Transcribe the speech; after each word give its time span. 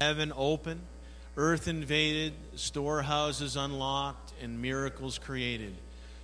heaven 0.00 0.32
open, 0.34 0.80
earth 1.36 1.68
invaded, 1.68 2.32
storehouses 2.54 3.54
unlocked, 3.54 4.32
and 4.42 4.62
miracles 4.62 5.18
created. 5.18 5.74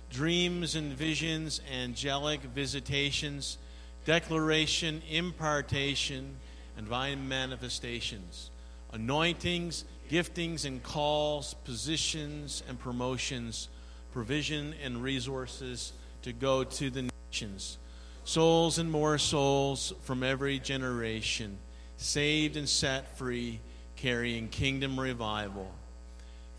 Dreams 0.09 0.75
and 0.75 0.93
visions, 0.93 1.61
angelic 1.71 2.41
visitations, 2.41 3.59
declaration, 4.03 5.03
impartation, 5.11 6.37
and 6.75 6.87
divine 6.87 7.27
manifestations, 7.27 8.49
anointings, 8.93 9.85
giftings 10.09 10.65
and 10.65 10.81
calls, 10.81 11.53
positions 11.53 12.63
and 12.67 12.79
promotions, 12.79 13.69
provision 14.11 14.73
and 14.83 15.03
resources 15.03 15.93
to 16.23 16.33
go 16.33 16.63
to 16.63 16.89
the 16.89 17.11
nations. 17.29 17.77
Souls 18.23 18.79
and 18.79 18.89
more 18.89 19.19
souls 19.19 19.93
from 20.01 20.23
every 20.23 20.57
generation, 20.57 21.59
saved 21.97 22.57
and 22.57 22.67
set 22.67 23.17
free, 23.17 23.59
carrying 23.97 24.47
kingdom 24.47 24.99
revival. 24.99 25.69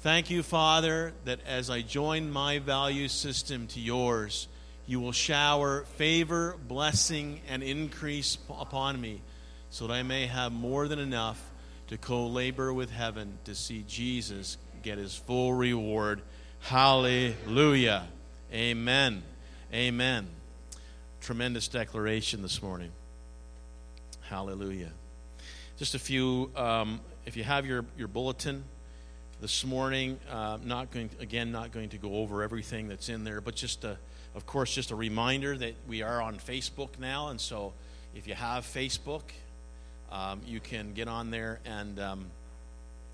Thank 0.00 0.30
you, 0.30 0.42
Father, 0.42 1.12
that 1.24 1.40
as 1.46 1.70
I 1.70 1.82
join 1.82 2.30
my 2.30 2.58
value 2.58 3.08
system 3.08 3.66
to 3.68 3.80
yours, 3.80 4.46
you 4.86 5.00
will 5.00 5.12
shower 5.12 5.84
favor, 5.96 6.56
blessing, 6.68 7.40
and 7.48 7.62
increase 7.62 8.38
upon 8.48 9.00
me 9.00 9.20
so 9.70 9.86
that 9.86 9.92
I 9.92 10.02
may 10.02 10.26
have 10.26 10.52
more 10.52 10.88
than 10.88 10.98
enough 10.98 11.42
to 11.88 11.98
co 11.98 12.26
labor 12.26 12.72
with 12.72 12.90
heaven 12.90 13.38
to 13.44 13.54
see 13.54 13.84
Jesus 13.88 14.56
get 14.82 14.98
his 14.98 15.14
full 15.14 15.52
reward. 15.52 16.22
Hallelujah. 16.60 18.06
Amen. 18.52 19.22
Amen. 19.72 20.28
Tremendous 21.20 21.68
declaration 21.68 22.40
this 22.42 22.62
morning. 22.62 22.90
Hallelujah. 24.22 24.92
Just 25.78 25.94
a 25.94 25.98
few, 25.98 26.50
um, 26.56 27.00
if 27.28 27.36
you 27.36 27.44
have 27.44 27.66
your, 27.66 27.84
your 27.98 28.08
bulletin 28.08 28.64
this 29.42 29.62
morning, 29.62 30.18
uh, 30.30 30.56
not 30.64 30.90
going, 30.90 31.10
again, 31.20 31.52
not 31.52 31.72
going 31.72 31.90
to 31.90 31.98
go 31.98 32.14
over 32.14 32.42
everything 32.42 32.88
that's 32.88 33.10
in 33.10 33.22
there, 33.22 33.42
but 33.42 33.54
just 33.54 33.84
a, 33.84 33.98
of 34.34 34.46
course, 34.46 34.74
just 34.74 34.92
a 34.92 34.94
reminder 34.94 35.54
that 35.54 35.74
we 35.86 36.00
are 36.00 36.22
on 36.22 36.38
Facebook 36.38 36.98
now, 36.98 37.28
and 37.28 37.38
so 37.38 37.74
if 38.14 38.26
you 38.26 38.32
have 38.32 38.64
Facebook, 38.64 39.24
um, 40.10 40.40
you 40.46 40.58
can 40.58 40.94
get 40.94 41.06
on 41.06 41.30
there 41.30 41.60
and 41.66 42.00
um, 42.00 42.30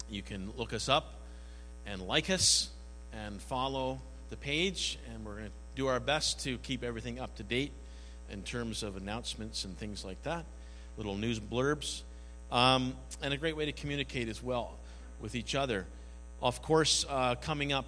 you 0.08 0.22
can 0.22 0.52
look 0.56 0.72
us 0.72 0.88
up 0.88 1.14
and 1.84 2.00
like 2.00 2.30
us 2.30 2.68
and 3.12 3.42
follow 3.42 4.00
the 4.30 4.36
page, 4.36 4.96
and 5.12 5.24
we're 5.24 5.34
going 5.34 5.46
to 5.46 5.52
do 5.74 5.88
our 5.88 5.98
best 5.98 6.38
to 6.44 6.56
keep 6.58 6.84
everything 6.84 7.18
up 7.18 7.34
to 7.34 7.42
date 7.42 7.72
in 8.30 8.44
terms 8.44 8.84
of 8.84 8.96
announcements 8.96 9.64
and 9.64 9.76
things 9.76 10.04
like 10.04 10.22
that, 10.22 10.44
little 10.96 11.16
news 11.16 11.40
blurbs, 11.40 12.02
um, 12.50 12.94
and 13.22 13.34
a 13.34 13.36
great 13.36 13.56
way 13.56 13.66
to 13.66 13.72
communicate 13.72 14.28
as 14.28 14.42
well 14.42 14.74
with 15.20 15.34
each 15.34 15.54
other. 15.54 15.86
Of 16.42 16.62
course, 16.62 17.04
uh, 17.08 17.36
coming 17.36 17.72
up 17.72 17.86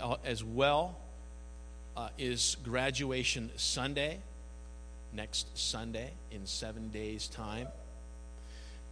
uh, 0.00 0.16
as 0.24 0.42
well 0.42 0.96
uh, 1.96 2.08
is 2.18 2.56
graduation 2.64 3.50
Sunday, 3.56 4.18
next 5.12 5.56
Sunday 5.56 6.10
in 6.30 6.46
seven 6.46 6.88
days' 6.88 7.28
time. 7.28 7.68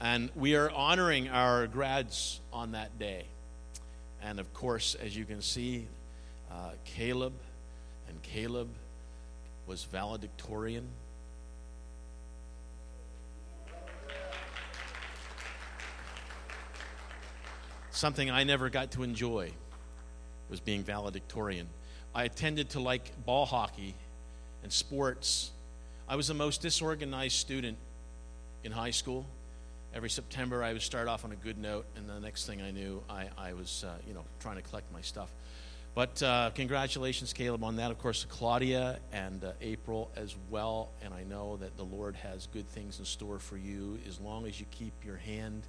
And 0.00 0.30
we 0.34 0.54
are 0.56 0.70
honoring 0.70 1.28
our 1.28 1.66
grads 1.66 2.40
on 2.52 2.72
that 2.72 2.98
day. 2.98 3.24
And 4.22 4.40
of 4.40 4.52
course, 4.54 4.94
as 4.94 5.16
you 5.16 5.24
can 5.24 5.42
see, 5.42 5.86
uh, 6.50 6.70
Caleb 6.84 7.34
and 8.08 8.22
Caleb 8.22 8.68
was 9.66 9.84
valedictorian. 9.84 10.86
Something 17.94 18.28
I 18.28 18.42
never 18.42 18.70
got 18.70 18.90
to 18.92 19.04
enjoy 19.04 19.52
was 20.50 20.58
being 20.58 20.82
valedictorian. 20.82 21.68
I 22.12 22.26
tended 22.26 22.70
to 22.70 22.80
like 22.80 23.12
ball 23.24 23.46
hockey 23.46 23.94
and 24.64 24.72
sports. 24.72 25.52
I 26.08 26.16
was 26.16 26.26
the 26.26 26.34
most 26.34 26.60
disorganized 26.60 27.36
student 27.36 27.78
in 28.64 28.72
high 28.72 28.90
school. 28.90 29.24
Every 29.94 30.10
September, 30.10 30.64
I 30.64 30.72
would 30.72 30.82
start 30.82 31.06
off 31.06 31.24
on 31.24 31.30
a 31.30 31.36
good 31.36 31.56
note, 31.56 31.86
and 31.96 32.08
the 32.08 32.18
next 32.18 32.46
thing 32.46 32.60
I 32.60 32.72
knew, 32.72 33.00
I, 33.08 33.28
I 33.38 33.52
was, 33.52 33.84
uh, 33.86 33.92
you 34.08 34.12
know, 34.12 34.24
trying 34.40 34.56
to 34.56 34.62
collect 34.62 34.92
my 34.92 35.00
stuff. 35.00 35.30
But 35.94 36.20
uh, 36.20 36.50
congratulations, 36.52 37.32
Caleb, 37.32 37.62
on 37.62 37.76
that. 37.76 37.92
Of 37.92 38.00
course, 38.00 38.26
Claudia 38.28 38.98
and 39.12 39.44
uh, 39.44 39.52
April 39.62 40.10
as 40.16 40.34
well. 40.50 40.88
And 41.04 41.14
I 41.14 41.22
know 41.22 41.58
that 41.58 41.76
the 41.76 41.84
Lord 41.84 42.16
has 42.16 42.48
good 42.52 42.66
things 42.66 42.98
in 42.98 43.04
store 43.04 43.38
for 43.38 43.56
you 43.56 44.00
as 44.08 44.18
long 44.18 44.46
as 44.48 44.58
you 44.58 44.66
keep 44.72 44.94
your 45.04 45.18
hand 45.18 45.62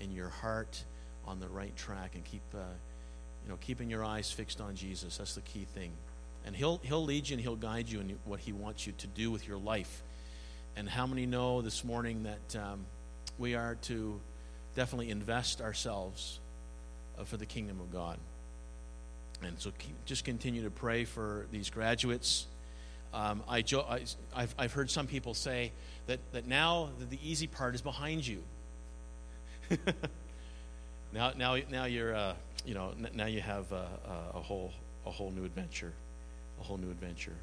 and 0.00 0.12
your 0.12 0.28
heart 0.28 0.84
on 1.26 1.40
the 1.40 1.48
right 1.48 1.74
track 1.76 2.14
and 2.14 2.24
keep, 2.24 2.42
uh, 2.54 2.58
you 3.44 3.50
know, 3.50 3.58
keeping 3.60 3.90
your 3.90 4.04
eyes 4.04 4.30
fixed 4.30 4.60
on 4.60 4.74
Jesus. 4.74 5.16
That's 5.16 5.34
the 5.34 5.40
key 5.42 5.66
thing. 5.74 5.92
And 6.46 6.54
he'll, 6.54 6.78
he'll 6.82 7.04
lead 7.04 7.28
you 7.28 7.34
and 7.34 7.42
He'll 7.42 7.56
guide 7.56 7.88
you 7.88 8.00
in 8.00 8.18
what 8.24 8.40
He 8.40 8.52
wants 8.52 8.86
you 8.86 8.92
to 8.98 9.06
do 9.06 9.30
with 9.30 9.48
your 9.48 9.58
life. 9.58 10.02
And 10.76 10.88
how 10.88 11.06
many 11.06 11.26
know 11.26 11.62
this 11.62 11.84
morning 11.84 12.24
that 12.24 12.56
um, 12.60 12.84
we 13.38 13.54
are 13.54 13.76
to 13.82 14.20
definitely 14.74 15.10
invest 15.10 15.60
ourselves 15.60 16.40
uh, 17.18 17.24
for 17.24 17.36
the 17.36 17.46
kingdom 17.46 17.80
of 17.80 17.92
God? 17.92 18.18
And 19.42 19.58
so 19.58 19.72
just 20.04 20.24
continue 20.24 20.64
to 20.64 20.70
pray 20.70 21.04
for 21.04 21.46
these 21.50 21.70
graduates. 21.70 22.46
Um, 23.12 23.42
I, 23.48 23.62
I, 23.88 24.00
have 24.40 24.54
I've 24.58 24.72
heard 24.72 24.90
some 24.90 25.06
people 25.06 25.34
say 25.34 25.72
that, 26.06 26.18
that 26.32 26.46
now 26.46 26.90
the 27.10 27.18
easy 27.22 27.46
part 27.46 27.74
is 27.74 27.82
behind 27.82 28.26
you. 28.26 28.42
now, 31.14 31.32
now, 31.36 31.56
now 31.70 31.84
you're, 31.84 32.14
uh, 32.14 32.34
you 32.66 32.74
know, 32.74 32.92
now 33.14 33.26
you 33.26 33.40
have 33.40 33.70
a, 33.70 33.86
a, 34.34 34.40
whole, 34.40 34.72
a 35.06 35.10
whole 35.10 35.30
new 35.30 35.44
adventure, 35.44 35.92
a 36.60 36.64
whole 36.64 36.76
new 36.76 36.90
adventure. 36.90 37.36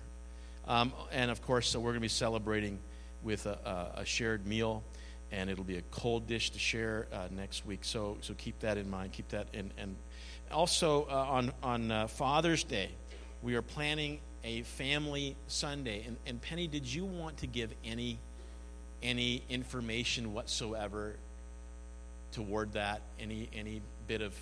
Um, 0.68 0.92
and 1.12 1.32
of 1.32 1.42
course, 1.42 1.70
so 1.70 1.80
we're 1.80 1.92
going 1.92 1.96
to 1.96 2.02
be 2.02 2.10
celebrating 2.10 2.80
with 3.24 3.46
a, 3.46 3.94
a, 3.96 4.06
shared 4.06 4.46
meal, 4.46 4.84
and 5.32 5.50
it'll 5.50 5.64
be 5.64 5.78
a 5.78 5.84
cold 5.90 6.28
dish 6.28 6.50
to 6.50 6.60
share 6.60 7.08
uh, 7.14 7.28
next 7.32 7.66
week. 7.66 7.80
So, 7.84 8.18
so 8.20 8.34
keep 8.38 8.60
that 8.60 8.78
in 8.78 8.90
mind. 8.90 9.14
Keep 9.14 9.30
that 9.30 9.48
in, 9.54 9.72
and 9.78 9.96
also 10.52 11.08
uh, 11.10 11.26
on, 11.30 11.54
on 11.64 11.92
uh, 11.92 12.08
Father's 12.08 12.66
Day, 12.66 12.90
we 13.42 13.56
are 13.56 13.62
planning 13.62 14.20
a 14.44 14.64
family 14.64 15.38
Sunday. 15.48 16.04
And, 16.06 16.18
and 16.26 16.42
Penny, 16.42 16.68
did 16.68 16.92
you 16.92 17.06
want 17.06 17.38
to 17.38 17.48
give 17.48 17.74
any, 17.86 18.20
any 19.02 19.44
information 19.50 20.34
whatsoever 20.34 21.16
toward 22.32 22.74
that? 22.74 23.02
Any, 23.20 23.50
any 23.54 23.82
bit 24.08 24.22
of. 24.22 24.34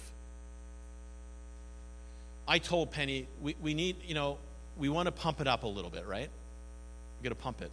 I 2.48 2.58
told 2.58 2.92
Penny, 2.92 3.28
we, 3.42 3.56
we 3.62 3.74
need, 3.74 3.98
you 4.04 4.16
know, 4.16 4.38
we 4.78 4.90
want 4.90 5.06
to 5.08 5.12
pump 5.12 5.42
it 5.42 5.48
up 5.48 5.64
a 5.64 5.68
little 5.68 5.92
bit, 5.92 6.08
right? 6.08 6.30
We 7.20 7.24
got 7.24 7.30
to 7.30 7.42
pump 7.42 7.62
it. 7.62 7.72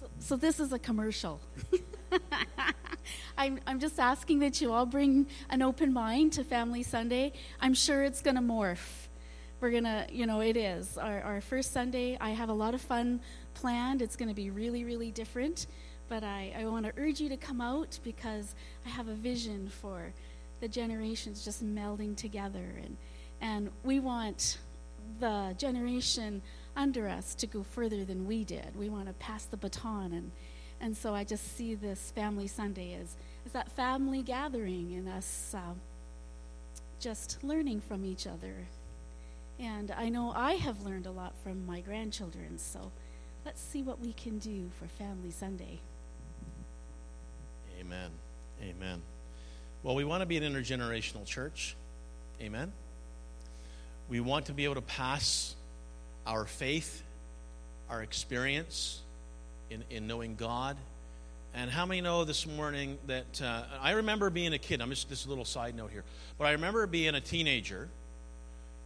So, 0.00 0.06
so 0.20 0.36
this 0.36 0.58
is 0.58 0.72
a 0.72 0.78
commercial. 0.78 1.40
I'm, 3.38 3.60
I'm 3.66 3.80
just 3.80 3.98
asking 3.98 4.40
that 4.40 4.60
you 4.60 4.72
all 4.72 4.86
bring 4.86 5.26
an 5.50 5.62
open 5.62 5.92
mind 5.92 6.32
to 6.34 6.44
Family 6.44 6.82
Sunday. 6.82 7.32
I'm 7.60 7.74
sure 7.74 8.02
it's 8.02 8.20
going 8.20 8.36
to 8.36 8.42
morph. 8.42 9.06
We're 9.60 9.70
going 9.70 9.84
to, 9.84 10.06
you 10.10 10.26
know, 10.26 10.40
it 10.40 10.56
is. 10.56 10.98
Our, 10.98 11.20
our 11.22 11.40
first 11.40 11.72
Sunday, 11.72 12.18
I 12.20 12.30
have 12.30 12.48
a 12.48 12.52
lot 12.52 12.74
of 12.74 12.80
fun 12.80 13.20
planned. 13.54 14.02
It's 14.02 14.16
going 14.16 14.28
to 14.28 14.34
be 14.34 14.50
really, 14.50 14.84
really 14.84 15.10
different. 15.10 15.66
But 16.08 16.24
I, 16.24 16.54
I 16.58 16.66
want 16.66 16.86
to 16.86 16.92
urge 16.96 17.20
you 17.20 17.28
to 17.28 17.36
come 17.36 17.60
out 17.60 17.98
because 18.04 18.54
I 18.84 18.90
have 18.90 19.08
a 19.08 19.14
vision 19.14 19.68
for 19.68 20.12
the 20.60 20.68
generations 20.68 21.44
just 21.44 21.64
melding 21.64 22.16
together. 22.16 22.74
And, 22.82 22.96
and 23.40 23.70
we 23.82 24.00
want 24.00 24.58
the 25.20 25.54
generation 25.58 26.42
under 26.76 27.08
us 27.08 27.34
to 27.36 27.46
go 27.46 27.62
further 27.62 28.04
than 28.04 28.26
we 28.26 28.44
did. 28.44 28.76
We 28.76 28.88
want 28.88 29.06
to 29.06 29.12
pass 29.14 29.44
the 29.44 29.56
baton 29.56 30.12
and 30.12 30.30
and 30.82 30.96
so 30.96 31.14
I 31.14 31.22
just 31.22 31.56
see 31.56 31.76
this 31.76 32.10
Family 32.10 32.48
Sunday 32.48 32.98
as, 33.00 33.16
as 33.46 33.52
that 33.52 33.70
family 33.70 34.20
gathering 34.20 34.92
and 34.96 35.08
us 35.08 35.54
uh, 35.56 35.74
just 36.98 37.42
learning 37.44 37.80
from 37.80 38.04
each 38.04 38.26
other. 38.26 38.66
And 39.60 39.92
I 39.92 40.08
know 40.08 40.32
I 40.34 40.54
have 40.54 40.82
learned 40.82 41.06
a 41.06 41.12
lot 41.12 41.34
from 41.44 41.64
my 41.66 41.80
grandchildren, 41.80 42.58
so 42.58 42.90
let's 43.44 43.62
see 43.62 43.82
what 43.82 44.00
we 44.00 44.12
can 44.12 44.38
do 44.38 44.70
for 44.76 44.88
Family 44.88 45.30
Sunday. 45.30 45.78
Amen. 47.82 48.10
Amen. 48.62 49.02
Well, 49.82 49.96
we 49.96 50.04
want 50.04 50.20
to 50.20 50.26
be 50.26 50.36
an 50.36 50.44
intergenerational 50.44 51.26
church. 51.26 51.74
Amen. 52.40 52.70
We 54.08 54.20
want 54.20 54.46
to 54.46 54.52
be 54.52 54.62
able 54.64 54.76
to 54.76 54.82
pass 54.82 55.56
our 56.24 56.44
faith, 56.44 57.02
our 57.90 58.00
experience, 58.00 59.00
in, 59.68 59.82
in 59.90 60.06
knowing 60.06 60.36
God. 60.36 60.76
And 61.54 61.68
how 61.68 61.84
many 61.84 62.00
know 62.00 62.24
this 62.24 62.46
morning 62.46 62.98
that 63.08 63.42
uh, 63.42 63.64
I 63.80 63.92
remember 63.92 64.30
being 64.30 64.52
a 64.52 64.58
kid? 64.58 64.80
I'm 64.80 64.90
just 64.90 65.08
this 65.08 65.26
little 65.26 65.44
side 65.44 65.74
note 65.74 65.90
here, 65.90 66.04
but 66.38 66.44
I 66.44 66.52
remember 66.52 66.86
being 66.86 67.16
a 67.16 67.20
teenager 67.20 67.88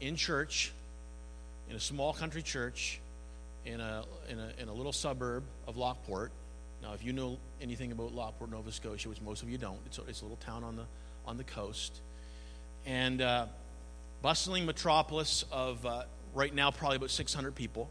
in 0.01 0.17
church, 0.17 0.73
in 1.69 1.77
a 1.77 1.81
small 1.81 2.15
country 2.15 2.41
church, 2.41 2.99
in 3.67 3.79
a 3.79 4.05
in 4.31 4.39
a, 4.39 4.63
in 4.63 4.69
a 4.69 4.73
little 4.73 4.93
suburb 4.93 5.43
of 5.69 5.77
Lockport. 5.77 6.33
Now, 6.87 6.95
if 6.95 7.05
you 7.05 7.13
know 7.13 7.37
anything 7.61 7.91
about 7.91 8.15
Lockport, 8.15 8.53
Nova 8.53 8.71
Scotia, 8.71 9.09
which 9.09 9.21
most 9.21 9.43
of 9.43 9.51
you 9.51 9.59
don't, 9.59 9.79
it's 9.87 9.99
a, 9.99 10.03
it's 10.07 10.21
a 10.21 10.25
little 10.25 10.37
town 10.37 10.63
on 10.63 10.77
the, 10.77 10.85
on 11.27 11.37
the 11.37 11.43
coast. 11.43 12.01
And 12.85 13.21
uh, 13.21 13.47
bustling 14.23 14.67
metropolis 14.67 15.45
of 15.51 15.85
uh, 15.85 16.05
right 16.33 16.55
now 16.55 16.71
probably 16.71 16.99
about 16.99 17.11
600 17.11 17.57
people. 17.57 17.91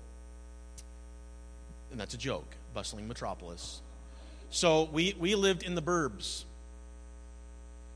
And 1.91 1.99
that's 1.99 2.13
a 2.13 2.17
joke, 2.17 2.47
bustling 2.73 3.05
metropolis. 3.05 3.81
So 4.49 4.87
we, 4.93 5.13
we 5.19 5.35
lived 5.35 5.63
in 5.63 5.75
the 5.75 5.81
burbs, 5.81 6.45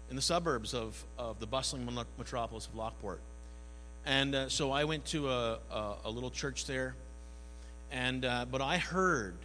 in 0.10 0.18
the 0.18 0.22
suburbs 0.22 0.74
of, 0.74 1.02
of 1.18 1.40
the 1.40 1.48
bustling 1.48 1.88
metropolis 2.18 2.68
of 2.68 2.76
Lockport. 2.76 3.22
And 4.06 4.36
uh, 4.36 4.50
so 4.50 4.74
I 4.74 4.84
went 4.84 5.06
to 5.06 5.30
a, 5.30 5.60
a, 5.72 5.94
a, 6.06 6.12
little 6.12 6.30
church 6.30 6.66
there. 6.66 6.94
And, 7.90 8.26
uh, 8.26 8.46
but 8.52 8.62
I 8.62 8.78
heard 8.78 9.36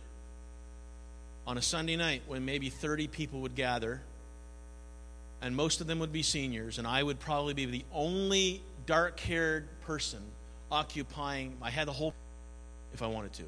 on 1.47 1.59
a 1.59 1.63
Sunday 1.63 1.97
night 1.97 2.23
when 2.27 2.45
maybe 2.45 2.71
30 2.71 3.09
people 3.09 3.41
would 3.41 3.55
gather, 3.55 4.01
and 5.43 5.55
most 5.55 5.81
of 5.81 5.87
them 5.87 5.99
would 5.99 6.13
be 6.13 6.23
seniors, 6.23 6.79
and 6.79 6.87
I 6.87 7.03
would 7.03 7.21
probably 7.21 7.55
be 7.55 7.67
the 7.67 7.85
only 7.93 8.63
dark 8.87 9.21
haired 9.21 9.69
person 9.83 10.21
occupying, 10.71 11.57
I 11.63 11.71
had 11.71 11.87
the 11.87 11.93
whole, 11.93 12.15
if 12.93 13.03
I 13.03 13.07
wanted 13.07 13.33
to. 13.35 13.45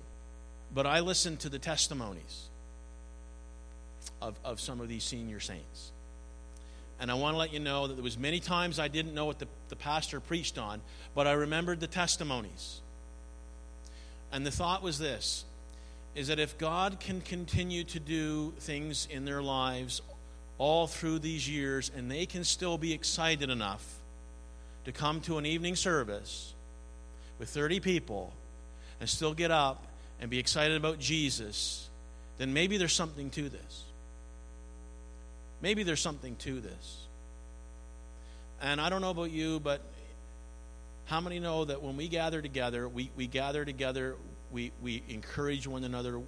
But 0.74 0.86
I 0.86 1.00
listened 1.00 1.40
to 1.40 1.48
the 1.48 1.58
testimonies 1.58 2.48
of, 4.20 4.38
of 4.44 4.60
some 4.60 4.80
of 4.80 4.88
these 4.88 5.04
senior 5.04 5.40
saints. 5.40 5.92
And 6.98 7.10
I 7.10 7.14
want 7.14 7.34
to 7.34 7.38
let 7.38 7.52
you 7.52 7.60
know 7.60 7.86
that 7.86 7.94
there 7.94 8.02
was 8.02 8.16
many 8.16 8.40
times 8.40 8.78
I 8.78 8.88
didn't 8.88 9.14
know 9.14 9.26
what 9.26 9.38
the, 9.38 9.48
the 9.68 9.76
pastor 9.76 10.20
preached 10.20 10.58
on, 10.58 10.80
but 11.14 11.26
I 11.26 11.32
remembered 11.32 11.80
the 11.80 11.86
testimonies. 11.86 12.80
And 14.32 14.46
the 14.46 14.50
thought 14.50 14.82
was 14.82 14.98
this 14.98 15.44
is 16.16 16.28
that 16.28 16.38
if 16.38 16.56
God 16.56 16.98
can 16.98 17.20
continue 17.20 17.84
to 17.84 18.00
do 18.00 18.54
things 18.58 19.06
in 19.10 19.26
their 19.26 19.42
lives 19.42 20.00
all 20.56 20.86
through 20.86 21.18
these 21.18 21.46
years 21.46 21.90
and 21.94 22.10
they 22.10 22.24
can 22.24 22.42
still 22.42 22.78
be 22.78 22.94
excited 22.94 23.50
enough 23.50 23.84
to 24.86 24.92
come 24.92 25.20
to 25.20 25.36
an 25.36 25.44
evening 25.44 25.76
service 25.76 26.54
with 27.38 27.50
30 27.50 27.80
people 27.80 28.32
and 28.98 29.08
still 29.08 29.34
get 29.34 29.50
up 29.50 29.84
and 30.18 30.30
be 30.30 30.38
excited 30.38 30.78
about 30.78 30.98
Jesus, 30.98 31.86
then 32.38 32.54
maybe 32.54 32.78
there's 32.78 32.94
something 32.94 33.28
to 33.30 33.50
this. 33.50 33.84
Maybe 35.60 35.82
there's 35.82 36.00
something 36.00 36.34
to 36.36 36.60
this. 36.60 37.06
And 38.62 38.80
I 38.80 38.88
don't 38.88 39.02
know 39.02 39.10
about 39.10 39.30
you, 39.30 39.60
but 39.60 39.82
how 41.04 41.20
many 41.20 41.40
know 41.40 41.66
that 41.66 41.82
when 41.82 41.98
we 41.98 42.08
gather 42.08 42.40
together, 42.40 42.88
we, 42.88 43.10
we 43.16 43.26
gather 43.26 43.66
together, 43.66 44.16
we, 44.52 44.72
we 44.82 45.02
encourage 45.08 45.66
one 45.66 45.84
another, 45.84 46.20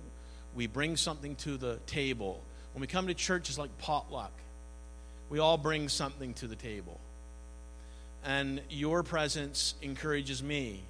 we 0.54 0.66
bring 0.66 0.96
something 0.96 1.34
to 1.36 1.56
the 1.56 1.78
table. 1.86 2.42
When 2.72 2.80
we 2.80 2.86
come 2.86 3.06
to 3.06 3.14
church, 3.14 3.48
it's 3.48 3.58
like 3.58 3.76
potluck. 3.78 4.32
We 5.30 5.38
all 5.38 5.58
bring 5.58 5.88
something 5.88 6.34
to 6.34 6.46
the 6.46 6.56
table. 6.56 6.98
And 8.24 8.60
your 8.70 9.02
presence 9.02 9.74
encourages 9.82 10.42
me. 10.42 10.82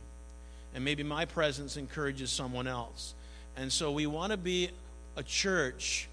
And 0.74 0.84
maybe 0.84 1.02
my 1.02 1.24
presence 1.24 1.76
encourages 1.76 2.30
someone 2.30 2.66
else. 2.66 3.14
And 3.56 3.72
so 3.72 3.90
we 3.90 4.06
want 4.06 4.32
to 4.32 4.36
be 4.36 4.70
a 5.16 5.22
church 5.22 6.08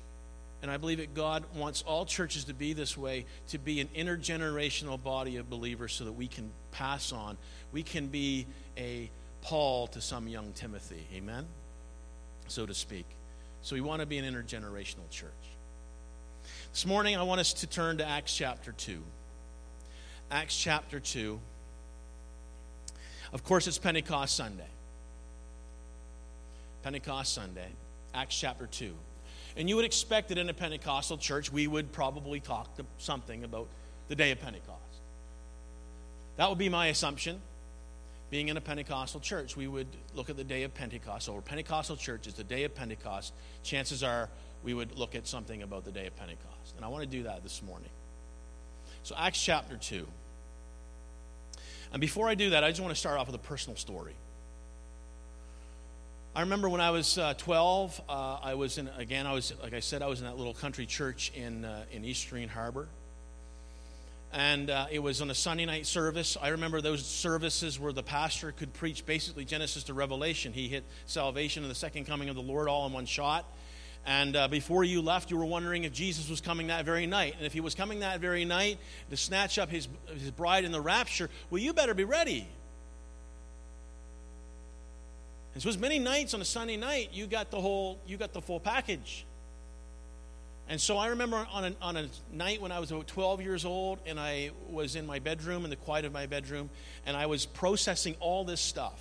and 0.65 0.71
I 0.71 0.77
believe 0.77 0.97
that 0.97 1.13
God 1.13 1.43
wants 1.55 1.83
all 1.83 2.07
churches 2.07 2.45
to 2.45 2.53
be 2.55 2.73
this 2.73 2.97
way, 2.97 3.27
to 3.49 3.59
be 3.59 3.81
an 3.81 3.89
intergenerational 3.95 5.01
body 5.01 5.37
of 5.37 5.47
believers 5.47 5.93
so 5.93 6.05
that 6.05 6.13
we 6.13 6.27
can 6.27 6.49
pass 6.71 7.11
on. 7.11 7.37
We 7.71 7.83
can 7.83 8.07
be 8.07 8.47
a 8.75 9.11
Paul 9.45 9.85
to 9.87 10.01
some 10.01 10.27
young 10.27 10.53
Timothy. 10.53 11.05
Amen? 11.13 11.45
So 12.47 12.65
to 12.65 12.73
speak. 12.73 13.05
So 13.61 13.75
we 13.75 13.81
want 13.81 13.99
to 13.99 14.07
be 14.07 14.17
an 14.17 14.25
intergenerational 14.25 15.07
church. 15.11 15.29
This 16.71 16.83
morning, 16.83 17.15
I 17.15 17.21
want 17.21 17.39
us 17.39 17.53
to 17.53 17.67
turn 17.67 17.99
to 17.99 18.07
Acts 18.07 18.35
chapter 18.35 18.71
2. 18.71 18.99
Acts 20.31 20.57
chapter 20.57 20.99
2. 20.99 21.39
Of 23.33 23.43
course, 23.43 23.67
it's 23.67 23.77
Pentecost 23.77 24.35
Sunday. 24.35 24.63
Pentecost 26.81 27.31
Sunday, 27.31 27.69
Acts 28.15 28.39
chapter 28.39 28.65
2. 28.65 28.95
And 29.57 29.69
you 29.69 29.75
would 29.75 29.85
expect 29.85 30.29
that 30.29 30.39
in 30.39 30.49
a 30.49 30.55
Pentecostal 30.55 31.19
church, 31.19 31.51
we 31.51 31.67
would 31.67 31.91
probably 31.91 32.39
talk 32.39 32.67
something 32.97 33.43
about 33.43 33.67
the 34.07 34.15
day 34.15 34.31
of 34.31 34.41
Pentecost. 34.41 34.79
That 36.37 36.49
would 36.49 36.57
be 36.57 36.69
my 36.69 36.87
assumption. 36.87 37.41
Being 38.29 38.49
in 38.49 38.57
a 38.57 38.61
Pentecostal 38.61 39.19
church, 39.19 39.55
we 39.55 39.67
would 39.67 39.87
look 40.15 40.29
at 40.29 40.37
the 40.37 40.43
day 40.43 40.63
of 40.63 40.73
Pentecost. 40.73 41.25
So, 41.25 41.39
Pentecostal 41.41 41.95
church 41.95 42.27
is 42.27 42.33
the 42.33 42.43
day 42.43 42.63
of 42.63 42.73
Pentecost. 42.73 43.33
Chances 43.63 44.03
are 44.03 44.29
we 44.63 44.73
would 44.73 44.97
look 44.97 45.15
at 45.15 45.27
something 45.27 45.61
about 45.61 45.85
the 45.85 45.91
day 45.91 46.07
of 46.07 46.15
Pentecost. 46.15 46.75
And 46.75 46.83
I 46.83 46.87
want 46.87 47.03
to 47.03 47.09
do 47.09 47.23
that 47.23 47.43
this 47.43 47.61
morning. 47.61 47.89
So, 49.03 49.15
Acts 49.17 49.41
chapter 49.41 49.77
2. 49.77 50.07
And 51.93 52.01
before 52.01 52.27
I 52.27 52.35
do 52.35 52.49
that, 52.49 52.63
I 52.63 52.69
just 52.69 52.81
want 52.81 52.93
to 52.93 52.99
start 52.99 53.19
off 53.19 53.27
with 53.27 53.35
a 53.35 53.39
personal 53.47 53.77
story. 53.77 54.15
I 56.35 56.41
remember 56.41 56.67
when 56.67 56.81
I 56.81 56.91
was 56.91 57.17
uh, 57.17 57.33
12, 57.35 58.01
uh, 58.09 58.39
I 58.43 58.55
was 58.55 58.77
in, 58.77 58.89
again, 58.97 59.25
I 59.25 59.31
was, 59.31 59.53
like 59.63 59.73
I 59.73 59.79
said, 59.79 60.01
I 60.01 60.07
was 60.07 60.19
in 60.19 60.25
that 60.25 60.37
little 60.37 60.53
country 60.53 60.85
church 60.85 61.31
in, 61.33 61.63
uh, 61.63 61.85
in 61.93 62.03
East 62.03 62.29
Green 62.29 62.49
Harbor. 62.49 62.89
And 64.35 64.69
uh, 64.69 64.85
it 64.91 64.99
was 64.99 65.21
on 65.21 65.31
a 65.31 65.33
Sunday 65.33 65.65
night 65.65 65.87
service. 65.87 66.37
I 66.39 66.49
remember 66.49 66.81
those 66.81 67.05
services 67.05 67.79
where 67.79 67.93
the 67.93 68.03
pastor 68.03 68.51
could 68.51 68.73
preach 68.73 69.05
basically 69.05 69.45
Genesis 69.45 69.85
to 69.85 69.93
Revelation. 69.93 70.53
He 70.53 70.67
hit 70.67 70.83
salvation 71.07 71.63
and 71.63 71.71
the 71.71 71.75
second 71.75 72.05
coming 72.05 72.29
of 72.29 72.35
the 72.35 72.41
Lord 72.41 72.67
all 72.67 72.85
in 72.85 72.93
one 72.93 73.05
shot. 73.05 73.45
And 74.05 74.35
uh, 74.35 74.47
before 74.47 74.83
you 74.83 75.01
left, 75.01 75.31
you 75.31 75.37
were 75.37 75.45
wondering 75.45 75.85
if 75.85 75.93
Jesus 75.93 76.29
was 76.29 76.41
coming 76.41 76.67
that 76.67 76.85
very 76.85 77.07
night. 77.07 77.35
And 77.37 77.47
if 77.47 77.53
he 77.53 77.61
was 77.61 77.73
coming 77.73 78.01
that 78.01 78.19
very 78.19 78.45
night 78.45 78.77
to 79.09 79.17
snatch 79.17 79.57
up 79.57 79.69
his, 79.69 79.87
his 80.13 80.29
bride 80.29 80.63
in 80.63 80.71
the 80.71 80.81
rapture, 80.81 81.29
well, 81.49 81.59
you 81.59 81.73
better 81.73 81.95
be 81.95 82.03
ready 82.03 82.47
and 85.55 85.63
so 85.63 85.69
as 85.69 85.77
many 85.77 85.99
nights 85.99 86.33
on 86.33 86.41
a 86.41 86.45
Sunday 86.45 86.75
night, 86.75 87.11
you 87.13 87.27
got 87.27 87.49
the 87.49 87.59
whole, 87.59 87.97
you 88.05 88.17
got 88.17 88.33
the 88.33 88.41
full 88.41 88.59
package. 88.59 89.24
And 90.67 90.81
so 90.81 90.97
I 90.97 91.07
remember 91.07 91.47
on 91.51 91.65
a, 91.65 91.73
on 91.81 91.95
a 91.95 92.07
night 92.33 92.61
when 92.61 92.71
I 92.71 92.79
was 92.79 92.91
about 92.91 93.07
12 93.07 93.41
years 93.41 93.65
old 93.65 93.99
and 94.05 94.19
I 94.19 94.51
was 94.69 94.95
in 94.95 95.05
my 95.05 95.19
bedroom, 95.19 95.63
in 95.63 95.69
the 95.69 95.75
quiet 95.75 96.05
of 96.05 96.13
my 96.13 96.25
bedroom, 96.25 96.69
and 97.05 97.15
I 97.15 97.27
was 97.27 97.45
processing 97.45 98.15
all 98.19 98.43
this 98.43 98.61
stuff. 98.61 98.99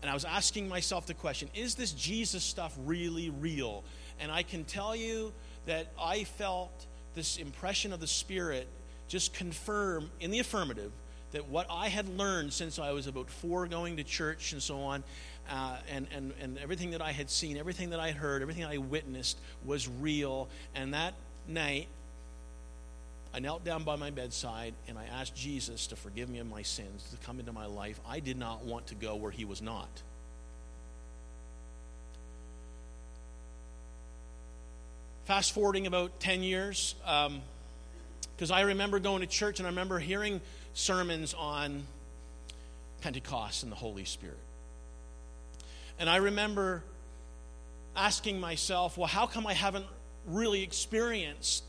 And 0.00 0.10
I 0.10 0.14
was 0.14 0.24
asking 0.24 0.68
myself 0.68 1.06
the 1.06 1.14
question 1.14 1.48
is 1.54 1.74
this 1.74 1.92
Jesus 1.92 2.42
stuff 2.42 2.74
really 2.84 3.30
real? 3.30 3.84
And 4.18 4.32
I 4.32 4.42
can 4.42 4.64
tell 4.64 4.96
you 4.96 5.32
that 5.66 5.88
I 6.00 6.24
felt 6.24 6.86
this 7.14 7.36
impression 7.36 7.92
of 7.92 8.00
the 8.00 8.06
Spirit 8.06 8.66
just 9.08 9.34
confirm 9.34 10.10
in 10.20 10.30
the 10.30 10.38
affirmative 10.38 10.90
that 11.32 11.48
what 11.48 11.66
I 11.70 11.88
had 11.88 12.08
learned 12.18 12.52
since 12.52 12.78
I 12.78 12.92
was 12.92 13.06
about 13.06 13.28
four 13.28 13.66
going 13.66 13.96
to 13.96 14.04
church 14.04 14.52
and 14.52 14.62
so 14.62 14.80
on, 14.80 15.02
uh, 15.50 15.76
and, 15.90 16.06
and, 16.14 16.32
and 16.40 16.58
everything 16.58 16.92
that 16.92 17.02
I 17.02 17.12
had 17.12 17.30
seen, 17.30 17.56
everything 17.56 17.90
that 17.90 18.00
I 18.00 18.12
heard, 18.12 18.42
everything 18.42 18.64
I 18.64 18.78
witnessed 18.78 19.38
was 19.64 19.88
real. 19.88 20.48
And 20.74 20.94
that 20.94 21.14
night, 21.48 21.88
I 23.34 23.38
knelt 23.38 23.64
down 23.64 23.82
by 23.84 23.96
my 23.96 24.10
bedside 24.10 24.74
and 24.88 24.98
I 24.98 25.04
asked 25.04 25.34
Jesus 25.34 25.86
to 25.88 25.96
forgive 25.96 26.28
me 26.28 26.38
of 26.38 26.46
my 26.46 26.62
sins, 26.62 27.08
to 27.10 27.26
come 27.26 27.40
into 27.40 27.52
my 27.52 27.66
life. 27.66 27.98
I 28.06 28.20
did 28.20 28.38
not 28.38 28.64
want 28.64 28.88
to 28.88 28.94
go 28.94 29.16
where 29.16 29.30
he 29.30 29.44
was 29.44 29.62
not. 29.62 29.88
Fast 35.24 35.52
forwarding 35.52 35.86
about 35.86 36.18
10 36.20 36.42
years, 36.42 36.94
because 37.04 38.50
um, 38.50 38.56
I 38.56 38.62
remember 38.62 38.98
going 38.98 39.20
to 39.20 39.26
church 39.26 39.60
and 39.60 39.66
I 39.66 39.70
remember 39.70 39.98
hearing 39.98 40.40
sermons 40.74 41.32
on 41.32 41.84
Pentecost 43.02 43.62
and 43.62 43.70
the 43.70 43.76
Holy 43.76 44.04
Spirit. 44.04 44.38
And 46.02 46.10
I 46.10 46.16
remember 46.16 46.82
asking 47.94 48.40
myself, 48.40 48.98
well, 48.98 49.06
how 49.06 49.28
come 49.28 49.46
I 49.46 49.52
haven't 49.52 49.86
really 50.26 50.64
experienced 50.64 51.62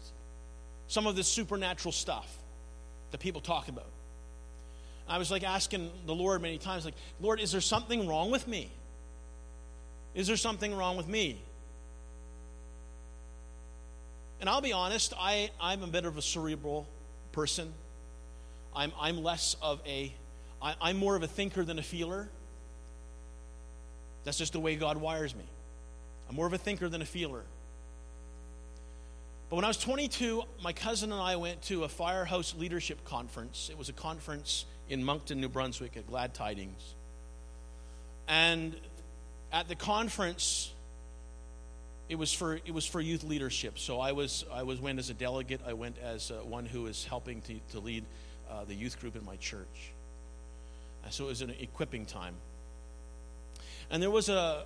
some 0.87 1.05
of 1.05 1.15
this 1.15 1.27
supernatural 1.27 1.91
stuff 1.91 2.35
that 3.11 3.19
people 3.19 3.41
talk 3.41 3.67
about? 3.67 3.91
I 5.07 5.19
was 5.19 5.29
like 5.29 5.43
asking 5.43 5.91
the 6.07 6.15
Lord 6.15 6.41
many 6.41 6.57
times, 6.57 6.83
like, 6.83 6.95
Lord, 7.21 7.39
is 7.39 7.51
there 7.51 7.61
something 7.61 8.07
wrong 8.07 8.31
with 8.31 8.47
me? 8.47 8.71
Is 10.15 10.25
there 10.25 10.35
something 10.35 10.75
wrong 10.75 10.97
with 10.97 11.07
me? 11.07 11.39
And 14.41 14.49
I'll 14.49 14.61
be 14.61 14.73
honest, 14.73 15.13
I, 15.15 15.51
I'm 15.61 15.83
a 15.83 15.87
bit 15.87 16.05
of 16.05 16.17
a 16.17 16.23
cerebral 16.23 16.87
person. 17.33 17.71
I'm, 18.75 18.93
I'm 18.99 19.21
less 19.21 19.57
of 19.61 19.79
a, 19.85 20.11
I, 20.59 20.73
I'm 20.81 20.97
more 20.97 21.15
of 21.15 21.21
a 21.21 21.27
thinker 21.27 21.63
than 21.63 21.77
a 21.77 21.83
feeler. 21.83 22.29
That's 24.23 24.37
just 24.37 24.53
the 24.53 24.59
way 24.59 24.75
God 24.75 24.97
wires 24.97 25.35
me. 25.35 25.43
I'm 26.29 26.35
more 26.35 26.47
of 26.47 26.53
a 26.53 26.57
thinker 26.57 26.89
than 26.89 27.01
a 27.01 27.05
feeler. 27.05 27.43
But 29.49 29.57
when 29.57 29.65
I 29.65 29.67
was 29.67 29.77
22, 29.77 30.43
my 30.63 30.73
cousin 30.73 31.11
and 31.11 31.21
I 31.21 31.35
went 31.35 31.61
to 31.63 31.83
a 31.83 31.89
firehouse 31.89 32.55
leadership 32.57 33.03
conference. 33.05 33.69
It 33.69 33.77
was 33.77 33.89
a 33.89 33.93
conference 33.93 34.65
in 34.89 35.03
Moncton, 35.03 35.39
New 35.39 35.49
Brunswick 35.49 35.95
at 35.97 36.07
Glad 36.07 36.33
Tidings. 36.33 36.95
And 38.27 38.75
at 39.51 39.67
the 39.67 39.75
conference, 39.75 40.71
it 42.09 42.15
was 42.15 42.33
for 42.33 42.55
it 42.55 42.73
was 42.73 42.85
for 42.85 42.99
youth 42.99 43.23
leadership. 43.23 43.77
So 43.77 43.99
I 43.99 44.13
was 44.13 44.45
I 44.51 44.63
was 44.63 44.79
went 44.79 44.99
as 44.99 45.09
a 45.09 45.13
delegate. 45.13 45.61
I 45.65 45.73
went 45.73 45.97
as 45.99 46.31
uh, 46.31 46.35
one 46.43 46.65
who 46.65 46.87
is 46.87 47.05
helping 47.05 47.41
to, 47.41 47.59
to 47.71 47.79
lead 47.79 48.05
uh, 48.49 48.65
the 48.65 48.73
youth 48.73 48.99
group 48.99 49.15
in 49.15 49.25
my 49.25 49.35
church. 49.35 49.91
Uh, 51.05 51.09
so 51.09 51.25
it 51.25 51.27
was 51.27 51.41
an 51.41 51.53
equipping 51.59 52.05
time. 52.05 52.35
And 53.89 54.01
there 54.01 54.11
was 54.11 54.29
a 54.29 54.65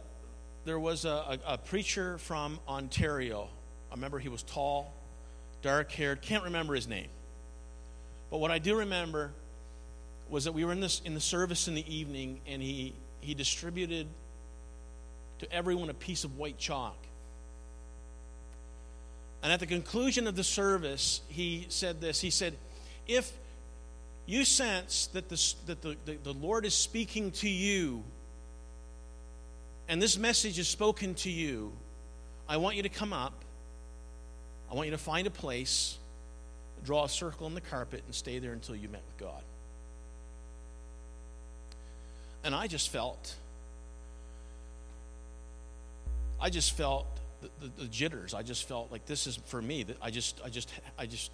there 0.65 0.79
was 0.79 1.05
a, 1.05 1.09
a, 1.09 1.39
a 1.53 1.57
preacher 1.57 2.17
from 2.17 2.59
Ontario. 2.67 3.49
I 3.91 3.95
remember 3.95 4.19
he 4.19 4.29
was 4.29 4.43
tall, 4.43 4.93
dark 5.61 5.91
haired. 5.91 6.21
Can't 6.21 6.43
remember 6.43 6.75
his 6.75 6.87
name. 6.87 7.07
But 8.29 8.39
what 8.39 8.51
I 8.51 8.59
do 8.59 8.77
remember 8.77 9.31
was 10.29 10.43
that 10.43 10.51
we 10.51 10.65
were 10.65 10.73
in 10.73 10.81
this 10.81 11.01
in 11.05 11.13
the 11.13 11.21
service 11.21 11.67
in 11.67 11.75
the 11.75 11.93
evening, 11.93 12.41
and 12.45 12.61
he 12.61 12.93
he 13.21 13.33
distributed 13.33 14.07
to 15.39 15.51
everyone 15.53 15.89
a 15.89 15.93
piece 15.93 16.23
of 16.23 16.37
white 16.37 16.57
chalk. 16.57 16.97
And 19.43 19.51
at 19.51 19.59
the 19.59 19.67
conclusion 19.67 20.27
of 20.27 20.35
the 20.35 20.43
service, 20.43 21.21
he 21.27 21.67
said 21.69 22.01
this. 22.01 22.19
He 22.19 22.29
said, 22.29 22.55
If 23.07 23.31
you 24.25 24.45
sense 24.45 25.07
that, 25.13 25.29
the, 25.29 25.53
that 25.67 25.81
the, 25.81 25.95
the, 26.05 26.17
the 26.23 26.33
Lord 26.33 26.65
is 26.65 26.73
speaking 26.73 27.31
to 27.31 27.49
you, 27.49 28.03
and 29.87 30.01
this 30.01 30.17
message 30.17 30.59
is 30.59 30.67
spoken 30.67 31.13
to 31.15 31.29
you, 31.29 31.71
I 32.47 32.57
want 32.57 32.75
you 32.75 32.83
to 32.83 32.89
come 32.89 33.13
up. 33.13 33.33
I 34.69 34.75
want 34.75 34.87
you 34.87 34.91
to 34.91 34.97
find 34.97 35.27
a 35.27 35.31
place, 35.31 35.97
draw 36.83 37.05
a 37.05 37.09
circle 37.09 37.47
in 37.47 37.53
the 37.53 37.61
carpet, 37.61 38.03
and 38.05 38.13
stay 38.13 38.39
there 38.39 38.53
until 38.53 38.75
you 38.75 38.89
met 38.89 39.01
with 39.05 39.17
God. 39.17 39.41
And 42.43 42.53
I 42.53 42.67
just 42.67 42.89
felt, 42.89 43.35
I 46.39 46.49
just 46.49 46.75
felt 46.75 47.07
the, 47.41 47.49
the, 47.61 47.83
the, 47.83 47.87
jitters. 47.87 48.33
I 48.33 48.41
just 48.41 48.67
felt 48.67 48.91
like 48.91 49.05
this 49.05 49.27
is 49.27 49.37
for 49.45 49.61
me. 49.61 49.83
That 49.83 49.97
I 50.01 50.11
just, 50.11 50.39
I 50.43 50.49
just, 50.49 50.69
I 50.97 51.05
just, 51.05 51.31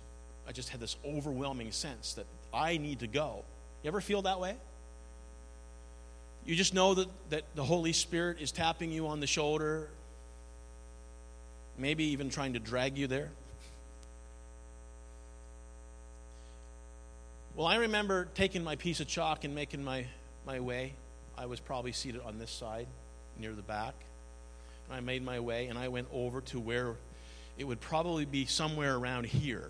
I 0.47 0.51
just 0.51 0.69
had 0.69 0.79
this 0.79 0.95
overwhelming 1.05 1.71
sense 1.71 2.13
that 2.13 2.25
I 2.53 2.77
need 2.77 2.99
to 2.99 3.07
go. 3.07 3.43
You 3.83 3.89
ever 3.89 4.01
feel 4.01 4.23
that 4.23 4.39
way? 4.39 4.55
You 6.45 6.55
just 6.55 6.73
know 6.73 6.93
that, 6.93 7.07
that 7.29 7.43
the 7.55 7.63
Holy 7.63 7.93
Spirit 7.93 8.41
is 8.41 8.51
tapping 8.51 8.91
you 8.91 9.07
on 9.07 9.21
the 9.21 9.27
shoulder, 9.27 9.89
maybe 11.77 12.05
even 12.05 12.29
trying 12.29 12.53
to 12.53 12.59
drag 12.59 12.97
you 12.97 13.07
there. 13.07 13.29
Well, 17.55 17.67
I 17.67 17.75
remember 17.75 18.27
taking 18.33 18.63
my 18.63 18.75
piece 18.75 18.99
of 18.99 19.07
chalk 19.07 19.43
and 19.43 19.55
making 19.55 19.83
my, 19.83 20.07
my 20.45 20.59
way. 20.59 20.93
I 21.37 21.45
was 21.45 21.59
probably 21.59 21.91
seated 21.91 22.21
on 22.21 22.39
this 22.39 22.51
side, 22.51 22.87
near 23.39 23.53
the 23.53 23.61
back. 23.61 23.93
And 24.87 24.97
I 24.97 24.99
made 24.99 25.23
my 25.23 25.39
way 25.39 25.67
and 25.67 25.79
I 25.79 25.87
went 25.87 26.07
over 26.11 26.41
to 26.41 26.59
where 26.59 26.95
it 27.57 27.63
would 27.63 27.79
probably 27.79 28.25
be 28.25 28.47
somewhere 28.47 28.95
around 28.95 29.27
here. 29.27 29.69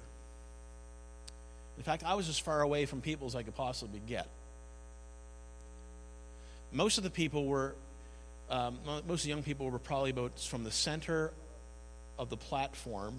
In 1.77 1.83
fact, 1.83 2.03
I 2.03 2.15
was 2.15 2.29
as 2.29 2.39
far 2.39 2.61
away 2.61 2.85
from 2.85 3.01
people 3.01 3.27
as 3.27 3.35
I 3.35 3.43
could 3.43 3.55
possibly 3.55 4.01
get. 4.07 4.27
Most 6.73 6.97
of 6.97 7.03
the 7.03 7.09
people 7.09 7.45
were, 7.45 7.75
um, 8.49 8.79
most 9.07 9.21
of 9.21 9.23
the 9.23 9.29
young 9.29 9.43
people 9.43 9.69
were 9.69 9.79
probably 9.79 10.09
about 10.09 10.39
from 10.39 10.63
the 10.63 10.71
center 10.71 11.31
of 12.17 12.29
the 12.29 12.37
platform 12.37 13.15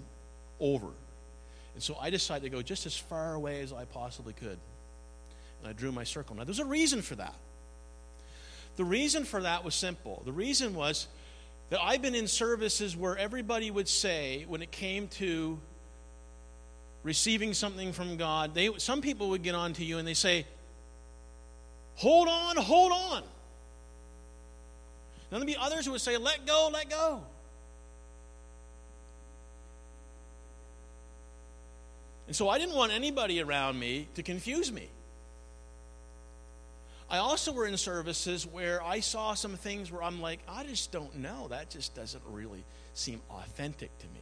over. 0.59 0.89
And 1.73 1.81
so 1.81 1.97
I 1.99 2.09
decided 2.09 2.43
to 2.43 2.49
go 2.49 2.61
just 2.61 2.85
as 2.85 2.95
far 2.95 3.33
away 3.33 3.61
as 3.61 3.73
I 3.73 3.85
possibly 3.85 4.33
could. 4.33 4.57
And 5.61 5.69
I 5.69 5.73
drew 5.73 5.91
my 5.91 6.03
circle. 6.03 6.35
Now, 6.35 6.43
there's 6.43 6.59
a 6.59 6.65
reason 6.65 7.01
for 7.01 7.15
that. 7.15 7.35
The 8.75 8.85
reason 8.85 9.23
for 9.23 9.41
that 9.41 9.63
was 9.63 9.73
simple. 9.73 10.21
The 10.25 10.33
reason 10.33 10.75
was 10.75 11.07
that 11.69 11.81
I've 11.81 12.01
been 12.01 12.15
in 12.15 12.27
services 12.27 12.95
where 12.95 13.17
everybody 13.17 13.71
would 13.71 13.87
say, 13.87 14.45
when 14.47 14.61
it 14.61 14.71
came 14.71 15.07
to 15.09 15.59
receiving 17.03 17.53
something 17.53 17.93
from 17.93 18.17
God, 18.17 18.53
they, 18.53 18.69
some 18.77 19.01
people 19.01 19.29
would 19.29 19.43
get 19.43 19.55
on 19.55 19.73
to 19.73 19.85
you 19.85 19.97
and 19.97 20.07
they 20.07 20.13
say, 20.13 20.45
Hold 21.95 22.27
on, 22.27 22.57
hold 22.57 22.91
on. 22.91 23.23
Then 25.29 25.39
there'd 25.39 25.47
be 25.47 25.57
others 25.57 25.85
who 25.85 25.91
would 25.91 26.01
say, 26.01 26.17
Let 26.17 26.45
go, 26.45 26.69
let 26.71 26.89
go. 26.89 27.21
And 32.27 32.35
so 32.35 32.49
I 32.49 32.57
didn't 32.57 32.75
want 32.75 32.91
anybody 32.91 33.41
around 33.41 33.79
me 33.79 34.07
to 34.15 34.23
confuse 34.23 34.71
me. 34.71 34.89
I 37.07 37.19
also 37.19 37.51
were 37.51 37.67
in 37.67 37.77
services 37.77 38.47
where 38.47 38.81
I 38.81 38.99
saw 38.99 39.35
some 39.35 39.57
things 39.57 39.91
where 39.91 40.01
I'm 40.01 40.21
like, 40.21 40.39
I 40.49 40.63
just 40.63 40.91
don't 40.91 41.17
know. 41.17 41.47
That 41.49 41.69
just 41.69 41.93
doesn't 41.95 42.23
really 42.27 42.63
seem 42.95 43.21
authentic 43.29 43.95
to 43.99 44.07
me. 44.07 44.21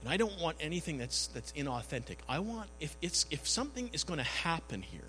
And 0.00 0.10
I 0.10 0.18
don't 0.18 0.38
want 0.40 0.58
anything 0.60 0.98
that's 0.98 1.28
that's 1.28 1.52
inauthentic. 1.52 2.18
I 2.28 2.38
want 2.40 2.68
if 2.80 2.96
it's 3.00 3.26
if 3.30 3.48
something 3.48 3.90
is 3.92 4.04
going 4.04 4.18
to 4.18 4.24
happen 4.24 4.82
here, 4.82 5.00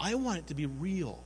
I 0.00 0.14
want 0.14 0.38
it 0.38 0.46
to 0.48 0.54
be 0.54 0.66
real. 0.66 1.22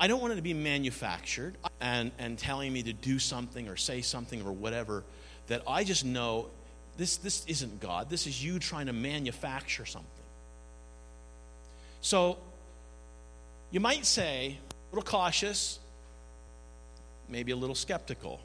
I 0.00 0.06
don't 0.06 0.22
want 0.22 0.32
it 0.32 0.36
to 0.36 0.42
be 0.42 0.54
manufactured 0.54 1.56
and, 1.78 2.10
and 2.18 2.38
telling 2.38 2.72
me 2.72 2.82
to 2.84 2.94
do 2.94 3.18
something 3.18 3.68
or 3.68 3.76
say 3.76 4.00
something 4.00 4.40
or 4.42 4.50
whatever 4.50 5.04
that 5.48 5.62
I 5.68 5.84
just 5.84 6.06
know 6.06 6.46
this, 6.96 7.18
this 7.18 7.44
isn't 7.46 7.80
God. 7.80 8.08
This 8.08 8.26
is 8.26 8.42
you 8.42 8.58
trying 8.58 8.86
to 8.86 8.94
manufacture 8.94 9.84
something. 9.84 10.08
So 12.00 12.38
you 13.70 13.80
might 13.80 14.06
say, 14.06 14.56
a 14.90 14.96
little 14.96 15.08
cautious, 15.08 15.78
maybe 17.28 17.52
a 17.52 17.56
little 17.56 17.74
skeptical, 17.74 18.40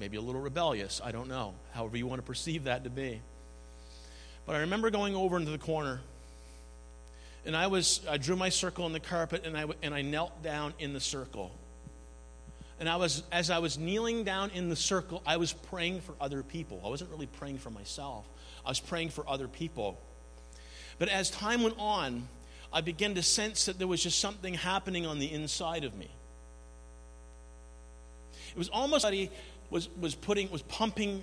maybe 0.00 0.16
a 0.16 0.20
little 0.20 0.40
rebellious. 0.40 1.00
I 1.04 1.12
don't 1.12 1.28
know, 1.28 1.54
however 1.72 1.96
you 1.96 2.08
want 2.08 2.20
to 2.20 2.26
perceive 2.26 2.64
that 2.64 2.82
to 2.82 2.90
be. 2.90 3.20
But 4.44 4.56
I 4.56 4.60
remember 4.60 4.90
going 4.90 5.14
over 5.14 5.36
into 5.36 5.52
the 5.52 5.58
corner, 5.58 6.00
and 7.46 7.56
I 7.56 7.68
was 7.68 8.00
I 8.08 8.18
drew 8.18 8.36
my 8.36 8.48
circle 8.48 8.86
in 8.86 8.92
the 8.92 9.00
carpet, 9.00 9.46
and 9.46 9.56
I 9.56 9.64
and 9.82 9.94
I 9.94 10.02
knelt 10.02 10.42
down 10.42 10.74
in 10.78 10.92
the 10.92 11.00
circle. 11.00 11.52
And 12.78 12.88
I 12.88 12.96
was 12.96 13.22
as 13.32 13.50
I 13.50 13.58
was 13.58 13.78
kneeling 13.78 14.24
down 14.24 14.50
in 14.50 14.68
the 14.68 14.76
circle, 14.76 15.22
I 15.24 15.38
was 15.38 15.52
praying 15.52 16.02
for 16.02 16.14
other 16.20 16.42
people. 16.42 16.82
I 16.84 16.88
wasn't 16.88 17.10
really 17.10 17.26
praying 17.26 17.58
for 17.58 17.70
myself. 17.70 18.26
I 18.64 18.68
was 18.68 18.80
praying 18.80 19.10
for 19.10 19.26
other 19.28 19.48
people. 19.48 19.98
But 20.98 21.08
as 21.08 21.30
time 21.30 21.62
went 21.62 21.76
on, 21.78 22.28
I 22.72 22.80
began 22.80 23.14
to 23.14 23.22
sense 23.22 23.66
that 23.66 23.78
there 23.78 23.86
was 23.86 24.02
just 24.02 24.18
something 24.18 24.54
happening 24.54 25.06
on 25.06 25.18
the 25.18 25.32
inside 25.32 25.84
of 25.84 25.94
me. 25.94 26.10
It 28.50 28.58
was 28.58 28.68
almost 28.68 29.04
like 29.04 29.30
was, 29.70 29.88
was 30.00 30.14
putting, 30.14 30.50
was 30.50 30.62
pumping 30.62 31.22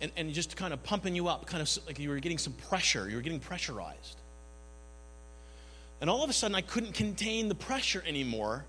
and, 0.00 0.12
and 0.16 0.32
just 0.32 0.56
kind 0.56 0.74
of 0.74 0.82
pumping 0.82 1.14
you 1.14 1.28
up, 1.28 1.46
kind 1.46 1.62
of 1.62 1.86
like 1.86 1.98
you 1.98 2.10
were 2.10 2.18
getting 2.18 2.38
some 2.38 2.52
pressure, 2.52 3.08
you 3.08 3.16
were 3.16 3.22
getting 3.22 3.40
pressurized. 3.40 4.20
And 6.00 6.10
all 6.10 6.22
of 6.22 6.30
a 6.30 6.32
sudden, 6.32 6.54
I 6.54 6.60
couldn't 6.60 6.92
contain 6.92 7.48
the 7.48 7.54
pressure 7.54 8.02
anymore. 8.06 8.64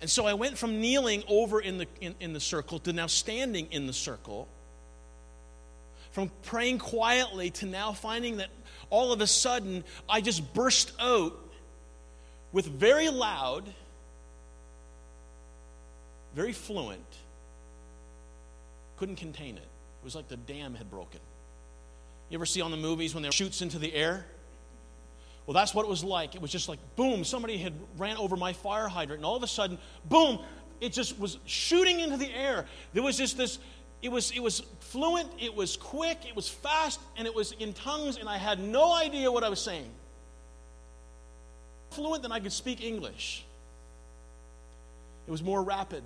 And 0.00 0.10
so 0.10 0.26
I 0.26 0.34
went 0.34 0.58
from 0.58 0.80
kneeling 0.80 1.22
over 1.28 1.60
in 1.60 1.78
the, 1.78 1.86
in, 2.00 2.14
in 2.20 2.32
the 2.32 2.40
circle 2.40 2.78
to 2.80 2.92
now 2.92 3.06
standing 3.06 3.68
in 3.70 3.86
the 3.86 3.92
circle. 3.92 4.48
From 6.10 6.30
praying 6.42 6.78
quietly 6.78 7.50
to 7.50 7.66
now 7.66 7.92
finding 7.92 8.36
that 8.36 8.50
all 8.90 9.12
of 9.12 9.20
a 9.20 9.26
sudden, 9.26 9.82
I 10.08 10.20
just 10.20 10.52
burst 10.54 10.92
out 11.00 11.36
with 12.52 12.66
very 12.66 13.08
loud, 13.08 13.64
very 16.34 16.52
fluent, 16.52 17.00
couldn't 18.96 19.16
contain 19.16 19.56
it. 19.56 19.62
It 19.62 20.04
was 20.04 20.14
like 20.14 20.28
the 20.28 20.36
dam 20.36 20.74
had 20.74 20.90
broken. 20.90 21.20
You 22.28 22.36
ever 22.38 22.46
see 22.46 22.60
on 22.60 22.70
the 22.70 22.76
movies 22.76 23.14
when 23.14 23.22
there 23.22 23.32
shoots 23.32 23.62
into 23.62 23.78
the 23.78 23.92
air? 23.94 24.26
Well, 25.46 25.54
that's 25.54 25.74
what 25.74 25.84
it 25.84 25.88
was 25.88 26.02
like. 26.02 26.34
It 26.34 26.40
was 26.40 26.50
just 26.50 26.68
like, 26.68 26.78
boom, 26.96 27.22
somebody 27.24 27.58
had 27.58 27.74
ran 27.98 28.16
over 28.16 28.36
my 28.36 28.52
fire 28.52 28.88
hydrant, 28.88 29.18
and 29.18 29.26
all 29.26 29.36
of 29.36 29.42
a 29.42 29.46
sudden, 29.46 29.78
boom, 30.06 30.38
it 30.80 30.92
just 30.92 31.18
was 31.18 31.38
shooting 31.44 32.00
into 32.00 32.16
the 32.16 32.30
air. 32.30 32.66
There 32.94 33.02
was 33.02 33.18
just 33.18 33.36
this 33.36 33.58
it 34.04 34.12
was, 34.12 34.32
it 34.32 34.40
was 34.40 34.60
fluent, 34.80 35.30
it 35.40 35.54
was 35.54 35.78
quick, 35.78 36.28
it 36.28 36.36
was 36.36 36.46
fast, 36.46 37.00
and 37.16 37.26
it 37.26 37.34
was 37.34 37.52
in 37.52 37.72
tongues, 37.72 38.18
and 38.18 38.28
I 38.28 38.36
had 38.36 38.60
no 38.60 38.94
idea 38.94 39.32
what 39.32 39.42
I 39.42 39.48
was 39.48 39.62
saying. 39.62 39.90
Fluent 41.92 42.22
than 42.22 42.30
I 42.30 42.38
could 42.38 42.52
speak 42.52 42.84
English. 42.84 43.46
It 45.26 45.30
was 45.30 45.42
more 45.42 45.62
rapid. 45.62 46.04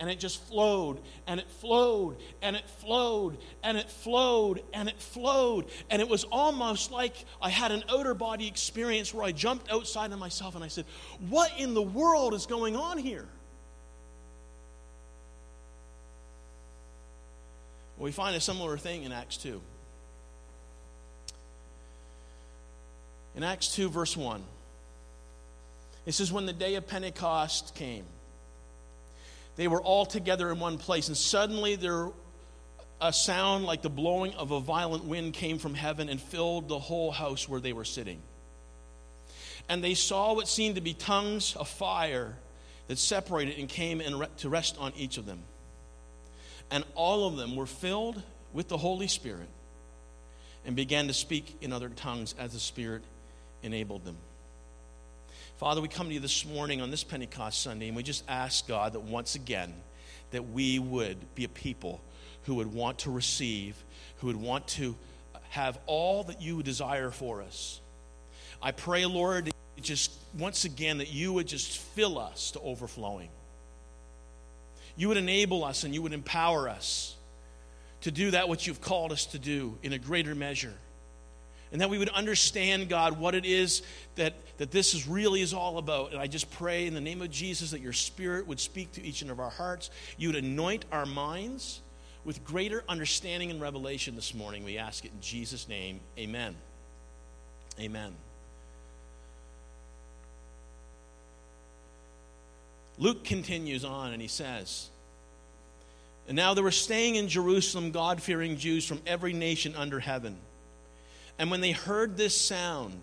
And 0.00 0.08
it 0.10 0.18
just 0.18 0.42
flowed, 0.48 0.98
and 1.26 1.38
it 1.38 1.46
flowed, 1.60 2.16
and 2.40 2.56
it 2.56 2.66
flowed, 2.80 3.36
and 3.62 3.76
it 3.76 3.90
flowed, 3.90 4.62
and 4.72 4.88
it 4.88 4.98
flowed. 4.98 5.66
And 5.90 6.00
it 6.00 6.08
was 6.08 6.24
almost 6.24 6.90
like 6.90 7.14
I 7.40 7.50
had 7.50 7.70
an 7.70 7.84
outer 7.90 8.14
body 8.14 8.48
experience 8.48 9.12
where 9.12 9.24
I 9.24 9.32
jumped 9.32 9.70
outside 9.70 10.10
of 10.10 10.18
myself 10.18 10.54
and 10.54 10.64
I 10.64 10.68
said, 10.68 10.86
What 11.28 11.52
in 11.58 11.74
the 11.74 11.82
world 11.82 12.32
is 12.32 12.46
going 12.46 12.76
on 12.76 12.96
here? 12.96 13.28
Well, 17.98 18.06
we 18.06 18.12
find 18.12 18.34
a 18.34 18.40
similar 18.40 18.78
thing 18.78 19.02
in 19.02 19.12
Acts 19.12 19.36
2. 19.36 19.60
In 23.36 23.42
Acts 23.42 23.74
2, 23.74 23.90
verse 23.90 24.16
1, 24.16 24.42
it 26.06 26.12
says, 26.12 26.32
When 26.32 26.46
the 26.46 26.54
day 26.54 26.76
of 26.76 26.88
Pentecost 26.88 27.74
came, 27.74 28.06
they 29.60 29.68
were 29.68 29.82
all 29.82 30.06
together 30.06 30.50
in 30.50 30.58
one 30.58 30.78
place, 30.78 31.08
and 31.08 31.16
suddenly 31.16 31.76
there 31.76 32.08
a 32.98 33.12
sound 33.12 33.66
like 33.66 33.82
the 33.82 33.90
blowing 33.90 34.32
of 34.32 34.52
a 34.52 34.58
violent 34.60 35.04
wind 35.04 35.34
came 35.34 35.58
from 35.58 35.74
heaven 35.74 36.08
and 36.08 36.18
filled 36.18 36.66
the 36.68 36.78
whole 36.78 37.10
house 37.10 37.46
where 37.46 37.60
they 37.60 37.74
were 37.74 37.84
sitting. 37.84 38.22
And 39.68 39.84
they 39.84 39.92
saw 39.92 40.32
what 40.32 40.48
seemed 40.48 40.76
to 40.76 40.80
be 40.80 40.94
tongues 40.94 41.56
of 41.56 41.68
fire 41.68 42.36
that 42.88 42.98
separated 42.98 43.58
and 43.58 43.68
came 43.68 44.00
and 44.00 44.20
re- 44.20 44.28
to 44.38 44.48
rest 44.48 44.78
on 44.78 44.94
each 44.96 45.18
of 45.18 45.26
them. 45.26 45.42
And 46.70 46.82
all 46.94 47.26
of 47.26 47.36
them 47.36 47.54
were 47.54 47.66
filled 47.66 48.22
with 48.54 48.68
the 48.68 48.78
Holy 48.78 49.08
Spirit 49.08 49.48
and 50.64 50.74
began 50.74 51.06
to 51.08 51.12
speak 51.12 51.58
in 51.60 51.70
other 51.70 51.90
tongues 51.90 52.34
as 52.38 52.54
the 52.54 52.60
Spirit 52.60 53.02
enabled 53.62 54.06
them. 54.06 54.16
Father, 55.60 55.82
we 55.82 55.88
come 55.88 56.08
to 56.08 56.14
you 56.14 56.20
this 56.20 56.46
morning 56.46 56.80
on 56.80 56.90
this 56.90 57.04
Pentecost 57.04 57.60
Sunday, 57.60 57.88
and 57.88 57.94
we 57.94 58.02
just 58.02 58.24
ask 58.26 58.66
God 58.66 58.94
that 58.94 59.00
once 59.00 59.34
again, 59.34 59.74
that 60.30 60.48
we 60.48 60.78
would 60.78 61.18
be 61.34 61.44
a 61.44 61.50
people 61.50 62.00
who 62.44 62.54
would 62.54 62.72
want 62.72 63.00
to 63.00 63.10
receive, 63.10 63.76
who 64.20 64.28
would 64.28 64.36
want 64.36 64.66
to 64.68 64.96
have 65.50 65.78
all 65.84 66.24
that 66.24 66.40
you 66.40 66.62
desire 66.62 67.10
for 67.10 67.42
us. 67.42 67.78
I 68.62 68.72
pray, 68.72 69.04
Lord, 69.04 69.50
just 69.82 70.12
once 70.38 70.64
again 70.64 70.96
that 70.96 71.12
you 71.12 71.34
would 71.34 71.46
just 71.46 71.76
fill 71.76 72.18
us 72.18 72.52
to 72.52 72.60
overflowing. 72.60 73.28
You 74.96 75.08
would 75.08 75.18
enable 75.18 75.62
us 75.62 75.84
and 75.84 75.94
you 75.94 76.00
would 76.00 76.14
empower 76.14 76.70
us 76.70 77.16
to 78.00 78.10
do 78.10 78.30
that 78.30 78.48
which 78.48 78.66
you've 78.66 78.80
called 78.80 79.12
us 79.12 79.26
to 79.26 79.38
do 79.38 79.76
in 79.82 79.92
a 79.92 79.98
greater 79.98 80.34
measure. 80.34 80.72
And 81.72 81.80
that 81.80 81.88
we 81.88 81.98
would 81.98 82.08
understand, 82.08 82.88
God, 82.88 83.18
what 83.18 83.34
it 83.34 83.44
is 83.44 83.82
that, 84.16 84.34
that 84.58 84.70
this 84.70 84.92
is 84.92 85.06
really 85.06 85.40
is 85.40 85.54
all 85.54 85.78
about. 85.78 86.10
And 86.10 86.20
I 86.20 86.26
just 86.26 86.50
pray 86.50 86.86
in 86.86 86.94
the 86.94 87.00
name 87.00 87.22
of 87.22 87.30
Jesus 87.30 87.70
that 87.70 87.80
your 87.80 87.92
spirit 87.92 88.46
would 88.46 88.58
speak 88.58 88.92
to 88.92 89.04
each 89.04 89.22
one 89.22 89.30
of 89.30 89.38
our 89.38 89.50
hearts. 89.50 89.90
You 90.16 90.28
would 90.28 90.44
anoint 90.44 90.84
our 90.90 91.06
minds 91.06 91.80
with 92.24 92.44
greater 92.44 92.82
understanding 92.88 93.50
and 93.50 93.60
revelation 93.60 94.16
this 94.16 94.34
morning. 94.34 94.64
We 94.64 94.78
ask 94.78 95.04
it 95.04 95.12
in 95.12 95.20
Jesus' 95.20 95.68
name. 95.68 96.00
Amen. 96.18 96.56
Amen. 97.78 98.14
Luke 102.98 103.24
continues 103.24 103.84
on 103.84 104.12
and 104.12 104.20
he 104.20 104.28
says, 104.28 104.90
And 106.28 106.36
now 106.36 106.52
there 106.52 106.62
were 106.62 106.70
staying 106.70 107.14
in 107.14 107.28
Jerusalem 107.28 107.92
God 107.92 108.20
fearing 108.20 108.58
Jews 108.58 108.84
from 108.84 109.00
every 109.06 109.32
nation 109.32 109.74
under 109.74 110.00
heaven. 110.00 110.36
And 111.40 111.50
when 111.50 111.62
they 111.62 111.72
heard 111.72 112.18
this 112.18 112.38
sound, 112.38 113.00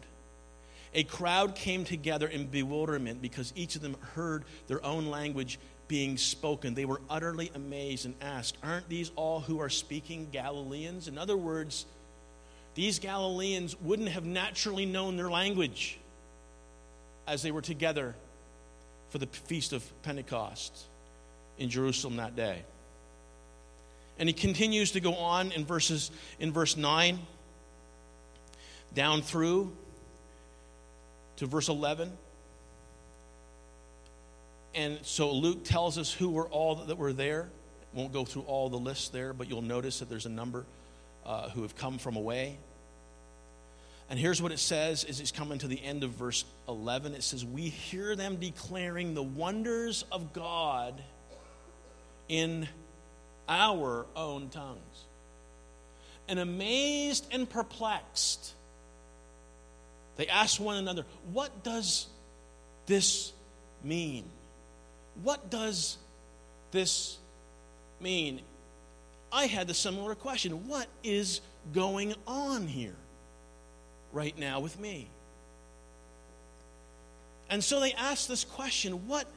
a 0.93 1.03
crowd 1.03 1.55
came 1.55 1.83
together 1.85 2.27
in 2.27 2.45
bewilderment 2.45 3.19
because 3.19 3.51
each 3.55 3.75
of 3.75 3.81
them 3.81 3.97
heard 4.13 4.45
their 4.67 4.83
own 4.85 5.07
language 5.07 5.57
being 5.87 6.17
spoken. 6.17 6.75
They 6.75 6.85
were 6.85 7.01
utterly 7.09 7.49
amazed 7.55 8.05
and 8.05 8.13
asked, 8.21 8.55
Aren't 8.61 8.87
these 8.89 9.11
all 9.15 9.39
who 9.39 9.59
are 9.59 9.69
speaking 9.69 10.27
Galileans? 10.31 11.07
In 11.07 11.17
other 11.17 11.35
words, 11.35 11.87
these 12.75 12.99
Galileans 12.99 13.75
wouldn't 13.81 14.09
have 14.09 14.23
naturally 14.23 14.85
known 14.85 15.17
their 15.17 15.31
language 15.31 15.97
as 17.25 17.41
they 17.41 17.49
were 17.49 17.63
together 17.63 18.13
for 19.09 19.17
the 19.17 19.25
feast 19.25 19.73
of 19.73 19.83
Pentecost 20.03 20.77
in 21.57 21.71
Jerusalem 21.71 22.17
that 22.17 22.35
day. 22.35 22.61
And 24.19 24.29
he 24.29 24.33
continues 24.33 24.91
to 24.91 24.99
go 24.99 25.15
on 25.15 25.51
in 25.53 25.65
verses 25.65 26.11
in 26.39 26.53
verse 26.53 26.77
9 26.77 27.17
down 28.93 29.21
through 29.21 29.75
to 31.37 31.45
verse 31.45 31.69
11 31.69 32.11
and 34.77 34.99
so 35.01 35.31
Luke 35.31 35.63
tells 35.63 35.97
us 35.97 36.13
who 36.13 36.29
were 36.29 36.45
all 36.45 36.75
that 36.75 36.97
were 36.99 37.11
there. 37.11 37.49
Won't 37.93 38.13
go 38.13 38.25
through 38.25 38.43
all 38.43 38.69
the 38.69 38.77
lists 38.77 39.09
there, 39.09 39.33
but 39.33 39.49
you'll 39.49 39.63
notice 39.63 39.99
that 39.99 40.07
there's 40.07 40.27
a 40.27 40.29
number 40.29 40.65
uh, 41.25 41.49
who 41.49 41.63
have 41.63 41.75
come 41.75 41.97
from 41.97 42.15
away. 42.15 42.59
And 44.07 44.19
here's 44.19 44.39
what 44.39 44.51
it 44.51 44.59
says 44.59 45.03
as 45.03 45.19
it's 45.19 45.31
coming 45.31 45.57
to 45.59 45.67
the 45.67 45.83
end 45.83 46.03
of 46.03 46.11
verse 46.11 46.45
11. 46.69 47.15
It 47.15 47.23
says, 47.23 47.43
We 47.43 47.63
hear 47.63 48.15
them 48.15 48.35
declaring 48.35 49.15
the 49.15 49.23
wonders 49.23 50.05
of 50.11 50.31
God 50.31 51.01
in 52.29 52.69
our 53.49 54.05
own 54.15 54.49
tongues. 54.49 55.05
And 56.27 56.37
amazed 56.37 57.25
and 57.31 57.49
perplexed, 57.49 58.53
they 60.17 60.27
ask 60.27 60.59
one 60.59 60.77
another, 60.77 61.05
What 61.31 61.63
does 61.63 62.07
this 62.85 63.31
mean? 63.83 64.25
What 65.23 65.49
does 65.49 65.97
this 66.71 67.17
mean? 67.99 68.41
I 69.31 69.45
had 69.45 69.67
the 69.67 69.73
similar 69.73 70.15
question. 70.15 70.67
What 70.67 70.87
is 71.03 71.41
going 71.73 72.15
on 72.25 72.67
here 72.67 72.95
right 74.11 74.37
now 74.37 74.59
with 74.59 74.79
me? 74.79 75.09
And 77.49 77.63
so 77.63 77.79
they 77.79 77.93
asked 77.93 78.27
this 78.27 78.43
question 78.43 79.07
what 79.07 79.27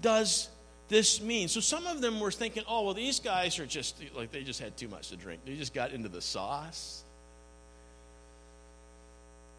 does 0.00 0.48
this 0.88 1.20
mean? 1.20 1.48
So 1.48 1.60
some 1.60 1.86
of 1.86 2.00
them 2.00 2.20
were 2.20 2.30
thinking, 2.30 2.62
oh, 2.68 2.84
well, 2.84 2.94
these 2.94 3.20
guys 3.20 3.58
are 3.58 3.66
just 3.66 4.02
like 4.14 4.30
they 4.30 4.42
just 4.42 4.60
had 4.60 4.76
too 4.76 4.88
much 4.88 5.08
to 5.08 5.16
drink. 5.16 5.42
They 5.44 5.54
just 5.56 5.74
got 5.74 5.92
into 5.92 6.08
the 6.08 6.22
sauce. 6.22 7.02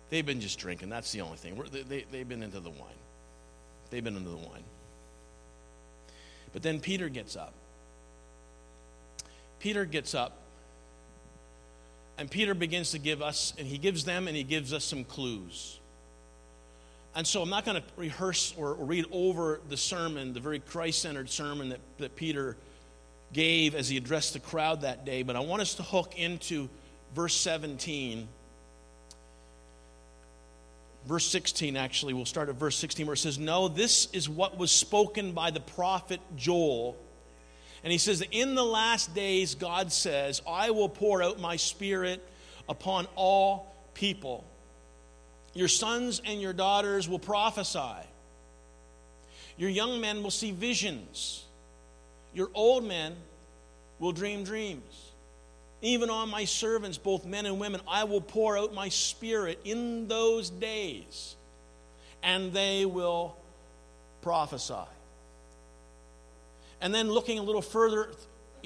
They've 0.09 0.25
been 0.25 0.39
just 0.39 0.59
drinking. 0.59 0.89
That's 0.89 1.11
the 1.11 1.21
only 1.21 1.37
thing. 1.37 1.61
They, 1.71 1.81
they, 1.81 2.05
they've 2.11 2.27
been 2.27 2.43
into 2.43 2.59
the 2.59 2.69
wine. 2.69 2.99
They've 3.89 4.03
been 4.03 4.15
into 4.15 4.29
the 4.29 4.37
wine. 4.37 4.63
But 6.53 6.63
then 6.63 6.79
Peter 6.79 7.09
gets 7.09 7.35
up. 7.35 7.53
Peter 9.59 9.85
gets 9.85 10.15
up. 10.15 10.39
And 12.17 12.31
Peter 12.31 12.55
begins 12.55 12.91
to 12.91 12.99
give 12.99 13.21
us, 13.21 13.53
and 13.57 13.67
he 13.67 13.77
gives 13.77 14.03
them 14.03 14.27
and 14.27 14.35
he 14.35 14.43
gives 14.43 14.73
us 14.73 14.83
some 14.83 15.03
clues. 15.03 15.79
And 17.15 17.25
so 17.25 17.41
I'm 17.41 17.49
not 17.49 17.65
going 17.65 17.81
to 17.81 17.83
rehearse 17.95 18.53
or, 18.57 18.73
read 18.73 19.05
over 19.11 19.59
the 19.69 19.77
sermon, 19.77 20.33
the 20.33 20.39
very 20.39 20.59
Christ 20.59 21.01
centered 21.01 21.29
sermon 21.29 21.69
that, 21.69 21.79
that 21.97 22.15
Peter 22.15 22.57
gave 23.33 23.75
as 23.75 23.89
he 23.89 23.97
addressed 23.97 24.33
the 24.33 24.39
crowd 24.39 24.81
that 24.81 25.05
day, 25.05 25.23
but 25.23 25.35
I 25.35 25.39
want 25.39 25.61
us 25.61 25.75
to 25.75 25.83
hook 25.83 26.17
into 26.17 26.69
verse 27.13 27.35
17 27.35 28.27
verse 31.07 31.25
16, 31.27 31.75
actually, 31.75 32.13
we'll 32.13 32.25
start 32.25 32.49
at 32.49 32.55
verse 32.55 32.75
16, 32.75 33.05
where 33.05 33.13
it 33.13 33.17
says, 33.17 33.39
No, 33.39 33.67
this 33.67 34.07
is 34.13 34.29
what 34.29 34.57
was 34.57 34.71
spoken 34.71 35.31
by 35.31 35.51
the 35.51 35.59
prophet 35.59 36.19
Joel. 36.35 36.97
And 37.83 37.91
he 37.91 37.97
says, 37.97 38.23
In 38.31 38.55
the 38.55 38.63
last 38.63 39.15
days, 39.15 39.55
God 39.55 39.91
says, 39.91 40.41
I 40.47 40.71
will 40.71 40.89
pour 40.89 41.23
out 41.23 41.39
my 41.39 41.55
spirit 41.55 42.27
upon 42.67 43.07
all 43.15 43.73
people. 43.93 44.43
Your 45.53 45.67
sons 45.67 46.21
and 46.25 46.41
your 46.41 46.53
daughters 46.53 47.07
will 47.07 47.19
prophesy. 47.19 48.05
Your 49.57 49.69
young 49.69 50.01
men 50.01 50.21
will 50.21 50.31
see 50.31 50.51
visions. 50.51 51.45
Your 52.33 52.49
old 52.53 52.83
men 52.83 53.15
will 53.99 54.11
dream 54.11 54.43
dreams. 54.43 55.11
Even 55.81 56.09
on 56.09 56.29
my 56.29 56.45
servants, 56.45 56.97
both 56.97 57.25
men 57.25 57.45
and 57.45 57.59
women, 57.59 57.81
I 57.87 58.05
will 58.05 58.21
pour 58.21 58.57
out 58.57 58.73
my 58.73 58.89
spirit 58.89 59.59
in 59.63 60.07
those 60.07 60.49
days, 60.49 61.35
and 62.23 62.51
they 62.51 62.85
will 62.85 63.35
prophesy. 64.21 64.73
And 66.81 66.93
then 66.93 67.11
looking 67.11 67.39
a 67.39 67.43
little 67.43 67.61
further 67.61 68.09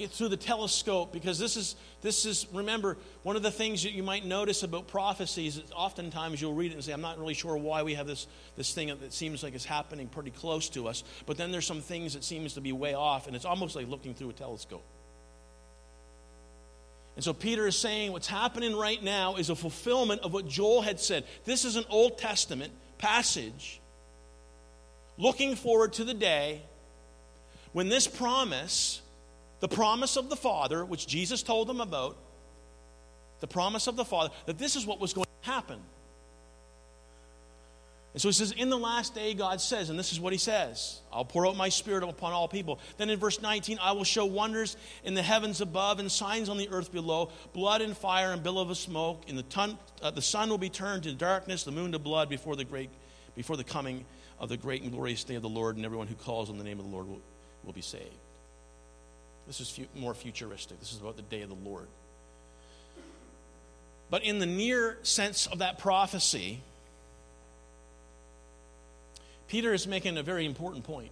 through 0.08 0.28
the 0.28 0.36
telescope, 0.38 1.12
because 1.12 1.38
this 1.38 1.56
is, 1.56 1.76
this 2.00 2.24
is, 2.24 2.46
remember, 2.52 2.96
one 3.22 3.36
of 3.36 3.42
the 3.42 3.50
things 3.50 3.82
that 3.82 3.92
you 3.92 4.02
might 4.02 4.24
notice 4.24 4.62
about 4.62 4.88
prophecies 4.88 5.58
is 5.58 5.70
oftentimes 5.76 6.40
you'll 6.40 6.54
read 6.54 6.72
it 6.72 6.74
and 6.74 6.82
say, 6.82 6.92
I'm 6.92 7.02
not 7.02 7.18
really 7.18 7.34
sure 7.34 7.56
why 7.56 7.82
we 7.82 7.94
have 7.94 8.06
this, 8.06 8.26
this 8.56 8.72
thing 8.72 8.88
that 8.88 9.12
seems 9.12 9.42
like 9.42 9.54
it's 9.54 9.66
happening 9.66 10.08
pretty 10.08 10.30
close 10.30 10.70
to 10.70 10.88
us, 10.88 11.04
but 11.26 11.36
then 11.36 11.52
there's 11.52 11.66
some 11.66 11.82
things 11.82 12.14
that 12.14 12.24
seems 12.24 12.54
to 12.54 12.62
be 12.62 12.72
way 12.72 12.94
off, 12.94 13.26
and 13.26 13.36
it's 13.36 13.44
almost 13.44 13.76
like 13.76 13.86
looking 13.86 14.14
through 14.14 14.30
a 14.30 14.32
telescope. 14.32 14.82
And 17.14 17.24
so 17.24 17.32
Peter 17.32 17.66
is 17.66 17.76
saying 17.76 18.12
what's 18.12 18.26
happening 18.26 18.74
right 18.74 19.02
now 19.02 19.36
is 19.36 19.50
a 19.50 19.56
fulfillment 19.56 20.22
of 20.22 20.32
what 20.32 20.48
Joel 20.48 20.82
had 20.82 20.98
said. 20.98 21.24
This 21.44 21.64
is 21.64 21.76
an 21.76 21.84
Old 21.90 22.18
Testament 22.18 22.72
passage 22.98 23.80
looking 25.18 25.54
forward 25.54 25.92
to 25.94 26.04
the 26.04 26.14
day 26.14 26.62
when 27.72 27.88
this 27.88 28.06
promise, 28.06 29.02
the 29.60 29.68
promise 29.68 30.16
of 30.16 30.30
the 30.30 30.36
Father, 30.36 30.84
which 30.84 31.06
Jesus 31.06 31.42
told 31.42 31.68
them 31.68 31.80
about, 31.80 32.16
the 33.40 33.46
promise 33.46 33.86
of 33.86 33.96
the 33.96 34.04
Father, 34.04 34.32
that 34.46 34.58
this 34.58 34.76
is 34.76 34.86
what 34.86 35.00
was 35.00 35.12
going 35.12 35.26
to 35.42 35.50
happen. 35.50 35.80
And 38.12 38.20
so 38.20 38.28
he 38.28 38.32
says, 38.32 38.52
In 38.52 38.68
the 38.68 38.78
last 38.78 39.14
day, 39.14 39.32
God 39.32 39.60
says, 39.60 39.88
and 39.88 39.98
this 39.98 40.12
is 40.12 40.20
what 40.20 40.32
he 40.32 40.38
says 40.38 41.00
I'll 41.12 41.24
pour 41.24 41.46
out 41.46 41.56
my 41.56 41.68
spirit 41.68 42.04
upon 42.04 42.32
all 42.32 42.48
people. 42.48 42.78
Then 42.98 43.08
in 43.10 43.18
verse 43.18 43.40
19, 43.40 43.78
I 43.80 43.92
will 43.92 44.04
show 44.04 44.26
wonders 44.26 44.76
in 45.04 45.14
the 45.14 45.22
heavens 45.22 45.60
above 45.60 45.98
and 45.98 46.10
signs 46.10 46.48
on 46.48 46.58
the 46.58 46.68
earth 46.68 46.92
below 46.92 47.30
blood 47.52 47.80
and 47.80 47.96
fire 47.96 48.32
and 48.32 48.42
billow 48.42 48.68
of 48.68 48.76
smoke. 48.76 49.22
In 49.28 49.36
the, 49.36 49.42
ton, 49.44 49.78
uh, 50.02 50.10
the 50.10 50.22
sun 50.22 50.50
will 50.50 50.58
be 50.58 50.70
turned 50.70 51.04
to 51.04 51.14
darkness, 51.14 51.64
the 51.64 51.72
moon 51.72 51.92
to 51.92 51.98
blood 51.98 52.28
before 52.28 52.56
the, 52.56 52.64
great, 52.64 52.90
before 53.34 53.56
the 53.56 53.64
coming 53.64 54.04
of 54.38 54.48
the 54.48 54.56
great 54.56 54.82
and 54.82 54.92
glorious 54.92 55.24
day 55.24 55.36
of 55.36 55.42
the 55.42 55.48
Lord, 55.48 55.76
and 55.76 55.84
everyone 55.84 56.06
who 56.06 56.14
calls 56.14 56.50
on 56.50 56.58
the 56.58 56.64
name 56.64 56.78
of 56.78 56.84
the 56.84 56.90
Lord 56.90 57.08
will, 57.08 57.20
will 57.64 57.72
be 57.72 57.80
saved. 57.80 58.04
This 59.46 59.60
is 59.60 59.70
fu- 59.70 59.86
more 59.94 60.14
futuristic. 60.14 60.80
This 60.80 60.92
is 60.92 61.00
about 61.00 61.16
the 61.16 61.22
day 61.22 61.42
of 61.42 61.48
the 61.48 61.68
Lord. 61.68 61.86
But 64.10 64.24
in 64.24 64.38
the 64.38 64.46
near 64.46 64.98
sense 65.02 65.46
of 65.46 65.60
that 65.60 65.78
prophecy, 65.78 66.60
Peter 69.52 69.74
is 69.74 69.86
making 69.86 70.16
a 70.16 70.22
very 70.22 70.46
important 70.46 70.82
point. 70.82 71.10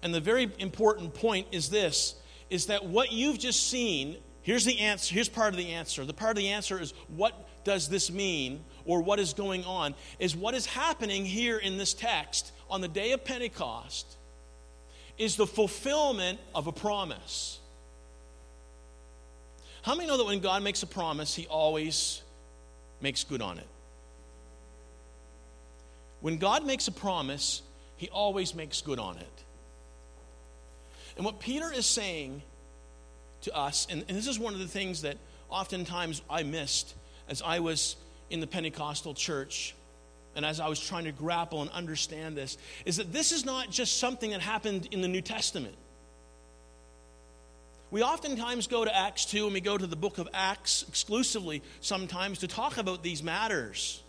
And 0.00 0.14
the 0.14 0.20
very 0.20 0.48
important 0.60 1.12
point 1.12 1.48
is 1.50 1.70
this 1.70 2.14
is 2.50 2.66
that 2.66 2.84
what 2.84 3.10
you've 3.10 3.36
just 3.36 3.68
seen, 3.68 4.16
here's 4.42 4.64
the 4.64 4.78
answer, 4.78 5.12
here's 5.12 5.28
part 5.28 5.52
of 5.52 5.58
the 5.58 5.72
answer. 5.72 6.04
The 6.04 6.14
part 6.14 6.30
of 6.30 6.36
the 6.36 6.50
answer 6.50 6.80
is 6.80 6.94
what 7.08 7.64
does 7.64 7.88
this 7.88 8.12
mean 8.12 8.64
or 8.84 9.02
what 9.02 9.18
is 9.18 9.34
going 9.34 9.64
on 9.64 9.96
is 10.20 10.36
what 10.36 10.54
is 10.54 10.66
happening 10.66 11.24
here 11.24 11.58
in 11.58 11.78
this 11.78 11.94
text 11.94 12.52
on 12.70 12.80
the 12.80 12.86
day 12.86 13.10
of 13.10 13.24
Pentecost 13.24 14.16
is 15.18 15.34
the 15.34 15.48
fulfillment 15.48 16.38
of 16.54 16.68
a 16.68 16.72
promise. 16.72 17.58
How 19.82 19.96
many 19.96 20.06
know 20.06 20.16
that 20.16 20.26
when 20.26 20.38
God 20.38 20.62
makes 20.62 20.84
a 20.84 20.86
promise, 20.86 21.34
he 21.34 21.48
always 21.48 22.22
makes 23.00 23.24
good 23.24 23.42
on 23.42 23.58
it? 23.58 23.66
When 26.20 26.38
God 26.38 26.66
makes 26.66 26.88
a 26.88 26.92
promise, 26.92 27.62
he 27.96 28.08
always 28.08 28.54
makes 28.54 28.80
good 28.80 28.98
on 28.98 29.18
it. 29.18 29.44
And 31.16 31.24
what 31.24 31.40
Peter 31.40 31.72
is 31.72 31.86
saying 31.86 32.42
to 33.42 33.54
us, 33.54 33.86
and, 33.90 34.04
and, 34.08 34.16
this 34.16 34.26
is 34.26 34.38
one 34.38 34.54
of 34.54 34.60
the 34.60 34.68
things 34.68 35.02
that 35.02 35.16
oftentimes 35.48 36.22
I 36.30 36.42
missed 36.42 36.94
as 37.28 37.42
I 37.42 37.60
was 37.60 37.96
in 38.30 38.40
the 38.40 38.46
Pentecostal 38.46 39.14
church 39.14 39.74
and 40.36 40.44
as 40.44 40.60
I 40.60 40.68
was 40.68 40.78
trying 40.78 41.04
to 41.04 41.12
grapple 41.12 41.62
and 41.62 41.70
understand 41.70 42.36
this, 42.36 42.58
is 42.84 42.98
that 42.98 43.12
this 43.12 43.32
is 43.32 43.44
not 43.44 43.70
just 43.70 43.98
something 43.98 44.30
that 44.30 44.40
happened 44.40 44.88
in 44.92 45.00
the 45.00 45.08
New 45.08 45.20
Testament. 45.20 45.74
We 47.90 48.02
oftentimes 48.02 48.66
go 48.66 48.84
to 48.84 48.94
Acts 48.94 49.24
2 49.24 49.46
and 49.46 49.54
we 49.54 49.60
go 49.60 49.76
to 49.76 49.86
the 49.86 49.96
book 49.96 50.18
of 50.18 50.28
Acts 50.34 50.84
exclusively 50.86 51.62
sometimes 51.80 52.38
to 52.40 52.48
talk 52.48 52.76
about 52.76 53.02
these 53.02 53.22
matters. 53.22 54.02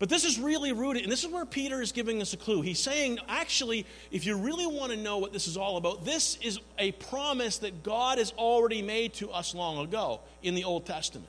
But 0.00 0.08
this 0.08 0.24
is 0.24 0.38
really 0.38 0.72
rooted, 0.72 1.02
and 1.02 1.12
this 1.12 1.24
is 1.24 1.30
where 1.30 1.44
Peter 1.44 1.82
is 1.82 1.92
giving 1.92 2.22
us 2.22 2.32
a 2.32 2.38
clue. 2.38 2.62
He's 2.62 2.78
saying, 2.78 3.18
actually, 3.28 3.84
if 4.10 4.24
you 4.24 4.34
really 4.34 4.66
want 4.66 4.92
to 4.92 4.98
know 4.98 5.18
what 5.18 5.34
this 5.34 5.46
is 5.46 5.58
all 5.58 5.76
about, 5.76 6.06
this 6.06 6.38
is 6.40 6.58
a 6.78 6.92
promise 6.92 7.58
that 7.58 7.82
God 7.82 8.16
has 8.16 8.32
already 8.32 8.80
made 8.80 9.12
to 9.14 9.30
us 9.30 9.54
long 9.54 9.84
ago 9.84 10.20
in 10.42 10.54
the 10.54 10.64
Old 10.64 10.86
Testament. 10.86 11.28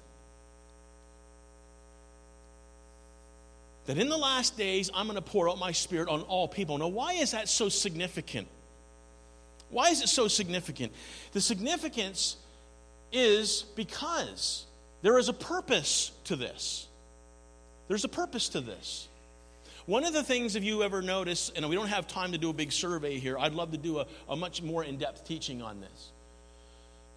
That 3.88 3.98
in 3.98 4.08
the 4.08 4.18
last 4.18 4.58
days, 4.58 4.90
I'm 4.94 5.06
going 5.06 5.18
to 5.18 5.22
pour 5.22 5.50
out 5.50 5.60
my 5.60 5.74
spirit 5.74 6.08
on 6.08 6.22
all 6.22 6.48
people. 6.48 6.78
Now, 6.78 6.88
why 6.88 7.14
is 7.14 7.32
that 7.32 7.50
so 7.50 7.68
significant? 7.68 8.48
Why 9.70 9.90
is 9.90 10.02
it 10.02 10.08
so 10.08 10.30
significant? 10.30 10.94
The 11.34 11.42
significance 11.42 12.38
is 13.12 13.66
because 13.76 14.66
there 15.02 15.18
is 15.18 15.28
a 15.28 15.34
purpose 15.34 16.12
to 16.26 16.38
this. 16.38 16.88
There's 17.92 18.06
a 18.06 18.08
purpose 18.08 18.48
to 18.48 18.62
this. 18.62 19.10
One 19.86 20.06
of 20.06 20.14
the 20.14 20.24
things, 20.24 20.56
if 20.56 20.64
you 20.64 20.82
ever 20.82 21.02
notice, 21.02 21.52
and 21.54 21.68
we 21.68 21.76
don't 21.76 21.90
have 21.90 22.08
time 22.08 22.32
to 22.32 22.38
do 22.38 22.50
a 22.50 22.54
big 22.54 22.72
survey 22.72 23.20
here, 23.20 23.38
I'd 23.38 23.52
love 23.52 23.72
to 23.72 23.78
do 23.78 24.00
a, 24.00 24.08
a 24.30 24.36
much 24.38 24.62
more 24.62 24.82
in 24.82 24.96
depth 24.96 25.28
teaching 25.28 25.62
on 25.62 25.82
this. 25.82 26.12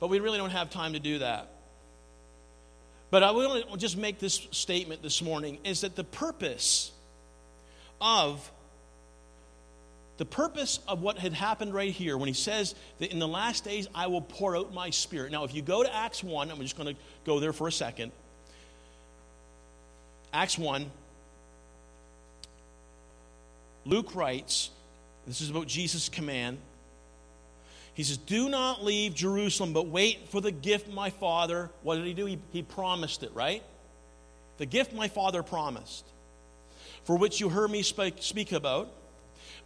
But 0.00 0.08
we 0.08 0.18
really 0.18 0.36
don't 0.36 0.50
have 0.50 0.70
time 0.70 0.94
to 0.94 0.98
do 0.98 1.20
that. 1.20 1.48
But 3.12 3.22
I 3.22 3.30
will 3.30 3.76
just 3.76 3.96
make 3.96 4.18
this 4.18 4.48
statement 4.50 5.00
this 5.00 5.22
morning 5.22 5.58
is 5.62 5.82
that 5.82 5.94
the 5.94 6.02
purpose 6.02 6.90
of 8.00 8.50
the 10.16 10.24
purpose 10.24 10.80
of 10.88 11.02
what 11.02 11.18
had 11.18 11.34
happened 11.34 11.72
right 11.72 11.92
here 11.92 12.18
when 12.18 12.26
he 12.26 12.34
says 12.34 12.74
that 12.98 13.12
in 13.12 13.20
the 13.20 13.28
last 13.28 13.62
days 13.62 13.86
I 13.94 14.08
will 14.08 14.22
pour 14.22 14.56
out 14.56 14.74
my 14.74 14.90
spirit. 14.90 15.30
Now, 15.30 15.44
if 15.44 15.54
you 15.54 15.62
go 15.62 15.84
to 15.84 15.94
Acts 15.94 16.24
1, 16.24 16.50
I'm 16.50 16.58
just 16.58 16.76
going 16.76 16.92
to 16.92 17.00
go 17.24 17.38
there 17.38 17.52
for 17.52 17.68
a 17.68 17.72
second. 17.72 18.10
Acts 20.34 20.58
1, 20.58 20.90
Luke 23.84 24.16
writes, 24.16 24.70
this 25.28 25.40
is 25.40 25.48
about 25.48 25.68
Jesus' 25.68 26.08
command. 26.08 26.58
He 27.94 28.02
says, 28.02 28.16
Do 28.16 28.48
not 28.48 28.82
leave 28.82 29.14
Jerusalem, 29.14 29.72
but 29.72 29.86
wait 29.86 30.28
for 30.30 30.40
the 30.40 30.50
gift 30.50 30.92
my 30.92 31.10
father. 31.10 31.70
What 31.84 31.96
did 31.96 32.06
he 32.06 32.14
do? 32.14 32.26
He, 32.26 32.40
he 32.50 32.62
promised 32.62 33.22
it, 33.22 33.30
right? 33.32 33.62
The 34.58 34.66
gift 34.66 34.92
my 34.92 35.06
father 35.06 35.44
promised, 35.44 36.04
for 37.04 37.16
which 37.16 37.38
you 37.38 37.48
heard 37.48 37.70
me 37.70 37.82
speak, 37.82 38.16
speak 38.18 38.50
about. 38.50 38.90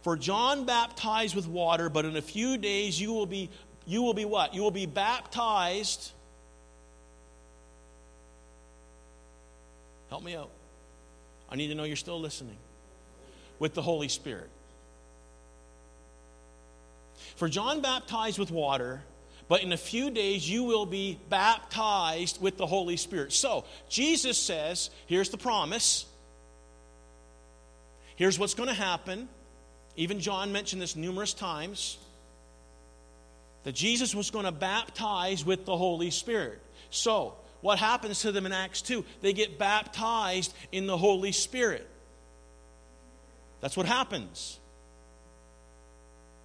For 0.03 0.15
John 0.15 0.65
baptized 0.65 1.35
with 1.35 1.47
water, 1.47 1.89
but 1.89 2.05
in 2.05 2.15
a 2.15 2.21
few 2.21 2.57
days 2.57 3.01
you 3.01 3.11
will 3.11 3.25
be 3.25 3.49
you 3.87 4.03
will 4.03 4.13
be 4.13 4.25
what? 4.25 4.53
You 4.53 4.61
will 4.61 4.69
be 4.69 4.85
baptized. 4.85 6.11
Help 10.09 10.23
me 10.23 10.35
out. 10.35 10.51
I 11.51 11.55
need 11.55 11.67
to 11.67 11.75
know 11.75 11.83
you're 11.83 11.95
still 11.95 12.19
listening. 12.19 12.57
With 13.59 13.73
the 13.73 13.81
Holy 13.81 14.07
Spirit. 14.07 14.49
For 17.35 17.49
John 17.49 17.81
baptized 17.81 18.39
with 18.39 18.51
water, 18.51 19.01
but 19.47 19.63
in 19.63 19.73
a 19.73 19.77
few 19.77 20.11
days 20.11 20.49
you 20.49 20.63
will 20.63 20.85
be 20.85 21.19
baptized 21.29 22.41
with 22.41 22.57
the 22.57 22.65
Holy 22.65 22.97
Spirit. 22.97 23.33
So, 23.33 23.65
Jesus 23.89 24.37
says, 24.37 24.89
here's 25.07 25.29
the 25.29 25.37
promise. 25.37 26.05
Here's 28.15 28.37
what's 28.37 28.53
going 28.53 28.69
to 28.69 28.75
happen. 28.75 29.27
Even 29.95 30.19
John 30.19 30.51
mentioned 30.51 30.81
this 30.81 30.95
numerous 30.95 31.33
times 31.33 31.97
that 33.63 33.73
Jesus 33.73 34.15
was 34.15 34.31
going 34.31 34.45
to 34.45 34.51
baptize 34.51 35.45
with 35.45 35.65
the 35.65 35.75
Holy 35.75 36.11
Spirit. 36.11 36.61
So, 36.89 37.35
what 37.61 37.79
happens 37.79 38.21
to 38.21 38.31
them 38.31 38.45
in 38.45 38.51
Acts 38.51 38.81
2? 38.81 39.03
They 39.21 39.33
get 39.33 39.57
baptized 39.57 40.53
in 40.71 40.87
the 40.87 40.97
Holy 40.97 41.31
Spirit. 41.31 41.87
That's 43.61 43.75
what 43.75 43.85
happens. 43.85 44.59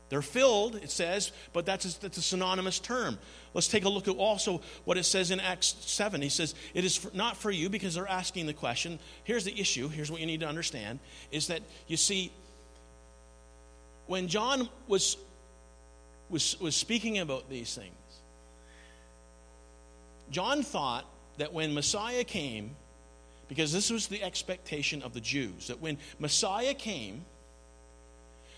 They're 0.09 0.23
filled, 0.23 0.77
it 0.77 0.91
says, 0.91 1.33
but 1.53 1.65
that's 1.65 1.85
a, 1.85 2.01
that's 2.01 2.19
a 2.19 2.23
synonymous 2.23 2.79
term. 2.79 3.19
Let's 3.55 3.69
take 3.69 3.85
a 3.85 3.89
look 3.89 4.07
at 4.07 4.17
also 4.17 4.61
what 4.85 4.99
it 4.99 5.05
says 5.05 5.31
in 5.31 5.41
Acts 5.41 5.75
7. 5.81 6.21
He 6.21 6.29
says, 6.29 6.55
It 6.75 6.85
is 6.85 6.97
for, 6.97 7.11
not 7.17 7.37
for 7.37 7.51
you 7.51 7.69
because 7.69 7.95
they're 7.95 8.09
asking 8.09 8.47
the 8.47 8.53
question. 8.53 8.99
Here's 9.25 9.45
the 9.45 9.59
issue. 9.59 9.89
Here's 9.89 10.11
what 10.11 10.21
you 10.21 10.27
need 10.27 10.41
to 10.41 10.47
understand 10.47 10.99
is 11.33 11.47
that, 11.49 11.63
you 11.87 11.97
see, 11.97 12.33
when 14.07 14.29
John 14.29 14.69
was, 14.89 15.17
was, 16.29 16.61
was 16.61 16.77
speaking 16.77 17.19
about 17.19 17.49
these 17.49 17.75
things, 17.75 17.95
John 20.31 20.63
thought 20.63 21.05
that 21.39 21.53
when 21.53 21.75
Messiah 21.75 22.25
came, 22.25 22.77
because 23.49 23.73
this 23.73 23.91
was 23.91 24.07
the 24.07 24.23
expectation 24.23 25.03
of 25.03 25.15
the 25.15 25.21
Jews, 25.21 25.69
that 25.69 25.81
when 25.81 25.99
Messiah 26.19 26.75
came, 26.75 27.25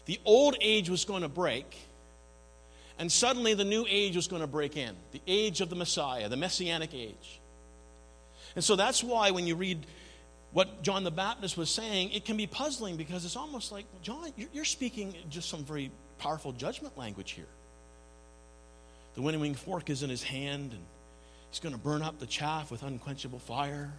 the 0.07 0.21
old 0.25 0.57
age 0.61 0.89
was 0.89 1.05
going 1.05 1.23
to 1.23 1.29
break, 1.29 1.77
and 2.99 3.11
suddenly 3.11 3.55
the 3.55 3.65
new 3.65 3.85
age 3.89 4.17
was 4.17 4.29
going 4.29 4.43
to 4.43 4.49
break 4.49 4.77
in 4.77 4.95
the 5.13 5.21
age 5.27 5.61
of 5.61 5.69
the 5.69 5.77
Messiah, 5.77 6.29
the 6.29 6.37
messianic 6.37 6.95
age. 6.95 7.41
And 8.55 8.65
so 8.65 8.77
that's 8.77 9.05
why 9.05 9.33
when 9.33 9.47
you 9.47 9.55
read 9.55 9.85
what 10.53 10.83
John 10.83 11.05
the 11.05 11.11
Baptist 11.11 11.59
was 11.59 11.69
saying, 11.69 12.13
it 12.13 12.25
can 12.25 12.39
be 12.39 12.47
puzzling 12.47 12.97
because 12.97 13.27
it's 13.27 13.37
almost 13.37 13.73
like, 13.73 13.85
John, 14.01 14.33
you're 14.53 14.65
speaking 14.65 15.15
just 15.29 15.51
some 15.51 15.65
very 15.65 15.91
powerful 16.19 16.53
judgment 16.53 16.97
language 16.97 17.33
here. 17.33 17.49
The 19.17 19.23
winnowing 19.23 19.55
fork 19.55 19.91
is 19.91 20.03
in 20.03 20.09
his 20.09 20.23
hand, 20.23 20.73
and 20.73 20.83
he's 21.57 21.63
going 21.63 21.75
to 21.75 21.81
burn 21.81 22.03
up 22.03 22.19
the 22.19 22.27
chaff 22.27 22.71
with 22.71 22.83
unquenchable 22.83 23.39
fire. 23.39 23.91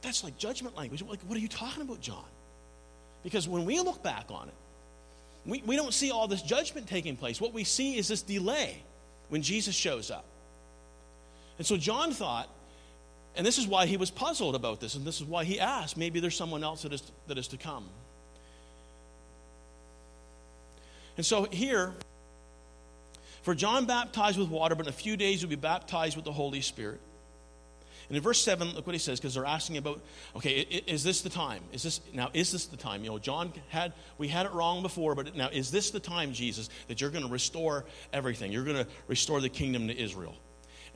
That's 0.00 0.22
like 0.22 0.38
judgment 0.38 0.76
language. 0.76 1.02
Like, 1.02 1.18
what 1.22 1.36
are 1.36 1.40
you 1.40 1.48
talking 1.48 1.82
about, 1.82 2.00
John? 2.00 2.24
Because 3.24 3.48
when 3.48 3.64
we 3.64 3.80
look 3.80 4.00
back 4.04 4.26
on 4.30 4.46
it, 4.46 4.54
we, 5.44 5.60
we 5.66 5.74
don't 5.74 5.92
see 5.92 6.12
all 6.12 6.28
this 6.28 6.42
judgment 6.42 6.86
taking 6.86 7.16
place. 7.16 7.40
What 7.40 7.52
we 7.52 7.64
see 7.64 7.96
is 7.96 8.06
this 8.06 8.22
delay 8.22 8.80
when 9.28 9.42
Jesus 9.42 9.74
shows 9.74 10.08
up. 10.08 10.24
And 11.58 11.66
so 11.66 11.76
John 11.76 12.12
thought, 12.12 12.48
and 13.34 13.44
this 13.44 13.58
is 13.58 13.66
why 13.66 13.86
he 13.86 13.96
was 13.96 14.12
puzzled 14.12 14.54
about 14.54 14.80
this, 14.80 14.94
and 14.94 15.04
this 15.04 15.20
is 15.20 15.26
why 15.26 15.42
he 15.42 15.58
asked, 15.58 15.96
maybe 15.96 16.20
there's 16.20 16.36
someone 16.36 16.62
else 16.62 16.82
that 16.82 16.92
is, 16.92 17.02
that 17.26 17.38
is 17.38 17.48
to 17.48 17.56
come. 17.56 17.88
And 21.16 21.26
so 21.26 21.44
here, 21.44 21.94
for 23.46 23.54
John 23.54 23.86
baptized 23.86 24.40
with 24.40 24.48
water, 24.48 24.74
but 24.74 24.86
in 24.86 24.88
a 24.88 24.92
few 24.92 25.16
days 25.16 25.40
you'll 25.40 25.48
be 25.48 25.54
baptized 25.54 26.16
with 26.16 26.24
the 26.24 26.32
Holy 26.32 26.60
Spirit. 26.60 27.00
And 28.08 28.16
in 28.16 28.20
verse 28.20 28.42
7, 28.42 28.74
look 28.74 28.88
what 28.88 28.92
he 28.92 28.98
says, 28.98 29.20
because 29.20 29.34
they're 29.34 29.44
asking 29.44 29.76
about, 29.76 30.00
okay, 30.34 30.62
is 30.62 31.04
this 31.04 31.20
the 31.20 31.28
time? 31.28 31.62
Is 31.72 31.84
this 31.84 32.00
now 32.12 32.28
is 32.34 32.50
this 32.50 32.66
the 32.66 32.76
time? 32.76 33.04
You 33.04 33.10
know, 33.10 33.20
John 33.20 33.52
had 33.68 33.92
we 34.18 34.26
had 34.26 34.46
it 34.46 34.52
wrong 34.52 34.82
before, 34.82 35.14
but 35.14 35.36
now 35.36 35.48
is 35.48 35.70
this 35.70 35.92
the 35.92 36.00
time, 36.00 36.32
Jesus, 36.32 36.70
that 36.88 37.00
you're 37.00 37.10
going 37.10 37.24
to 37.24 37.30
restore 37.30 37.84
everything? 38.12 38.50
You're 38.50 38.64
going 38.64 38.84
to 38.84 38.88
restore 39.06 39.40
the 39.40 39.48
kingdom 39.48 39.86
to 39.86 39.96
Israel. 39.96 40.34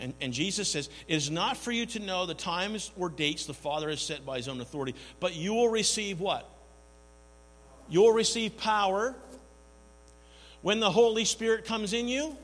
And, 0.01 0.13
and 0.21 0.33
Jesus 0.33 0.69
says, 0.69 0.91
It 1.07 1.15
is 1.15 1.31
not 1.31 1.57
for 1.57 1.71
you 1.71 1.87
to 1.87 2.01
know 2.01 2.27
the 2.27 2.35
times 2.35 2.91
or 2.99 3.11
dates 3.11 3.47
the 3.47 3.55
Father 3.55 3.91
has 3.91 4.01
set 4.01 4.27
by 4.27 4.39
his 4.39 4.49
own 4.49 4.61
authority, 4.61 4.97
but 5.21 5.37
you 5.37 5.55
will 5.55 5.69
receive 5.69 6.19
what? 6.19 6.51
You 7.89 8.01
will 8.01 8.13
receive 8.13 8.57
power 8.57 9.15
When 10.63 10.81
the 10.81 10.91
Holy 10.91 11.25
Spirit 11.25 11.65
comes 11.65 11.93
in 11.93 12.09
you, 12.09 12.37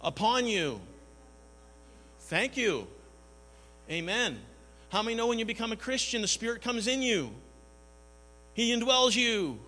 upon 0.00 0.46
you. 0.46 0.80
Thank 2.20 2.56
you. 2.56 2.86
Amen. 3.90 4.38
How 4.90 5.02
many 5.02 5.16
know 5.16 5.26
when 5.26 5.38
you 5.38 5.44
become 5.44 5.72
a 5.72 5.76
Christian, 5.76 6.22
the 6.22 6.28
Spirit 6.28 6.62
comes 6.62 6.86
in 6.86 7.02
you? 7.02 7.30
He 8.54 8.74
indwells 8.74 9.14
you. 9.14 9.58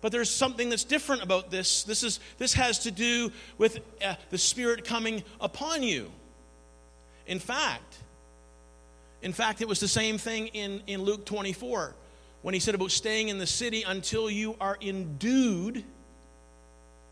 But 0.00 0.12
there's 0.12 0.30
something 0.30 0.70
that's 0.70 0.84
different 0.84 1.22
about 1.22 1.50
this. 1.50 1.82
This, 1.82 2.04
is, 2.04 2.20
this 2.38 2.54
has 2.54 2.80
to 2.80 2.90
do 2.90 3.32
with 3.56 3.80
uh, 4.04 4.14
the 4.30 4.38
Spirit 4.38 4.84
coming 4.84 5.24
upon 5.40 5.82
you. 5.82 6.10
In 7.26 7.40
fact, 7.40 7.96
in 9.20 9.32
fact, 9.32 9.60
it 9.60 9.68
was 9.68 9.80
the 9.80 9.88
same 9.88 10.16
thing 10.16 10.48
in, 10.48 10.80
in 10.86 11.02
Luke 11.02 11.26
24 11.26 11.94
when 12.42 12.54
he 12.54 12.60
said 12.60 12.74
about 12.74 12.90
staying 12.90 13.28
in 13.28 13.38
the 13.38 13.46
city 13.46 13.84
until 13.86 14.30
you 14.30 14.56
are 14.60 14.76
endued 14.80 15.84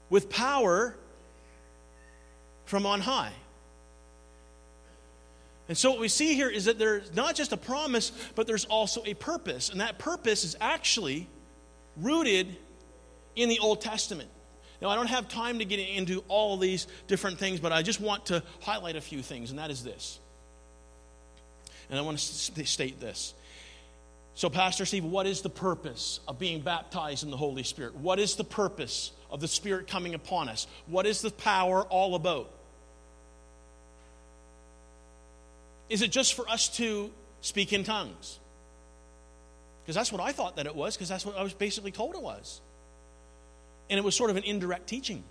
with 0.08 0.30
power 0.30 0.94
from 2.64 2.86
on 2.86 3.00
high. 3.00 3.32
And 5.68 5.76
so, 5.76 5.90
what 5.90 5.98
we 5.98 6.08
see 6.08 6.34
here 6.34 6.48
is 6.48 6.66
that 6.66 6.78
there's 6.78 7.12
not 7.14 7.34
just 7.34 7.52
a 7.52 7.56
promise, 7.56 8.12
but 8.36 8.46
there's 8.46 8.66
also 8.66 9.02
a 9.04 9.14
purpose. 9.14 9.68
And 9.70 9.80
that 9.80 9.98
purpose 9.98 10.44
is 10.44 10.56
actually 10.60 11.28
rooted 11.96 12.56
in 13.34 13.48
the 13.48 13.58
Old 13.58 13.80
Testament. 13.80 14.30
Now, 14.80 14.90
I 14.90 14.94
don't 14.94 15.08
have 15.08 15.28
time 15.28 15.58
to 15.58 15.64
get 15.64 15.80
into 15.80 16.22
all 16.28 16.56
these 16.56 16.86
different 17.08 17.38
things, 17.38 17.60
but 17.60 17.72
I 17.72 17.82
just 17.82 18.00
want 18.00 18.26
to 18.26 18.42
highlight 18.60 18.94
a 18.94 19.00
few 19.00 19.22
things, 19.22 19.50
and 19.50 19.58
that 19.58 19.70
is 19.70 19.82
this. 19.82 20.20
And 21.88 21.98
I 21.98 22.02
want 22.02 22.18
to 22.18 22.66
state 22.66 23.00
this. 23.00 23.34
So, 24.36 24.50
Pastor 24.50 24.84
Steve, 24.84 25.02
what 25.02 25.26
is 25.26 25.40
the 25.40 25.48
purpose 25.48 26.20
of 26.28 26.38
being 26.38 26.60
baptized 26.60 27.24
in 27.24 27.30
the 27.30 27.38
Holy 27.38 27.62
Spirit? 27.62 27.96
What 27.96 28.18
is 28.18 28.36
the 28.36 28.44
purpose 28.44 29.10
of 29.30 29.40
the 29.40 29.48
Spirit 29.48 29.88
coming 29.88 30.12
upon 30.12 30.50
us? 30.50 30.66
What 30.86 31.06
is 31.06 31.22
the 31.22 31.30
power 31.30 31.82
all 31.84 32.14
about? 32.14 32.50
Is 35.88 36.02
it 36.02 36.12
just 36.12 36.34
for 36.34 36.46
us 36.50 36.68
to 36.76 37.10
speak 37.40 37.72
in 37.72 37.82
tongues? 37.82 38.38
Because 39.82 39.94
that's 39.94 40.12
what 40.12 40.20
I 40.20 40.32
thought 40.32 40.56
that 40.56 40.66
it 40.66 40.76
was, 40.76 40.96
because 40.96 41.08
that's 41.08 41.24
what 41.24 41.38
I 41.38 41.42
was 41.42 41.54
basically 41.54 41.90
told 41.90 42.14
it 42.14 42.20
was. 42.20 42.60
And 43.88 43.98
it 43.98 44.04
was 44.04 44.14
sort 44.14 44.28
of 44.28 44.36
an 44.36 44.44
indirect 44.44 44.86
teaching. 44.86 45.24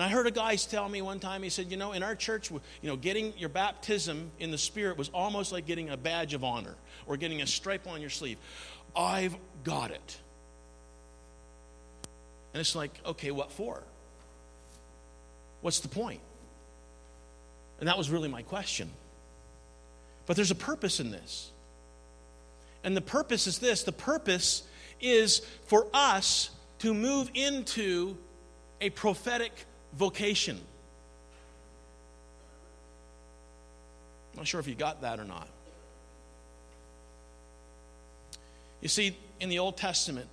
And 0.00 0.08
I 0.08 0.10
heard 0.10 0.26
a 0.26 0.30
guy 0.30 0.56
tell 0.56 0.88
me 0.88 1.02
one 1.02 1.20
time, 1.20 1.42
he 1.42 1.50
said, 1.50 1.70
You 1.70 1.76
know, 1.76 1.92
in 1.92 2.02
our 2.02 2.14
church, 2.14 2.50
you 2.50 2.60
know, 2.84 2.96
getting 2.96 3.36
your 3.36 3.50
baptism 3.50 4.30
in 4.38 4.50
the 4.50 4.56
Spirit 4.56 4.96
was 4.96 5.10
almost 5.10 5.52
like 5.52 5.66
getting 5.66 5.90
a 5.90 5.96
badge 5.98 6.32
of 6.32 6.42
honor 6.42 6.74
or 7.04 7.18
getting 7.18 7.42
a 7.42 7.46
stripe 7.46 7.86
on 7.86 8.00
your 8.00 8.08
sleeve. 8.08 8.38
I've 8.96 9.36
got 9.62 9.90
it. 9.90 10.18
And 12.54 12.62
it's 12.62 12.74
like, 12.74 12.98
okay, 13.04 13.30
what 13.30 13.52
for? 13.52 13.82
What's 15.60 15.80
the 15.80 15.88
point? 15.88 16.22
And 17.78 17.86
that 17.86 17.98
was 17.98 18.08
really 18.08 18.30
my 18.30 18.40
question. 18.40 18.88
But 20.24 20.34
there's 20.34 20.50
a 20.50 20.54
purpose 20.54 21.00
in 21.00 21.10
this. 21.10 21.50
And 22.84 22.96
the 22.96 23.02
purpose 23.02 23.46
is 23.46 23.58
this 23.58 23.82
the 23.82 23.92
purpose 23.92 24.62
is 24.98 25.40
for 25.66 25.88
us 25.92 26.48
to 26.78 26.94
move 26.94 27.30
into 27.34 28.16
a 28.80 28.88
prophetic 28.88 29.66
vocation. 29.94 30.60
I'm 34.32 34.38
not 34.38 34.46
sure 34.46 34.60
if 34.60 34.66
you 34.66 34.74
got 34.74 35.02
that 35.02 35.18
or 35.18 35.24
not. 35.24 35.48
You 38.80 38.88
see, 38.88 39.16
in 39.40 39.48
the 39.48 39.58
Old 39.58 39.76
Testament, 39.76 40.28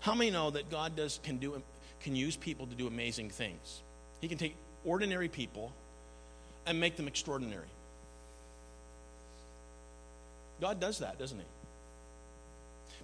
how 0.00 0.14
many 0.14 0.30
know 0.30 0.50
that 0.50 0.70
God 0.70 0.96
does 0.96 1.20
can 1.22 1.38
do 1.38 1.62
can 2.00 2.16
use 2.16 2.34
people 2.34 2.66
to 2.66 2.74
do 2.74 2.88
amazing 2.88 3.30
things? 3.30 3.82
He 4.20 4.28
can 4.28 4.38
take 4.38 4.56
ordinary 4.84 5.28
people 5.28 5.72
and 6.66 6.80
make 6.80 6.96
them 6.96 7.06
extraordinary. 7.06 7.68
God 10.60 10.80
does 10.80 10.98
that, 10.98 11.18
doesn't 11.18 11.38
He? 11.38 11.44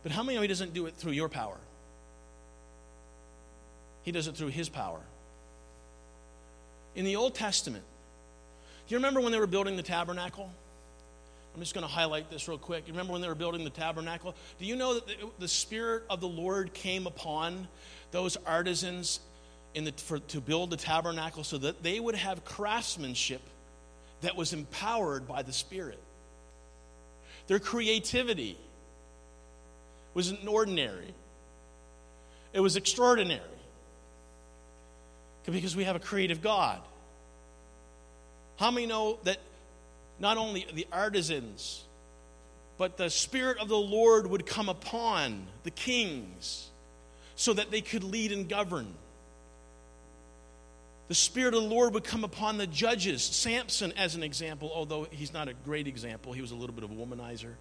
But 0.03 0.13
how 0.13 0.23
many 0.23 0.37
know 0.37 0.43
He 0.43 0.49
doesn't 0.49 0.75
do 0.75 0.87
it 0.87 0.95
through 0.95 1.13
your 1.13 1.29
power? 1.29 1.57
He 4.09 4.13
does 4.13 4.27
it 4.27 4.37
through 4.37 4.49
His 4.49 4.71
power. 4.71 5.01
In 6.95 7.05
the 7.05 7.17
Old 7.17 7.35
Testament, 7.35 7.85
do 8.87 8.95
you 8.95 8.97
remember 8.97 9.21
when 9.21 9.33
they 9.33 9.39
were 9.39 9.47
building 9.47 9.77
the 9.77 9.83
tabernacle? 9.83 10.51
I'm 11.55 11.61
just 11.61 11.75
going 11.75 11.87
to 11.87 11.93
highlight 11.93 12.31
this 12.31 12.49
real 12.49 12.57
quick. 12.57 12.85
You 12.87 12.95
remember 12.95 13.13
when 13.13 13.21
they 13.21 13.29
were 13.29 13.35
building 13.35 13.65
the 13.65 13.71
tabernacle? 13.71 14.35
Do 14.59 14.65
you 14.65 14.77
know 14.77 14.95
that 14.95 15.05
the 15.39 15.47
Spirit 15.47 16.05
of 16.09 16.23
the 16.23 16.27
Lord 16.27 16.73
came 16.73 17.07
upon 17.07 17.69
those 18.11 18.39
artisans 18.47 19.21
the, 19.75 19.93
for, 19.93 20.21
to 20.21 20.41
build 20.41 20.71
the 20.71 20.79
tabernacle 20.79 21.45
so 21.45 21.59
that 21.59 21.83
they 21.83 22.01
would 22.01 22.15
have 22.15 22.47
craftsmanship 22.47 23.43
that 24.23 24.37
was 24.37 24.55
empowered 24.55 25.29
by 25.29 25.43
the 25.43 25.53
Spirit. 25.53 26.01
Their 27.47 27.59
creativity 27.59 28.57
wasn't 30.15 30.49
ordinary, 30.49 31.13
it 32.55 32.61
was 32.61 32.77
extraordinary 32.77 33.58
because 35.53 35.77
we 35.77 35.85
have 35.85 35.97
a 35.97 36.01
creative 36.01 36.43
God. 36.43 36.81
How 38.57 38.71
many 38.71 38.87
know 38.87 39.19
that 39.25 39.39
not 40.19 40.37
only 40.37 40.67
the 40.73 40.87
artisans, 40.93 41.85
but 42.77 42.97
the 42.97 43.11
Spirit 43.11 43.59
of 43.59 43.69
the 43.69 43.77
Lord 43.77 44.27
would 44.29 44.47
come 44.47 44.69
upon 44.69 45.47
the 45.63 45.71
kings 45.71 46.69
so 47.37 47.53
that 47.53 47.71
they 47.71 47.81
could 47.81 48.05
lead 48.05 48.33
and 48.33 48.49
govern? 48.49 48.95
The 51.09 51.15
Spirit 51.15 51.55
of 51.55 51.63
the 51.63 51.69
Lord 51.69 51.95
would 51.95 52.05
come 52.05 52.23
upon 52.23 52.59
the 52.59 52.67
judges. 52.67 53.23
Samson, 53.23 53.93
as 53.97 54.15
an 54.15 54.23
example, 54.23 54.71
although 54.75 55.07
he's 55.11 55.33
not 55.33 55.49
a 55.49 55.55
great 55.55 55.87
example, 55.87 56.33
he 56.33 56.43
was 56.43 56.51
a 56.51 56.55
little 56.55 56.75
bit 56.75 56.85
of 56.85 56.91
a 56.91 56.95
womanizer. 56.95 57.55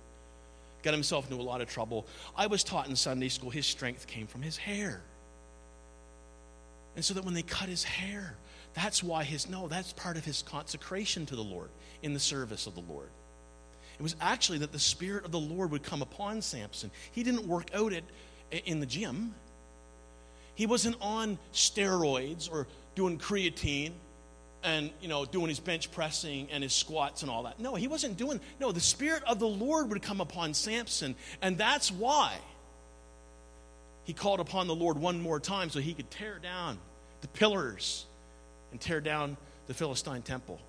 Got 0.84 0.93
himself 0.93 1.30
into 1.30 1.41
a 1.41 1.45
lot 1.45 1.62
of 1.62 1.69
trouble. 1.69 2.06
I 2.36 2.47
was 2.47 2.63
taught 2.63 2.89
in 2.89 2.95
Sunday 2.95 3.30
school 3.30 3.50
his 3.50 3.65
strength 3.65 4.06
came 4.08 4.28
from 4.28 4.41
his 4.41 4.58
hair. 4.58 5.02
And 6.97 7.05
so 7.05 7.13
that 7.13 7.23
when 7.23 7.36
they 7.36 7.43
cut 7.43 7.69
his 7.69 7.83
hair, 7.83 8.36
that's 8.73 9.03
why 9.03 9.23
his, 9.23 9.47
no, 9.47 9.67
that's 9.67 9.93
part 9.93 10.17
of 10.17 10.25
his 10.25 10.41
consecration 10.41 11.27
to 11.27 11.36
the 11.36 11.43
Lord 11.43 11.69
in 12.01 12.15
the 12.15 12.19
service 12.19 12.65
of 12.65 12.73
the 12.73 12.81
Lord. 12.81 13.10
It 13.99 14.01
was 14.01 14.15
actually 14.19 14.57
that 14.60 14.71
the 14.71 14.79
Spirit 14.79 15.23
of 15.23 15.31
the 15.31 15.39
Lord 15.39 15.69
would 15.69 15.83
come 15.83 16.01
upon 16.01 16.41
Samson. 16.41 16.89
He 17.12 17.21
didn't 17.21 17.47
work 17.47 17.69
out 17.75 17.93
it 17.93 18.03
in 18.65 18.79
the 18.79 18.88
gym. 18.88 19.36
He 20.55 20.65
wasn't 20.65 20.95
on 20.99 21.38
steroids 21.53 22.51
or 22.51 22.65
doing 22.95 23.19
creatine 23.19 23.91
and 24.63 24.89
you 24.99 25.07
know 25.07 25.23
doing 25.23 25.49
his 25.49 25.60
bench 25.60 25.91
pressing 25.91 26.47
and 26.51 26.63
his 26.63 26.73
squats 26.73 27.21
and 27.21 27.29
all 27.29 27.43
that 27.43 27.60
no 27.60 27.75
he 27.75 27.88
wasn't 27.88 28.17
doing 28.17 28.39
no 28.60 28.71
the 28.71 28.79
spirit 28.79 29.21
of 29.27 29.38
the 29.38 29.47
lord 29.47 29.91
would 29.91 30.01
come 30.01 30.19
upon 30.19 30.51
samson 30.51 31.13
and 31.43 31.60
that's 31.60 31.91
why 31.91 32.36
he 34.08 34.13
called 34.13 34.39
upon 34.39 34.65
the 34.65 34.74
lord 34.74 34.98
one 34.98 35.22
more 35.22 35.39
time 35.39 35.70
so 35.70 35.80
he 35.80 35.93
could 35.93 36.10
tear 36.10 36.39
down 36.39 36.80
the 37.22 37.28
pillars 37.28 38.06
and 38.72 38.82
tear 38.82 39.00
down 39.00 39.38
the 39.67 39.74
philistine 39.76 40.24
temple 40.24 40.60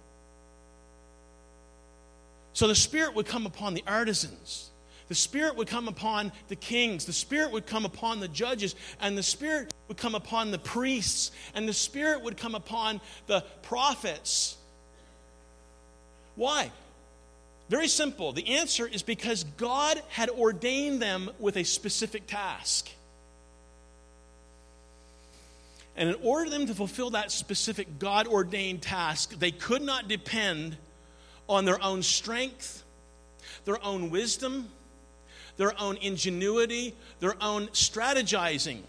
so 2.52 2.68
the 2.68 2.74
spirit 2.74 3.14
would 3.14 3.26
come 3.26 3.46
upon 3.46 3.72
the 3.72 3.84
artisans 3.86 4.70
the 5.08 5.14
Spirit 5.14 5.56
would 5.56 5.68
come 5.68 5.88
upon 5.88 6.32
the 6.48 6.56
kings, 6.56 7.06
the 7.06 7.14
Spirit 7.14 7.50
would 7.52 7.66
come 7.66 7.86
upon 7.86 8.20
the 8.20 8.28
judges, 8.28 8.74
and 9.00 9.16
the 9.16 9.22
Spirit 9.22 9.72
would 9.88 9.96
come 9.96 10.14
upon 10.14 10.50
the 10.50 10.58
priests, 10.58 11.30
and 11.54 11.66
the 11.66 11.72
Spirit 11.72 12.22
would 12.22 12.36
come 12.36 12.54
upon 12.54 13.00
the 13.26 13.40
prophets. 13.62 14.58
Why? 16.36 16.70
Very 17.70 17.88
simple. 17.88 18.32
The 18.32 18.56
answer 18.56 18.86
is 18.86 19.02
because 19.02 19.44
God 19.44 20.00
had 20.08 20.28
ordained 20.28 21.00
them 21.00 21.30
with 21.38 21.56
a 21.56 21.64
specific 21.64 22.26
task. 22.26 22.90
And 25.98 26.10
in 26.10 26.14
order 26.22 26.44
for 26.44 26.50
them 26.56 26.66
to 26.68 26.74
fulfill 26.74 27.10
that 27.10 27.32
specific 27.32 27.98
God 27.98 28.28
ordained 28.28 28.82
task, 28.82 29.36
they 29.36 29.50
could 29.50 29.82
not 29.82 30.06
depend 30.06 30.76
on 31.48 31.64
their 31.64 31.82
own 31.82 32.04
strength, 32.04 32.84
their 33.64 33.84
own 33.84 34.08
wisdom, 34.08 34.68
their 35.56 35.78
own 35.80 35.96
ingenuity, 35.96 36.94
their 37.18 37.34
own 37.42 37.66
strategizing. 37.68 38.82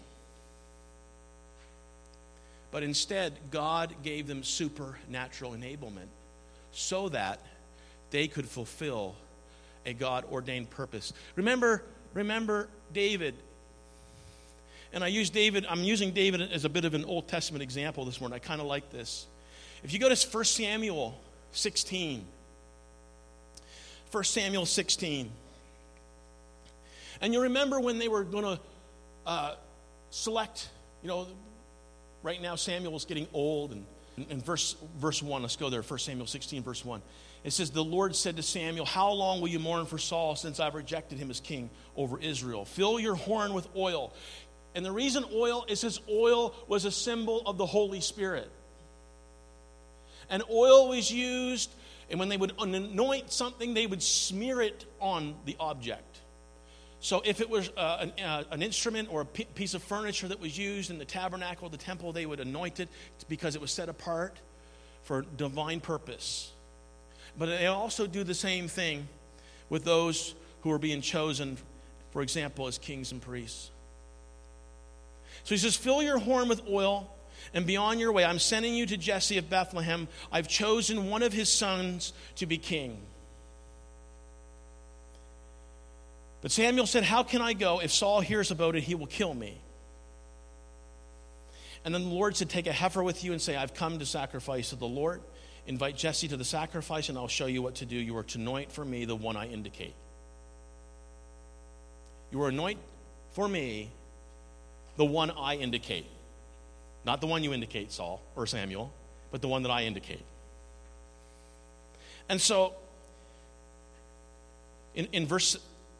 But 2.70 2.84
instead, 2.84 3.36
God 3.50 3.92
gave 4.04 4.28
them 4.28 4.44
supernatural 4.44 5.54
enablement 5.54 6.06
so 6.70 7.08
that 7.08 7.40
they 8.12 8.28
could 8.28 8.46
fulfill 8.46 9.16
a 9.84 9.92
God 9.92 10.24
ordained 10.30 10.70
purpose. 10.70 11.12
Remember, 11.34 11.82
remember 12.14 12.68
David. 12.92 13.34
And 14.92 15.04
I 15.04 15.08
use 15.08 15.30
David, 15.30 15.66
I'm 15.68 15.84
using 15.84 16.10
David 16.12 16.40
as 16.52 16.64
a 16.64 16.68
bit 16.68 16.84
of 16.84 16.94
an 16.94 17.04
Old 17.04 17.28
Testament 17.28 17.62
example 17.62 18.04
this 18.04 18.20
morning. 18.20 18.36
I 18.36 18.38
kind 18.40 18.60
of 18.60 18.66
like 18.66 18.90
this. 18.90 19.26
If 19.84 19.92
you 19.92 19.98
go 19.98 20.12
to 20.12 20.28
1 20.28 20.44
Samuel 20.44 21.18
16, 21.52 22.24
1 24.10 24.24
Samuel 24.24 24.66
16, 24.66 25.30
And 27.20 27.32
you 27.32 27.42
remember 27.42 27.80
when 27.80 27.98
they 27.98 28.08
were 28.08 28.24
going 28.24 28.44
to 28.44 28.60
uh, 29.26 29.54
select, 30.10 30.68
you 31.02 31.08
know, 31.08 31.26
right 32.22 32.40
now 32.42 32.56
Samuel's 32.56 33.04
getting 33.04 33.28
old. 33.32 33.72
And 33.72 33.84
in 34.28 34.40
verse, 34.40 34.76
verse 34.98 35.22
1, 35.22 35.42
let's 35.42 35.56
go 35.56 35.70
there, 35.70 35.82
1 35.82 35.98
Samuel 36.00 36.26
16, 36.26 36.62
verse 36.62 36.84
1. 36.84 37.00
It 37.44 37.52
says, 37.52 37.70
The 37.70 37.84
Lord 37.84 38.14
said 38.14 38.36
to 38.36 38.42
Samuel, 38.42 38.84
How 38.84 39.12
long 39.12 39.40
will 39.40 39.48
you 39.48 39.58
mourn 39.58 39.86
for 39.86 39.98
Saul 39.98 40.36
since 40.36 40.60
I've 40.60 40.74
rejected 40.74 41.18
him 41.18 41.30
as 41.30 41.40
king 41.40 41.70
over 41.96 42.18
Israel? 42.18 42.64
Fill 42.64 43.00
your 43.00 43.14
horn 43.14 43.54
with 43.54 43.66
oil. 43.76 44.12
And 44.74 44.84
the 44.84 44.92
reason 44.92 45.24
oil 45.34 45.64
is 45.68 45.80
because 45.80 46.00
oil 46.08 46.54
was 46.68 46.84
a 46.84 46.90
symbol 46.90 47.42
of 47.46 47.58
the 47.58 47.66
Holy 47.66 48.00
Spirit. 48.00 48.50
And 50.28 50.44
oil 50.48 50.88
was 50.88 51.10
used, 51.10 51.70
and 52.08 52.20
when 52.20 52.28
they 52.28 52.36
would 52.36 52.52
anoint 52.58 53.32
something, 53.32 53.74
they 53.74 53.86
would 53.86 54.02
smear 54.02 54.60
it 54.60 54.84
on 55.00 55.34
the 55.44 55.56
object. 55.58 56.20
So 57.00 57.22
if 57.24 57.40
it 57.40 57.48
was 57.48 57.70
uh, 57.76 57.96
an, 58.00 58.24
uh, 58.24 58.44
an, 58.50 58.62
instrument 58.62 59.08
or 59.10 59.22
a 59.22 59.24
piece 59.24 59.72
of 59.72 59.82
furniture 59.82 60.28
that 60.28 60.38
was 60.38 60.56
used 60.56 60.90
in 60.90 60.98
the 60.98 61.04
tabernacle, 61.06 61.68
the 61.70 61.78
temple, 61.78 62.12
they 62.12 62.26
would 62.26 62.40
anoint 62.40 62.78
it 62.78 62.90
because 63.28 63.54
it 63.54 63.60
was 63.60 63.72
set 63.72 63.88
apart 63.88 64.36
for 65.02 65.22
divine 65.22 65.80
purpose. 65.80 66.52
But 67.38 67.46
they 67.46 67.66
also 67.66 68.06
do 68.06 68.22
the 68.22 68.34
same 68.34 68.68
thing 68.68 69.08
with 69.70 69.82
those 69.82 70.34
who 70.60 70.70
are 70.72 70.78
being 70.78 71.00
chosen, 71.00 71.56
for 72.10 72.20
example, 72.20 72.66
as 72.66 72.76
kings 72.76 73.12
and 73.12 73.22
priests. 73.22 73.70
So 75.44 75.54
he 75.54 75.58
says, 75.58 75.76
Fill 75.76 76.02
your 76.02 76.18
horn 76.18 76.48
with 76.48 76.62
oil 76.68 77.10
and 77.54 77.66
be 77.66 77.76
on 77.76 77.98
your 77.98 78.12
way. 78.12 78.24
I'm 78.24 78.38
sending 78.38 78.74
you 78.74 78.86
to 78.86 78.96
Jesse 78.96 79.38
of 79.38 79.50
Bethlehem. 79.50 80.08
I've 80.30 80.48
chosen 80.48 81.08
one 81.08 81.22
of 81.22 81.32
his 81.32 81.50
sons 81.50 82.12
to 82.36 82.46
be 82.46 82.58
king. 82.58 82.98
But 86.42 86.50
Samuel 86.50 86.86
said, 86.86 87.04
How 87.04 87.22
can 87.22 87.42
I 87.42 87.52
go? 87.52 87.80
If 87.80 87.92
Saul 87.92 88.20
hears 88.20 88.50
about 88.50 88.76
it, 88.76 88.82
he 88.82 88.94
will 88.94 89.06
kill 89.06 89.34
me. 89.34 89.60
And 91.84 91.94
then 91.94 92.02
the 92.02 92.14
Lord 92.14 92.36
said, 92.36 92.48
Take 92.50 92.66
a 92.66 92.72
heifer 92.72 93.02
with 93.02 93.24
you 93.24 93.32
and 93.32 93.40
say, 93.40 93.56
I've 93.56 93.74
come 93.74 93.98
to 93.98 94.06
sacrifice 94.06 94.70
to 94.70 94.76
the 94.76 94.86
Lord. 94.86 95.22
Invite 95.66 95.96
Jesse 95.96 96.28
to 96.28 96.36
the 96.36 96.44
sacrifice, 96.44 97.08
and 97.08 97.18
I'll 97.18 97.28
show 97.28 97.46
you 97.46 97.62
what 97.62 97.76
to 97.76 97.86
do. 97.86 97.96
You 97.96 98.16
are 98.16 98.22
to 98.24 98.38
anoint 98.38 98.72
for 98.72 98.84
me 98.84 99.04
the 99.04 99.16
one 99.16 99.36
I 99.36 99.46
indicate. 99.48 99.94
You 102.32 102.42
are 102.42 102.48
anoint 102.48 102.78
for 103.32 103.46
me 103.46 103.90
the 104.96 105.04
one 105.04 105.30
I 105.30 105.56
indicate. 105.56 106.06
Not 107.04 107.20
the 107.20 107.26
one 107.26 107.42
you 107.42 107.52
indicate, 107.52 107.92
Saul 107.92 108.20
or 108.36 108.46
Samuel, 108.46 108.92
but 109.30 109.40
the 109.40 109.48
one 109.48 109.62
that 109.62 109.70
I 109.70 109.84
indicate. 109.84 110.22
And 112.28 112.40
so, 112.40 112.74
in, 114.94 115.08
in 115.12 115.26
verse 115.26 115.56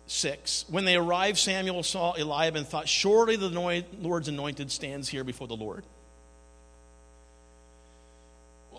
6, 0.07 0.67
when 0.69 0.85
they 0.85 0.97
arrived, 0.97 1.39
Samuel 1.39 1.83
saw 1.83 2.15
Eliab 2.15 2.57
and 2.57 2.67
thought, 2.67 2.89
Surely 2.89 3.37
the 3.37 3.85
Lord's 4.01 4.29
anointed 4.29 4.71
stands 4.71 5.09
here 5.09 5.25
before 5.25 5.49
the 5.49 5.57
Lord. 5.57 5.85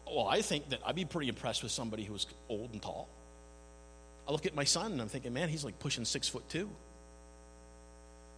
Well, 0.05 0.27
I 0.27 0.41
think 0.41 0.69
that 0.69 0.81
I'd 0.85 0.95
be 0.95 1.05
pretty 1.05 1.29
impressed 1.29 1.63
with 1.63 1.71
somebody 1.71 2.03
who 2.03 2.13
was 2.13 2.27
old 2.49 2.71
and 2.73 2.81
tall. 2.81 3.07
I 4.27 4.31
look 4.31 4.45
at 4.45 4.55
my 4.55 4.65
son 4.65 4.91
and 4.91 5.01
I'm 5.01 5.07
thinking, 5.07 5.33
man, 5.33 5.49
he's 5.49 5.63
like 5.63 5.79
pushing 5.79 6.05
six 6.05 6.27
foot 6.27 6.47
two. 6.49 6.69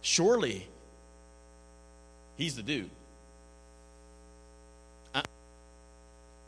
Surely 0.00 0.68
he's 2.36 2.56
the 2.56 2.62
dude. 2.62 2.90
Uh, 5.14 5.22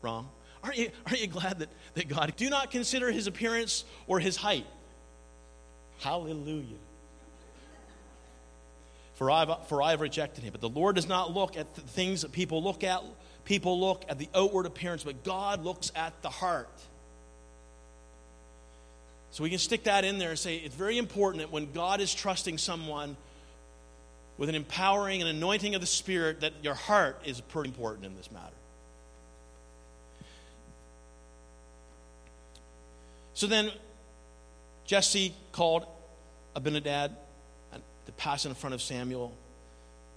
wrong. 0.01 0.29
Aren't 0.63 0.77
you, 0.77 0.89
aren't 1.05 1.21
you 1.21 1.27
glad 1.27 1.59
that, 1.59 1.69
that 1.93 2.07
God 2.07 2.33
do 2.35 2.49
not 2.49 2.71
consider 2.71 3.11
his 3.11 3.27
appearance 3.27 3.85
or 4.07 4.19
his 4.19 4.35
height? 4.35 4.65
Hallelujah. 5.99 6.77
For 9.15 9.31
I've, 9.31 9.67
for 9.67 9.81
I've 9.81 10.01
rejected 10.01 10.43
him. 10.43 10.51
But 10.51 10.61
the 10.61 10.69
Lord 10.69 10.95
does 10.95 11.07
not 11.07 11.33
look 11.33 11.57
at 11.57 11.73
the 11.75 11.81
things 11.81 12.21
that 12.21 12.31
people 12.31 12.61
look 12.61 12.83
at 12.83 13.03
People 13.47 13.79
look 13.79 14.03
at 14.09 14.19
the 14.19 14.27
outward 14.35 14.65
appearance, 14.65 15.03
but 15.03 15.23
God 15.23 15.63
looks 15.63 15.89
at 15.95 16.21
the 16.21 16.29
heart. 16.29 16.67
So 19.31 19.41
we 19.41 19.49
can 19.49 19.57
stick 19.57 19.85
that 19.85 20.03
in 20.03 20.17
there 20.17 20.31
and 20.31 20.37
say 20.37 20.57
it's 20.57 20.75
very 20.75 20.97
important 20.97 21.41
that 21.41 21.49
when 21.49 21.71
God 21.71 22.01
is 22.01 22.13
trusting 22.13 22.57
someone 22.57 23.15
with 24.37 24.49
an 24.49 24.55
empowering 24.55 25.21
and 25.21 25.29
anointing 25.29 25.75
of 25.75 25.81
the 25.81 25.87
Spirit, 25.87 26.41
that 26.41 26.53
your 26.61 26.75
heart 26.75 27.21
is 27.25 27.41
pretty 27.41 27.69
important 27.69 28.05
in 28.05 28.15
this 28.15 28.31
matter. 28.31 28.53
So 33.33 33.47
then 33.47 33.71
Jesse 34.85 35.33
called 35.51 35.85
Abinadab 36.55 37.11
to 38.07 38.11
pass 38.13 38.45
in 38.45 38.53
front 38.55 38.73
of 38.73 38.81
Samuel. 38.81 39.31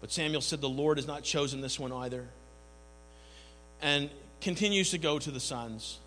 But 0.01 0.11
Samuel 0.11 0.41
said, 0.41 0.61
The 0.61 0.69
Lord 0.69 0.97
has 0.97 1.07
not 1.07 1.23
chosen 1.23 1.61
this 1.61 1.79
one 1.79 1.93
either 1.93 2.27
and 3.83 4.11
continues 4.41 4.91
to 4.91 4.99
go 4.99 5.19
to 5.19 5.31
the 5.31 5.41
sons. 5.41 5.99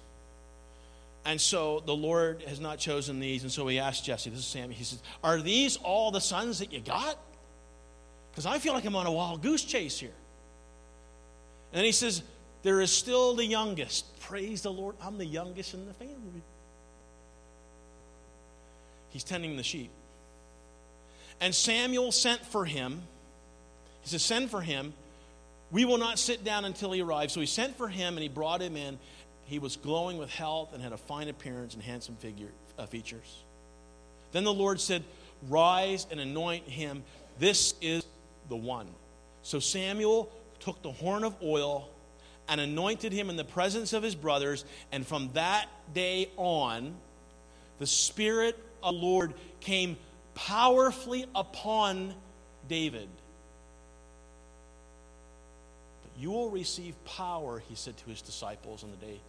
And 1.26 1.40
so 1.40 1.82
the 1.86 1.96
Lord 1.96 2.44
has 2.48 2.60
not 2.60 2.80
chosen 2.80 3.20
these. 3.20 3.44
And 3.44 3.52
so 3.52 3.68
he 3.68 3.80
asked 3.80 4.04
Jesse, 4.06 4.30
this 4.30 4.40
is 4.40 4.46
Samuel. 4.46 4.78
he 4.78 4.84
says, 4.84 5.02
Are 5.24 5.40
these 5.40 5.78
all 5.78 6.12
the 6.12 6.20
sons 6.20 6.60
that 6.60 6.74
you 6.74 6.82
got? 6.82 7.18
Because 8.34 8.48
I 8.48 8.58
feel 8.58 8.74
like 8.74 8.84
I'm 8.84 8.96
on 8.96 9.06
a 9.06 9.12
wild 9.12 9.44
goose 9.44 9.64
chase 9.64 10.00
here. 10.00 10.10
And 11.72 11.78
then 11.78 11.86
he 11.86 11.92
says, 11.92 12.24
There 12.64 12.82
is 12.82 12.92
still 12.92 13.36
the 13.36 13.46
youngest. 13.46 14.20
Praise 14.22 14.64
the 14.64 14.72
Lord. 14.72 14.96
I'm 15.02 15.20
the 15.20 15.26
youngest 15.26 15.76
in 15.76 15.86
the 15.86 15.94
family. 15.94 16.42
He's 19.10 19.24
tending 19.24 19.56
the 19.56 19.64
sheep. 19.64 19.92
And 21.40 21.54
Samuel 21.54 22.12
sent 22.12 22.44
for 22.44 22.66
him. 22.66 23.04
He 24.02 24.10
says, 24.10 24.24
Send 24.24 24.50
for 24.50 24.62
him. 24.62 24.94
We 25.70 25.86
will 25.86 26.00
not 26.00 26.18
sit 26.18 26.44
down 26.44 26.66
until 26.66 26.92
he 26.92 27.02
arrives. 27.02 27.34
So 27.34 27.40
he 27.40 27.46
sent 27.46 27.78
for 27.78 27.88
him 27.88 28.16
and 28.16 28.24
he 28.24 28.30
brought 28.30 28.62
him 28.62 28.76
in. 28.76 28.98
He 29.46 29.60
was 29.60 29.76
glowing 29.76 30.18
with 30.18 30.32
health 30.32 30.74
and 30.74 30.82
had 30.82 30.94
a 30.94 30.98
fine 30.98 31.28
appearance 31.28 31.76
and 31.76 31.84
handsome 31.84 32.16
figure, 32.16 32.50
uh, 32.80 32.88
features. 32.88 33.44
Then 34.32 34.44
the 34.44 34.54
Lord 34.54 34.82
said, 34.82 35.04
Rise 35.50 36.08
and 36.10 36.20
anoint 36.20 36.68
him. 36.68 37.04
This 37.40 37.76
is 37.82 38.06
the 38.50 38.56
one. 38.56 38.88
So 39.42 39.60
Samuel 39.60 40.32
took 40.60 40.82
the 40.82 40.92
horn 40.92 41.24
of 41.24 41.36
oil 41.44 41.90
and 42.48 42.60
anointed 42.60 43.12
him 43.12 43.30
in 43.30 43.36
the 43.36 43.44
presence 43.44 43.94
of 43.94 44.04
his 44.04 44.16
brothers. 44.16 44.66
And 44.92 45.06
from 45.06 45.30
that 45.34 45.68
day 45.94 46.30
on, 46.38 46.96
the 47.80 47.88
Spirit 47.88 48.58
of 48.82 48.94
the 48.96 49.02
Lord 49.02 49.34
came 49.60 49.98
powerfully 50.36 51.26
upon 51.34 52.14
David. 52.68 53.08
You 56.18 56.32
will 56.32 56.50
receive 56.50 56.94
power, 57.06 57.62
he 57.68 57.76
said 57.76 57.98
to 57.98 58.06
his 58.06 58.22
disciples 58.22 58.84
on 58.84 58.92
the 58.92 58.98
day 58.98 59.20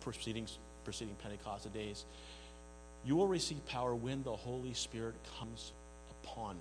preceding, 0.00 0.46
preceding 0.84 1.14
Pentecost 1.16 1.72
days. 1.72 2.04
You 3.04 3.16
will 3.16 3.28
receive 3.28 3.64
power 3.66 3.94
when 3.94 4.22
the 4.22 4.34
Holy 4.34 4.72
Spirit 4.72 5.14
comes 5.38 5.72
upon 6.10 6.56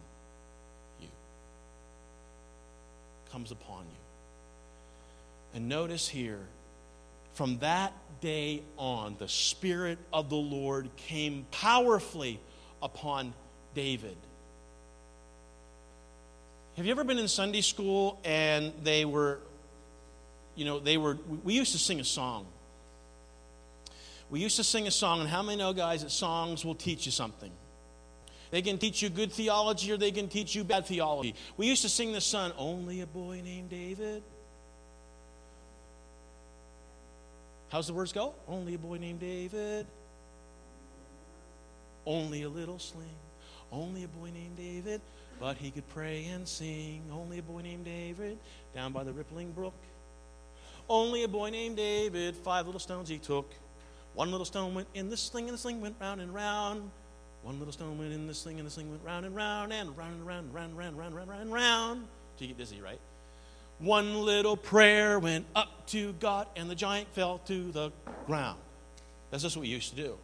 you. 0.99 1.07
Comes 3.35 3.51
upon 3.51 3.81
you. 3.81 3.97
And 5.55 5.67
notice 5.67 6.07
here, 6.07 6.39
from 7.33 7.57
that 7.57 7.91
day 8.21 8.61
on, 8.77 9.17
the 9.19 9.27
Spirit 9.27 9.97
of 10.13 10.29
the 10.29 10.37
Lord 10.37 10.89
came 10.95 11.45
powerfully 11.51 12.39
upon 12.81 13.33
David. 13.73 14.15
Have 16.77 16.85
you 16.85 16.91
ever 16.91 17.03
been 17.03 17.17
in 17.17 17.27
Sunday 17.27 17.59
school 17.59 18.21
and 18.23 18.71
they 18.83 19.03
were, 19.03 19.39
you 20.55 20.63
know, 20.63 20.79
they 20.79 20.95
were, 20.95 21.17
we 21.43 21.55
used 21.55 21.73
to 21.73 21.77
sing 21.77 21.99
a 21.99 22.05
song. 22.05 22.45
We 24.29 24.39
used 24.39 24.55
to 24.55 24.63
sing 24.63 24.87
a 24.87 24.91
song, 24.91 25.19
and 25.19 25.27
how 25.27 25.41
many 25.41 25.57
know, 25.57 25.73
guys, 25.73 26.03
that 26.03 26.11
songs 26.11 26.63
will 26.63 26.73
teach 26.73 27.05
you 27.05 27.11
something? 27.11 27.51
They 28.51 28.61
can 28.61 28.77
teach 28.77 29.01
you 29.01 29.09
good 29.09 29.31
theology 29.31 29.91
or 29.91 29.97
they 29.97 30.11
can 30.11 30.27
teach 30.27 30.55
you 30.55 30.63
bad 30.63 30.85
theology. 30.85 31.35
We 31.57 31.67
used 31.67 31.81
to 31.81 31.89
sing 31.89 32.13
the 32.13 32.21
song, 32.21 32.53
Only 32.57 33.01
a 33.01 33.07
Boy 33.07 33.41
Named 33.43 33.69
David. 33.69 34.23
How's 37.69 37.87
the 37.87 37.93
words 37.93 38.13
go? 38.13 38.33
Only 38.47 38.75
a 38.75 38.77
boy 38.77 38.97
named 38.97 39.19
David. 39.19 39.85
Only 42.05 42.43
a 42.43 42.49
little 42.49 42.79
sling. 42.79 43.17
Only 43.71 44.05
a 44.05 44.07
boy 44.07 44.29
named 44.31 44.55
David. 44.55 45.01
But 45.39 45.57
he 45.57 45.71
could 45.71 45.85
pray 45.89 46.25
and 46.25 46.47
sing. 46.47 47.01
Only 47.11 47.39
a 47.39 47.41
boy 47.41 47.61
named 47.61 47.83
David 47.83 48.37
down 48.73 48.93
by 48.93 49.03
the 49.03 49.11
rippling 49.11 49.51
brook. 49.51 49.73
Only 50.87 51.23
a 51.23 51.27
boy 51.27 51.49
named 51.49 51.77
David, 51.77 52.37
five 52.37 52.65
little 52.65 52.79
stones 52.79 53.09
he 53.09 53.17
took. 53.17 53.51
One 54.13 54.31
little 54.31 54.45
stone 54.45 54.73
went 54.75 54.87
in 54.93 55.09
the 55.09 55.17
sling, 55.17 55.49
and 55.49 55.53
the 55.53 55.57
sling 55.57 55.81
went 55.81 55.95
round 55.99 56.21
and 56.21 56.33
round. 56.33 56.91
One 57.45 57.59
little 57.59 57.71
stone 57.71 57.99
went 57.99 58.11
in 58.11 58.25
the 58.25 58.33
sling, 58.33 58.57
and 58.57 58.65
the 58.65 58.71
sling 58.71 58.89
went 58.89 59.03
round 59.05 59.23
and 59.23 59.35
round, 59.35 59.71
and 59.71 59.95
round 59.95 60.15
and 60.15 60.25
round, 60.25 60.45
and 60.45 60.55
round, 60.55 60.71
and 60.71 60.79
round, 60.79 60.97
round, 60.97 61.15
round, 61.15 61.29
round, 61.29 61.53
round. 61.53 62.07
Do 62.37 62.45
you 62.45 62.47
get 62.47 62.57
dizzy, 62.57 62.81
right? 62.81 62.99
One 63.77 64.25
little 64.25 64.57
prayer 64.57 65.19
went 65.19 65.45
up 65.55 65.85
to 65.89 66.13
God, 66.13 66.47
and 66.55 66.67
the 66.71 66.73
giant 66.73 67.07
fell 67.13 67.37
to 67.45 67.71
the 67.71 67.91
ground. 68.25 68.57
That's 69.29 69.43
just 69.43 69.55
what 69.55 69.61
we 69.61 69.67
used 69.67 69.91
to 69.91 69.95
do. 69.95 70.17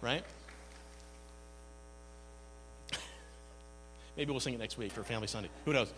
Right? 0.00 0.24
Maybe 4.16 4.32
we'll 4.32 4.40
sing 4.40 4.54
it 4.54 4.58
next 4.58 4.78
week 4.78 4.90
for 4.90 5.04
Family 5.04 5.28
Sunday. 5.28 5.50
Who 5.64 5.74
knows? 5.74 5.94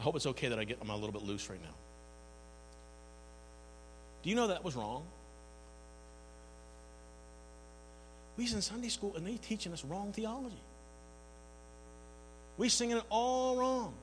I 0.00 0.02
hope 0.02 0.16
it's 0.16 0.26
okay 0.26 0.48
that 0.48 0.58
I 0.58 0.64
get 0.64 0.78
I'm 0.82 0.90
a 0.90 0.96
little 0.96 1.12
bit 1.12 1.22
loose 1.22 1.48
right 1.48 1.62
now. 1.62 1.76
Do 4.24 4.30
you 4.30 4.34
know 4.34 4.48
that 4.48 4.64
was 4.64 4.74
wrong? 4.74 5.04
We 8.38 8.44
was 8.44 8.52
in 8.54 8.62
Sunday 8.62 8.88
school 8.88 9.14
and 9.16 9.26
they 9.26 9.34
teaching 9.34 9.72
us 9.72 9.84
wrong 9.84 10.12
theology. 10.12 10.62
We 12.56 12.68
singing 12.68 12.96
it 12.96 13.02
all 13.10 13.56
wrong. 13.56 13.94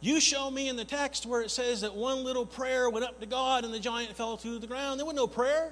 You 0.00 0.18
show 0.18 0.50
me 0.50 0.66
in 0.66 0.76
the 0.76 0.86
text 0.86 1.26
where 1.26 1.42
it 1.42 1.50
says 1.50 1.82
that 1.82 1.94
one 1.94 2.24
little 2.24 2.46
prayer 2.46 2.88
went 2.88 3.04
up 3.04 3.20
to 3.20 3.26
God 3.26 3.66
and 3.66 3.74
the 3.74 3.78
giant 3.78 4.16
fell 4.16 4.38
to 4.38 4.58
the 4.58 4.66
ground. 4.66 4.98
There 4.98 5.04
was 5.04 5.14
no 5.14 5.26
prayer. 5.26 5.70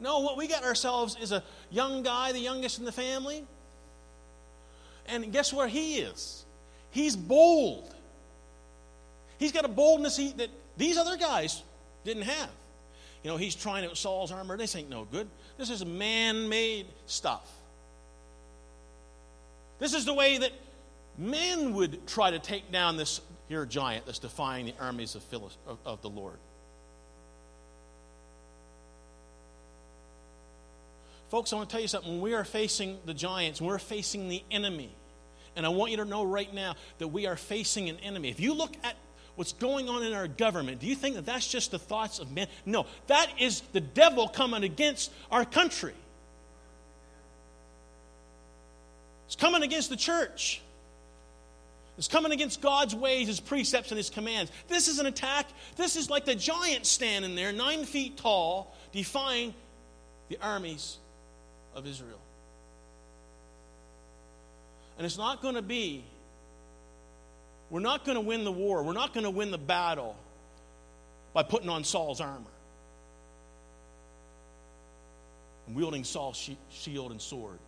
No, 0.00 0.18
what 0.18 0.36
we 0.36 0.48
got 0.48 0.64
ourselves 0.64 1.16
is 1.20 1.30
a 1.30 1.44
young 1.70 2.02
guy, 2.02 2.32
the 2.32 2.40
youngest 2.40 2.80
in 2.80 2.84
the 2.84 2.92
family. 2.92 3.44
And 5.06 5.32
guess 5.32 5.52
where 5.52 5.68
he 5.68 5.98
is? 5.98 6.44
He's 6.90 7.14
bold. 7.14 7.94
He's 9.38 9.52
got 9.52 9.64
a 9.64 9.68
boldness 9.68 10.16
he, 10.16 10.32
that 10.32 10.50
these 10.76 10.96
other 10.96 11.16
guys 11.16 11.62
didn't 12.04 12.24
have. 12.24 12.50
You 13.24 13.30
know, 13.30 13.36
he's 13.38 13.54
trying 13.54 13.86
out 13.86 13.96
Saul's 13.96 14.30
armor. 14.30 14.56
This 14.58 14.76
ain't 14.76 14.90
no 14.90 15.06
good. 15.06 15.28
This 15.56 15.70
is 15.70 15.84
man 15.84 16.48
made 16.50 16.86
stuff. 17.06 17.50
This 19.78 19.94
is 19.94 20.04
the 20.04 20.12
way 20.12 20.38
that 20.38 20.52
men 21.16 21.72
would 21.74 22.06
try 22.06 22.30
to 22.30 22.38
take 22.38 22.70
down 22.70 22.98
this 22.98 23.22
here 23.48 23.64
giant 23.64 24.04
that's 24.04 24.18
defying 24.18 24.66
the 24.66 24.74
armies 24.78 25.14
of, 25.14 25.22
Phyllis, 25.22 25.56
of, 25.66 25.78
of 25.86 26.02
the 26.02 26.10
Lord. 26.10 26.36
Folks, 31.30 31.52
I 31.52 31.56
want 31.56 31.70
to 31.70 31.72
tell 31.72 31.82
you 31.82 31.88
something. 31.88 32.12
When 32.12 32.20
we 32.20 32.34
are 32.34 32.44
facing 32.44 32.98
the 33.06 33.14
giants, 33.14 33.60
we're 33.60 33.78
facing 33.78 34.28
the 34.28 34.42
enemy. 34.50 34.94
And 35.56 35.64
I 35.64 35.70
want 35.70 35.90
you 35.90 35.96
to 35.96 36.04
know 36.04 36.24
right 36.24 36.52
now 36.52 36.74
that 36.98 37.08
we 37.08 37.26
are 37.26 37.36
facing 37.36 37.88
an 37.88 37.96
enemy. 38.00 38.28
If 38.28 38.38
you 38.38 38.52
look 38.52 38.72
at 38.84 38.96
what's 39.36 39.52
going 39.52 39.88
on 39.88 40.02
in 40.02 40.12
our 40.12 40.28
government, 40.28 40.80
do 40.80 40.86
you 40.86 40.94
think 40.94 41.16
that 41.16 41.26
that's 41.26 41.48
just 41.48 41.70
the 41.70 41.78
thoughts 41.78 42.18
of 42.18 42.30
men? 42.32 42.46
No, 42.64 42.86
that 43.08 43.28
is 43.38 43.60
the 43.72 43.80
devil 43.80 44.28
coming 44.28 44.64
against 44.64 45.12
our 45.30 45.44
country. 45.44 45.94
It's 49.26 49.36
coming 49.36 49.62
against 49.62 49.90
the 49.90 49.96
church. 49.96 50.60
It's 51.96 52.08
coming 52.08 52.32
against 52.32 52.60
God's 52.60 52.94
ways, 52.94 53.28
His 53.28 53.40
precepts, 53.40 53.90
and 53.90 53.98
His 53.98 54.10
commands. 54.10 54.50
This 54.68 54.88
is 54.88 54.98
an 54.98 55.06
attack. 55.06 55.46
This 55.76 55.96
is 55.96 56.10
like 56.10 56.24
the 56.24 56.34
giant 56.34 56.86
standing 56.86 57.34
there, 57.34 57.52
nine 57.52 57.84
feet 57.84 58.16
tall, 58.16 58.74
defying 58.92 59.54
the 60.28 60.38
armies 60.42 60.98
of 61.74 61.86
Israel. 61.86 62.18
And 64.96 65.06
it's 65.06 65.18
not 65.18 65.42
going 65.42 65.54
to 65.54 65.62
be, 65.62 66.04
we're 67.70 67.80
not 67.80 68.04
going 68.04 68.16
to 68.16 68.20
win 68.20 68.44
the 68.44 68.52
war, 68.52 68.82
we're 68.82 68.92
not 68.92 69.14
going 69.14 69.24
to 69.24 69.30
win 69.30 69.50
the 69.50 69.58
battle 69.58 70.16
by 71.32 71.42
putting 71.42 71.68
on 71.68 71.84
Saul's 71.84 72.20
armor 72.20 72.44
and 75.66 75.74
wielding 75.74 76.04
Saul's 76.04 76.50
shield 76.70 77.10
and 77.10 77.20
sword. 77.20 77.58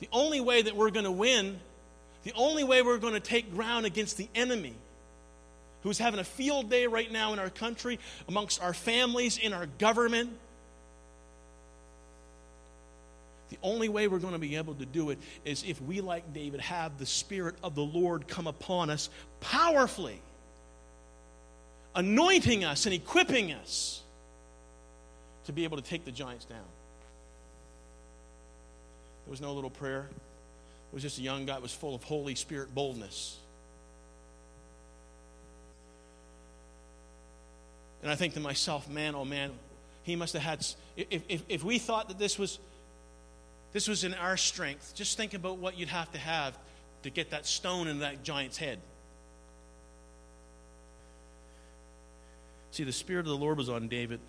The 0.00 0.08
only 0.12 0.40
way 0.40 0.62
that 0.62 0.74
we're 0.74 0.90
going 0.90 1.04
to 1.04 1.12
win, 1.12 1.60
the 2.24 2.32
only 2.34 2.64
way 2.64 2.82
we're 2.82 2.98
going 2.98 3.14
to 3.14 3.20
take 3.20 3.54
ground 3.54 3.86
against 3.86 4.16
the 4.16 4.28
enemy 4.34 4.74
who's 5.82 5.98
having 5.98 6.20
a 6.20 6.24
field 6.24 6.70
day 6.70 6.86
right 6.86 7.10
now 7.10 7.32
in 7.32 7.38
our 7.38 7.50
country, 7.50 7.98
amongst 8.28 8.62
our 8.62 8.72
families, 8.72 9.38
in 9.38 9.52
our 9.52 9.66
government, 9.78 10.30
The 13.52 13.58
only 13.62 13.90
way 13.90 14.08
we're 14.08 14.18
going 14.18 14.32
to 14.32 14.38
be 14.38 14.56
able 14.56 14.74
to 14.76 14.86
do 14.86 15.10
it 15.10 15.18
is 15.44 15.62
if 15.62 15.78
we, 15.82 16.00
like 16.00 16.32
David, 16.32 16.62
have 16.62 16.96
the 16.96 17.04
Spirit 17.04 17.54
of 17.62 17.74
the 17.74 17.82
Lord 17.82 18.26
come 18.26 18.46
upon 18.46 18.88
us 18.88 19.10
powerfully, 19.40 20.22
anointing 21.94 22.64
us 22.64 22.86
and 22.86 22.94
equipping 22.94 23.52
us 23.52 24.00
to 25.44 25.52
be 25.52 25.64
able 25.64 25.76
to 25.76 25.82
take 25.82 26.06
the 26.06 26.10
giants 26.10 26.46
down. 26.46 26.64
There 29.26 29.30
was 29.30 29.42
no 29.42 29.52
little 29.52 29.68
prayer. 29.68 30.06
It 30.08 30.94
was 30.94 31.02
just 31.02 31.18
a 31.18 31.22
young 31.22 31.44
guy 31.44 31.52
that 31.52 31.62
was 31.62 31.74
full 31.74 31.94
of 31.94 32.02
Holy 32.04 32.34
Spirit 32.34 32.74
boldness. 32.74 33.36
And 38.00 38.10
I 38.10 38.14
think 38.14 38.32
to 38.32 38.40
myself, 38.40 38.88
man, 38.88 39.14
oh 39.14 39.26
man, 39.26 39.50
he 40.04 40.16
must 40.16 40.32
have 40.32 40.42
had. 40.42 40.66
If, 40.96 41.22
if, 41.28 41.42
if 41.50 41.62
we 41.62 41.78
thought 41.78 42.08
that 42.08 42.18
this 42.18 42.38
was 42.38 42.58
this 43.72 43.88
was 43.88 44.04
in 44.04 44.14
our 44.14 44.36
strength. 44.36 44.92
Just 44.94 45.16
think 45.16 45.34
about 45.34 45.58
what 45.58 45.78
you'd 45.78 45.88
have 45.88 46.10
to 46.12 46.18
have 46.18 46.56
to 47.02 47.10
get 47.10 47.30
that 47.30 47.46
stone 47.46 47.88
in 47.88 48.00
that 48.00 48.22
giant's 48.22 48.56
head. 48.56 48.78
See, 52.70 52.84
the 52.84 52.92
Spirit 52.92 53.20
of 53.20 53.26
the 53.26 53.36
Lord 53.36 53.58
was 53.58 53.68
on 53.68 53.88
David 53.88 54.20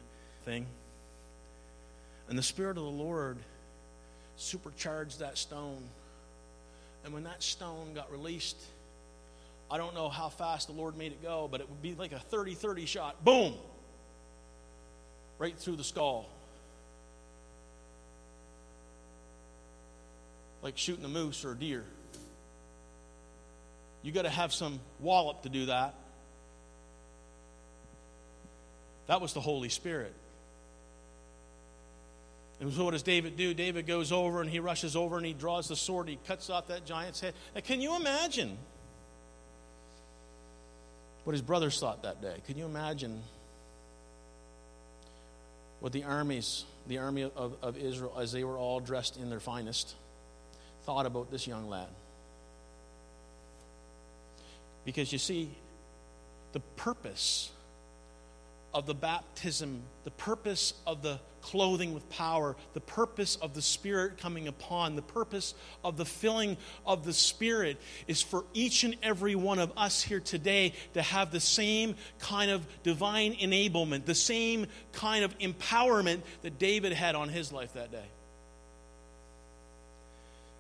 thing. 0.44 0.66
And 2.30 2.38
the 2.38 2.44
Spirit 2.44 2.78
of 2.78 2.84
the 2.84 2.90
Lord 2.90 3.38
supercharged 4.36 5.20
that 5.20 5.38
stone. 5.38 5.84
And 7.06 7.14
when 7.14 7.24
that 7.24 7.44
stone 7.44 7.94
got 7.94 8.12
released, 8.12 8.58
I 9.70 9.78
don't 9.78 9.94
know 9.96 10.10
how 10.10 10.30
fast 10.30 10.68
the 10.68 10.74
Lord 10.74 10.98
made 10.98 11.12
it 11.12 11.22
go, 11.22 11.48
but 11.52 11.62
it 11.62 11.70
would 11.70 11.82
be 11.82 11.96
like 11.96 12.12
a 12.12 12.20
30 12.20 12.54
30 12.54 12.86
shot. 12.86 13.24
Boom! 13.24 13.54
Right 15.40 15.58
through 15.58 15.76
the 15.78 15.84
skull. 15.84 16.30
Like 20.64 20.78
shooting 20.78 21.06
a 21.06 21.10
moose 21.10 21.46
or 21.46 21.52
a 21.52 21.56
deer. 21.56 21.84
You 24.02 24.12
got 24.12 24.24
to 24.24 24.30
have 24.30 24.54
some 24.54 24.80
wallop 25.00 25.44
to 25.44 25.50
do 25.50 25.68
that. 25.68 25.94
That 29.08 29.22
was 29.22 29.34
the 29.34 29.42
Holy 29.42 29.70
Spirit. 29.70 30.14
And 32.60 32.72
so, 32.72 32.86
what 32.86 32.92
does 32.92 33.04
David 33.04 33.36
do? 33.36 33.54
David 33.54 33.86
goes 33.86 34.14
over 34.14 34.40
and 34.40 34.50
he 34.50 34.60
rushes 34.60 34.96
over 34.96 35.18
and 35.18 35.26
he 35.26 35.34
draws 35.34 35.68
the 35.68 35.76
sword. 35.76 36.08
He 36.08 36.18
cuts 36.28 36.50
off 36.50 36.68
that 36.68 36.86
giant's 36.86 37.20
head. 37.20 37.34
Now, 37.54 37.62
can 37.62 37.82
you 37.82 37.96
imagine 37.98 38.58
what 41.26 41.34
his 41.34 41.42
brothers 41.42 41.78
thought 41.78 42.04
that 42.04 42.22
day? 42.22 42.38
Can 42.46 42.58
you 42.58 42.66
imagine 42.66 43.22
what 45.82 45.92
the 45.92 46.06
armies, 46.06 46.64
the 46.88 47.00
army 47.00 47.24
of, 47.24 47.56
of 47.62 47.78
Israel, 47.78 48.16
as 48.18 48.32
they 48.32 48.46
were 48.46 48.58
all 48.58 48.80
dressed 48.80 49.18
in 49.18 49.30
their 49.30 49.42
finest, 49.42 49.96
thought 50.86 51.06
about 51.06 51.32
this 51.32 51.48
young 51.48 51.70
lad. 51.70 51.88
Because 54.86 55.12
you 55.12 55.20
see, 55.20 55.50
the 56.52 56.60
purpose 56.60 57.52
of 58.74 58.86
the 58.86 58.94
baptism, 58.94 59.82
the 60.04 60.12
purpose 60.12 60.74
of 60.88 61.02
the 61.04 61.20
clothing 61.42 61.94
with 61.94 62.10
power, 62.10 62.56
the 62.74 62.80
purpose 62.80 63.36
of 63.36 63.54
the 63.54 63.62
Spirit 63.62 64.18
coming 64.18 64.48
upon, 64.48 64.96
the 64.96 65.02
purpose 65.02 65.54
of 65.84 65.98
the 65.98 66.06
filling 66.06 66.58
of 66.86 67.06
the 67.06 67.14
Spirit 67.14 67.80
is 68.08 68.22
for 68.22 68.46
each 68.54 68.84
and 68.84 68.96
every 69.04 69.36
one 69.36 69.60
of 69.60 69.72
us 69.78 70.02
here 70.02 70.20
today 70.20 70.74
to 70.94 71.02
have 71.02 71.32
the 71.32 71.40
same 71.40 71.96
kind 72.20 72.50
of 72.50 72.66
divine 72.82 73.36
enablement, 73.36 74.06
the 74.06 74.16
same 74.16 74.66
kind 74.94 75.24
of 75.24 75.38
empowerment 75.38 76.22
that 76.42 76.58
David 76.58 76.94
had 76.94 77.14
on 77.14 77.30
his 77.30 77.52
life 77.52 77.74
that 77.74 77.92
day. 77.92 78.06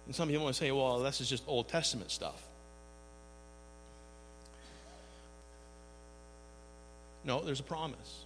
And 0.05 0.15
some 0.15 0.27
people 0.27 0.43
want 0.43 0.55
to 0.55 0.59
say, 0.59 0.71
well, 0.71 0.99
this 0.99 1.21
is 1.21 1.29
just 1.29 1.43
Old 1.47 1.69
Testament 1.69 2.11
stuff. 2.11 2.41
No, 7.23 7.41
there's 7.41 7.61
a 7.61 7.63
promise. 7.63 8.25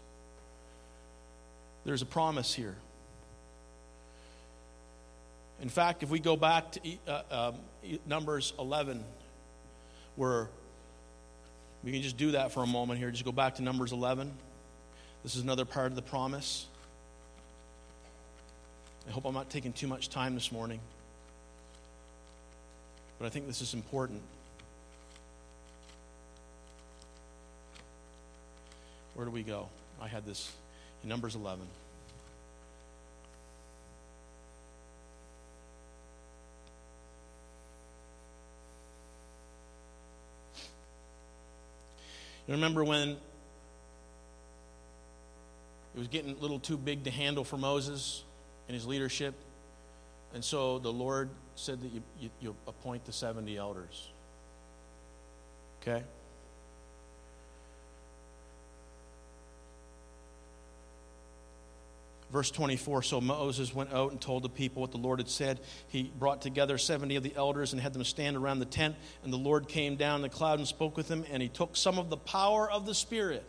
There's 1.86 2.02
a 2.02 2.06
promise 2.06 2.54
here. 2.54 2.76
In 5.62 5.70
fact, 5.70 6.04
if 6.04 6.10
we 6.10 6.20
go 6.20 6.36
back 6.36 6.72
to 6.74 6.98
uh, 7.08 7.22
um, 7.32 7.56
Numbers 8.06 8.54
11, 8.60 9.04
where 10.16 10.50
we 11.84 11.92
can 11.92 12.02
just 12.02 12.18
do 12.18 12.32
that 12.32 12.52
for 12.52 12.64
a 12.64 12.68
moment 12.68 13.00
here, 13.00 13.10
just 13.12 13.26
go 13.26 13.32
back 13.32 13.56
to 13.56 13.64
Numbers 13.64 13.92
11. 13.92 14.32
This 15.24 15.36
is 15.36 15.44
another 15.44 15.66
part 15.66 15.88
of 15.88 15.96
the 15.96 16.02
promise. 16.02 16.66
I 19.08 19.12
hope 19.12 19.26
I'm 19.26 19.34
not 19.34 19.50
taking 19.50 19.74
too 19.74 19.88
much 19.88 20.10
time 20.10 20.36
this 20.36 20.52
morning. 20.52 20.80
But 23.20 23.26
I 23.26 23.30
think 23.30 23.48
this 23.48 23.62
is 23.62 23.74
important. 23.74 24.22
Where 29.16 29.26
do 29.26 29.32
we 29.32 29.42
go? 29.42 29.68
I 30.00 30.08
had 30.08 30.26
this 30.26 30.52
in 31.02 31.10
Numbers 31.10 31.34
11. 31.34 31.66
You 42.48 42.54
remember 42.54 42.84
when 42.84 43.10
it 43.10 43.18
was 45.98 46.08
getting 46.08 46.32
a 46.32 46.36
little 46.36 46.60
too 46.60 46.78
big 46.78 47.04
to 47.04 47.12
handle 47.12 47.44
for 47.44 47.58
Moses 47.58 48.24
and 48.68 48.76
his 48.76 48.86
leadership. 48.86 49.34
And 50.34 50.46
so 50.46 50.80
the 50.80 50.94
Lord 50.94 51.30
said 51.60 51.82
that 51.82 51.92
you, 51.92 52.02
you, 52.20 52.30
you 52.40 52.56
appoint 52.68 53.06
the 53.06 53.12
70 53.12 53.58
elders. 53.58 54.10
Okay? 55.82 56.04
Verse 62.32 62.52
24 62.52 63.04
So 63.04 63.22
Moses 63.22 63.74
went 63.74 63.94
out 63.94 64.12
and 64.12 64.20
told 64.20 64.44
the 64.44 64.50
people 64.50 64.82
what 64.82 64.92
the 64.92 64.98
Lord 64.98 65.20
had 65.20 65.30
said. 65.30 65.60
He 65.88 66.12
brought 66.20 66.42
together 66.42 66.78
70 66.78 67.16
of 67.16 67.24
the 67.24 67.34
elders 67.36 67.74
and 67.74 67.82
had 67.82 67.94
them 67.94 68.04
stand 68.04 68.36
around 68.36 68.60
the 68.60 68.66
tent. 68.66 68.96
And 69.24 69.32
the 69.32 69.38
Lord 69.38 69.68
came 69.68 69.96
down 69.96 70.18
in 70.18 70.22
the 70.24 70.30
cloud 70.30 70.60
and 70.60 70.68
spoke 70.68 70.98
with 70.98 71.08
them. 71.08 71.24
And 71.32 71.42
he 71.42 71.50
took 71.50 71.76
some 71.78 71.98
of 71.98 72.10
the 72.10 72.18
power 72.18 72.70
of 72.70 72.86
the 72.86 72.94
Spirit 72.94 73.46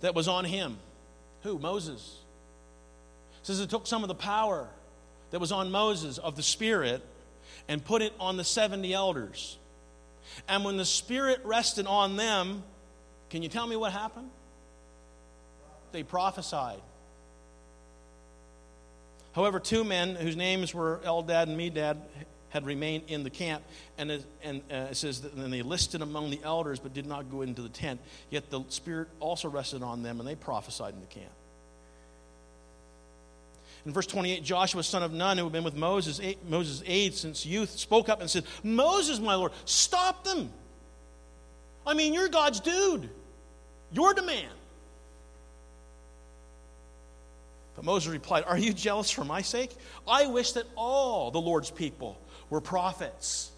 that 0.00 0.14
was 0.14 0.26
on 0.26 0.44
him. 0.44 0.78
Who? 1.42 1.58
Moses. 1.58 2.18
It 3.40 3.46
says 3.46 3.60
it 3.60 3.70
took 3.70 3.86
some 3.86 4.02
of 4.02 4.08
the 4.08 4.14
power 4.14 4.68
that 5.34 5.40
was 5.40 5.50
on 5.50 5.72
Moses 5.72 6.18
of 6.18 6.36
the 6.36 6.44
Spirit 6.44 7.02
and 7.66 7.84
put 7.84 8.02
it 8.02 8.12
on 8.20 8.36
the 8.36 8.44
70 8.44 8.94
elders. 8.94 9.58
And 10.46 10.64
when 10.64 10.76
the 10.76 10.84
Spirit 10.84 11.40
rested 11.42 11.88
on 11.88 12.14
them, 12.14 12.62
can 13.30 13.42
you 13.42 13.48
tell 13.48 13.66
me 13.66 13.74
what 13.74 13.90
happened? 13.90 14.30
They 15.90 16.04
prophesied. 16.04 16.80
However, 19.32 19.58
two 19.58 19.82
men 19.82 20.14
whose 20.14 20.36
names 20.36 20.72
were 20.72 21.00
Eldad 21.04 21.48
and 21.48 21.58
Medad 21.58 21.96
had 22.50 22.64
remained 22.64 23.02
in 23.08 23.24
the 23.24 23.30
camp, 23.30 23.64
and, 23.98 24.12
it, 24.12 24.24
and 24.40 24.62
uh, 24.70 24.86
it 24.92 24.96
says 24.96 25.22
that 25.22 25.32
and 25.32 25.52
they 25.52 25.62
listed 25.62 26.00
among 26.00 26.30
the 26.30 26.38
elders, 26.44 26.78
but 26.78 26.94
did 26.94 27.06
not 27.06 27.28
go 27.28 27.42
into 27.42 27.60
the 27.60 27.68
tent. 27.68 27.98
Yet 28.30 28.50
the 28.50 28.62
Spirit 28.68 29.08
also 29.18 29.48
rested 29.48 29.82
on 29.82 30.04
them, 30.04 30.20
and 30.20 30.28
they 30.28 30.36
prophesied 30.36 30.94
in 30.94 31.00
the 31.00 31.06
camp. 31.06 31.32
In 33.86 33.92
verse 33.92 34.06
28, 34.06 34.42
Joshua, 34.42 34.82
son 34.82 35.02
of 35.02 35.12
Nun, 35.12 35.36
who 35.36 35.44
had 35.44 35.52
been 35.52 35.64
with 35.64 35.74
Moses, 35.74 36.20
Moses' 36.48 36.82
aide 36.86 37.14
since 37.14 37.44
youth, 37.44 37.70
spoke 37.70 38.08
up 38.08 38.20
and 38.20 38.30
said, 38.30 38.44
Moses, 38.62 39.20
my 39.20 39.34
Lord, 39.34 39.52
stop 39.66 40.24
them. 40.24 40.50
I 41.86 41.92
mean, 41.92 42.14
you're 42.14 42.28
God's 42.28 42.60
dude. 42.60 43.10
Your 43.92 44.14
demand. 44.14 44.54
But 47.76 47.84
Moses 47.84 48.10
replied, 48.10 48.44
Are 48.46 48.56
you 48.56 48.72
jealous 48.72 49.10
for 49.10 49.24
my 49.24 49.42
sake? 49.42 49.70
I 50.08 50.26
wish 50.26 50.52
that 50.52 50.64
all 50.76 51.30
the 51.30 51.40
Lord's 51.40 51.70
people 51.70 52.18
were 52.48 52.60
prophets. 52.60 53.50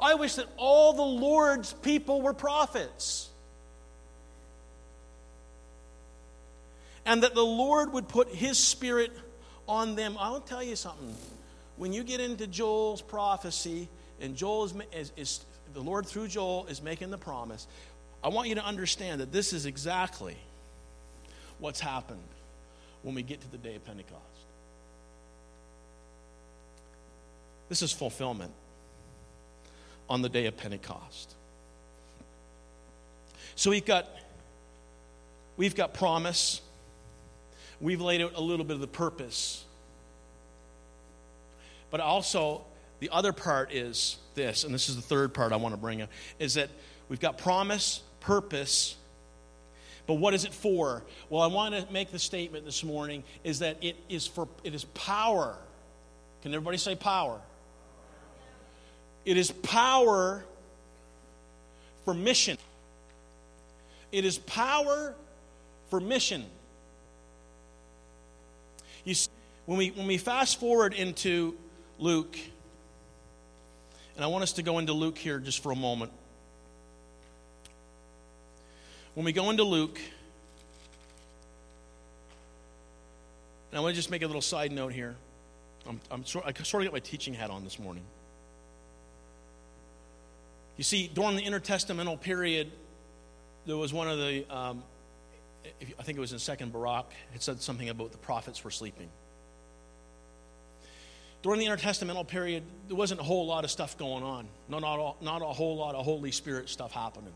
I 0.00 0.14
wish 0.14 0.34
that 0.34 0.46
all 0.56 0.92
the 0.92 1.02
Lord's 1.02 1.72
people 1.72 2.22
were 2.22 2.34
prophets. 2.34 3.28
And 7.08 7.22
that 7.22 7.34
the 7.34 7.44
Lord 7.44 7.94
would 7.94 8.06
put 8.06 8.28
his 8.28 8.58
spirit 8.58 9.10
on 9.66 9.96
them. 9.96 10.16
I'll 10.20 10.42
tell 10.42 10.62
you 10.62 10.76
something. 10.76 11.16
When 11.78 11.94
you 11.94 12.04
get 12.04 12.20
into 12.20 12.46
Joel's 12.46 13.00
prophecy, 13.00 13.88
and 14.20 14.36
Joel 14.36 14.66
is, 14.66 14.74
is, 14.92 15.12
is 15.16 15.44
the 15.72 15.80
Lord 15.80 16.06
through 16.06 16.28
Joel 16.28 16.66
is 16.66 16.82
making 16.82 17.10
the 17.10 17.16
promise, 17.16 17.66
I 18.22 18.28
want 18.28 18.50
you 18.50 18.56
to 18.56 18.64
understand 18.64 19.22
that 19.22 19.32
this 19.32 19.54
is 19.54 19.64
exactly 19.64 20.36
what's 21.58 21.80
happened 21.80 22.20
when 23.02 23.14
we 23.14 23.22
get 23.22 23.40
to 23.40 23.50
the 23.50 23.58
day 23.58 23.74
of 23.74 23.84
Pentecost. 23.86 24.22
This 27.70 27.80
is 27.80 27.90
fulfillment 27.90 28.52
on 30.10 30.20
the 30.20 30.28
day 30.28 30.44
of 30.44 30.58
Pentecost. 30.58 31.34
So 33.54 33.70
we've 33.70 33.86
got 33.86 34.06
we've 35.56 35.74
got 35.74 35.94
promise. 35.94 36.60
We've 37.80 38.00
laid 38.00 38.20
out 38.20 38.32
a 38.34 38.40
little 38.40 38.64
bit 38.64 38.74
of 38.74 38.80
the 38.80 38.86
purpose. 38.86 39.64
But 41.90 42.00
also 42.00 42.64
the 43.00 43.10
other 43.10 43.32
part 43.32 43.72
is 43.72 44.18
this, 44.34 44.64
and 44.64 44.74
this 44.74 44.88
is 44.88 44.96
the 44.96 45.02
third 45.02 45.32
part 45.32 45.52
I 45.52 45.56
want 45.56 45.74
to 45.74 45.80
bring 45.80 46.02
up, 46.02 46.10
is 46.38 46.54
that 46.54 46.70
we've 47.08 47.20
got 47.20 47.38
promise, 47.38 48.02
purpose, 48.20 48.96
but 50.08 50.14
what 50.14 50.32
is 50.32 50.46
it 50.46 50.54
for? 50.54 51.04
Well, 51.28 51.42
I 51.42 51.48
want 51.48 51.74
to 51.74 51.86
make 51.92 52.10
the 52.10 52.18
statement 52.18 52.64
this 52.64 52.82
morning 52.82 53.24
is 53.44 53.58
that 53.58 53.76
it 53.82 53.94
is 54.08 54.26
for 54.26 54.48
it 54.64 54.74
is 54.74 54.84
power. 54.84 55.54
Can 56.42 56.54
everybody 56.54 56.78
say 56.78 56.96
power? 56.96 57.38
It 59.26 59.36
is 59.36 59.50
power 59.50 60.42
for 62.06 62.14
mission. 62.14 62.56
It 64.10 64.24
is 64.24 64.38
power 64.38 65.14
for 65.90 66.00
mission. 66.00 66.46
You 69.04 69.14
see, 69.14 69.30
when 69.66 69.78
we 69.78 69.90
when 69.90 70.06
we 70.06 70.18
fast 70.18 70.58
forward 70.60 70.94
into 70.94 71.54
Luke, 71.98 72.38
and 74.16 74.24
I 74.24 74.28
want 74.28 74.42
us 74.42 74.52
to 74.54 74.62
go 74.62 74.78
into 74.78 74.92
Luke 74.92 75.18
here 75.18 75.38
just 75.38 75.62
for 75.62 75.72
a 75.72 75.76
moment. 75.76 76.12
When 79.14 79.24
we 79.24 79.32
go 79.32 79.50
into 79.50 79.64
Luke, 79.64 80.00
and 83.70 83.78
I 83.78 83.80
want 83.80 83.94
to 83.94 83.96
just 83.96 84.10
make 84.10 84.22
a 84.22 84.26
little 84.26 84.42
side 84.42 84.72
note 84.72 84.92
here. 84.92 85.16
I'm, 85.88 86.00
I'm 86.10 86.24
sort, 86.24 86.44
I 86.46 86.52
sort 86.62 86.82
of 86.82 86.88
got 86.88 86.92
my 86.92 87.00
teaching 87.00 87.34
hat 87.34 87.50
on 87.50 87.64
this 87.64 87.78
morning. 87.78 88.04
You 90.76 90.84
see, 90.84 91.08
during 91.08 91.36
the 91.36 91.42
intertestamental 91.42 92.20
period, 92.20 92.70
there 93.66 93.76
was 93.76 93.92
one 93.92 94.08
of 94.08 94.18
the, 94.18 94.44
um, 94.48 94.82
I 95.64 96.02
think 96.02 96.18
it 96.18 96.20
was 96.20 96.32
in 96.32 96.38
Second 96.38 96.72
Baruch, 96.72 97.06
it 97.34 97.42
said 97.42 97.60
something 97.60 97.88
about 97.88 98.12
the 98.12 98.18
prophets 98.18 98.64
were 98.64 98.70
sleeping. 98.70 99.08
During 101.42 101.60
the 101.60 101.66
intertestamental 101.66 102.26
period, 102.26 102.64
there 102.88 102.96
wasn't 102.96 103.20
a 103.20 103.24
whole 103.24 103.46
lot 103.46 103.64
of 103.64 103.70
stuff 103.70 103.96
going 103.96 104.24
on. 104.24 104.48
No, 104.68 104.78
not, 104.78 105.22
not 105.22 105.42
a 105.42 105.46
whole 105.46 105.76
lot 105.76 105.94
of 105.94 106.04
Holy 106.04 106.32
Spirit 106.32 106.68
stuff 106.68 106.92
happening. 106.92 107.32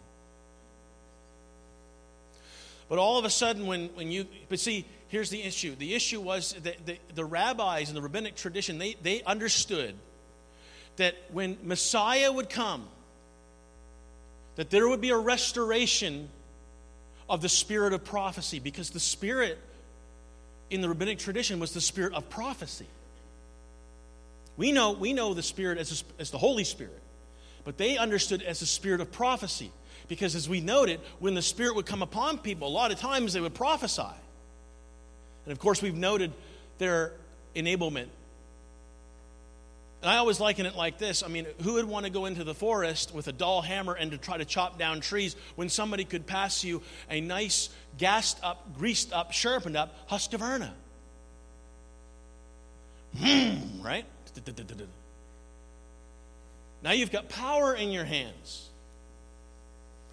But 2.89 2.99
all 2.99 3.18
of 3.18 3.25
a 3.25 3.31
sudden, 3.31 3.66
when, 3.66 3.89
when 3.95 4.11
you, 4.11 4.27
but 4.49 4.59
see, 4.59 4.85
here's 5.09 5.31
the 5.31 5.43
issue. 5.43 5.77
The 5.77 5.95
issue 5.95 6.20
was 6.20 6.55
that 6.62 6.85
the, 6.85 6.99
the 7.14 7.25
rabbis 7.25 7.89
and 7.89 7.97
the 7.97 8.03
rabbinic 8.03 8.35
tradition, 8.35 8.79
they, 8.79 8.97
they 9.03 9.23
understood 9.23 9.95
that 10.97 11.14
when 11.31 11.57
Messiah 11.62 12.31
would 12.31 12.51
come, 12.51 12.89
that 14.57 14.68
there 14.68 14.89
would 14.89 15.01
be 15.01 15.11
a 15.11 15.16
restoration 15.16 16.29
of 17.33 17.41
the 17.41 17.49
spirit 17.49 17.95
of 17.95 18.05
prophecy 18.05 18.59
because 18.59 18.91
the 18.91 19.01
spirit 19.01 19.59
in 20.68 20.83
the 20.83 20.89
rabbinic 20.89 21.18
tradition 21.18 21.59
was 21.59 21.72
the 21.72 21.80
spirit 21.80 22.12
of 22.12 22.28
prophecy. 22.28 22.87
We 24.59 24.70
know, 24.70 24.93
we 24.93 25.14
know 25.14 25.33
the 25.33 25.43
spirit 25.43 25.78
as, 25.78 26.05
a, 26.18 26.20
as 26.20 26.30
the 26.30 26.37
Holy 26.37 26.62
Spirit, 26.62 27.01
but 27.64 27.78
they 27.78 27.97
understood 27.97 28.43
as 28.43 28.61
the 28.61 28.66
spirit 28.66 29.01
of 29.01 29.11
prophecy. 29.11 29.72
Because 30.09 30.35
as 30.35 30.47
we 30.47 30.61
noted, 30.61 31.01
when 31.20 31.35
the 31.35 31.41
Spirit 31.41 31.74
would 31.76 31.87
come 31.87 32.03
upon 32.03 32.37
people, 32.37 32.68
a 32.68 32.70
lot 32.70 32.93
of 32.93 32.99
times 32.99 33.33
they 33.33 33.41
would 33.41 33.55
prophesy. 33.55 34.03
And 35.47 35.53
of 35.53 35.59
course, 35.59 35.80
we've 35.80 35.97
noted 35.97 36.33
their 36.76 37.12
enablement. 37.57 38.09
And 40.03 40.11
I 40.11 40.16
always 40.16 40.40
liken 40.40 40.66
it 40.66 40.74
like 40.74 40.98
this 40.98 41.22
I 41.22 41.28
mean, 41.28 41.46
who 41.62 41.74
would 41.74 41.84
want 41.84 42.07
to 42.07 42.11
go 42.11 42.26
into 42.26 42.42
the 42.44 42.55
forest 42.55 43.14
with 43.14 43.28
a 43.28 43.32
dull 43.32 43.62
hammer 43.62 43.94
and 43.94 44.11
to 44.11 44.18
try 44.18 44.36
to 44.36 44.44
chop 44.44 44.78
down 44.78 45.00
trees 45.00 45.36
when 45.55 45.68
somebody 45.68 46.05
could 46.05 46.26
pass 46.26 46.64
you 46.64 46.82
a 47.09 47.20
nice, 47.20 47.68
gassed 47.98 48.42
up, 48.42 48.76
greased 48.76 49.12
up, 49.12 49.32
sharpened 49.32 49.76
up 49.76 50.09
Husqvarna? 50.11 50.70
Hmm, 53.16 53.82
right? 53.82 54.05
Now 56.82 56.92
you've 56.92 57.12
got 57.12 57.28
power 57.28 57.74
in 57.74 57.90
your 57.90 58.05
hands. 58.05 58.68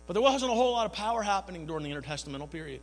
But 0.05 0.13
there 0.13 0.21
wasn't 0.21 0.51
a 0.51 0.55
whole 0.55 0.73
lot 0.73 0.85
of 0.85 0.93
power 0.93 1.23
happening 1.23 1.65
during 1.65 1.83
the 1.83 1.91
intertestamental 1.91 2.49
period. 2.51 2.81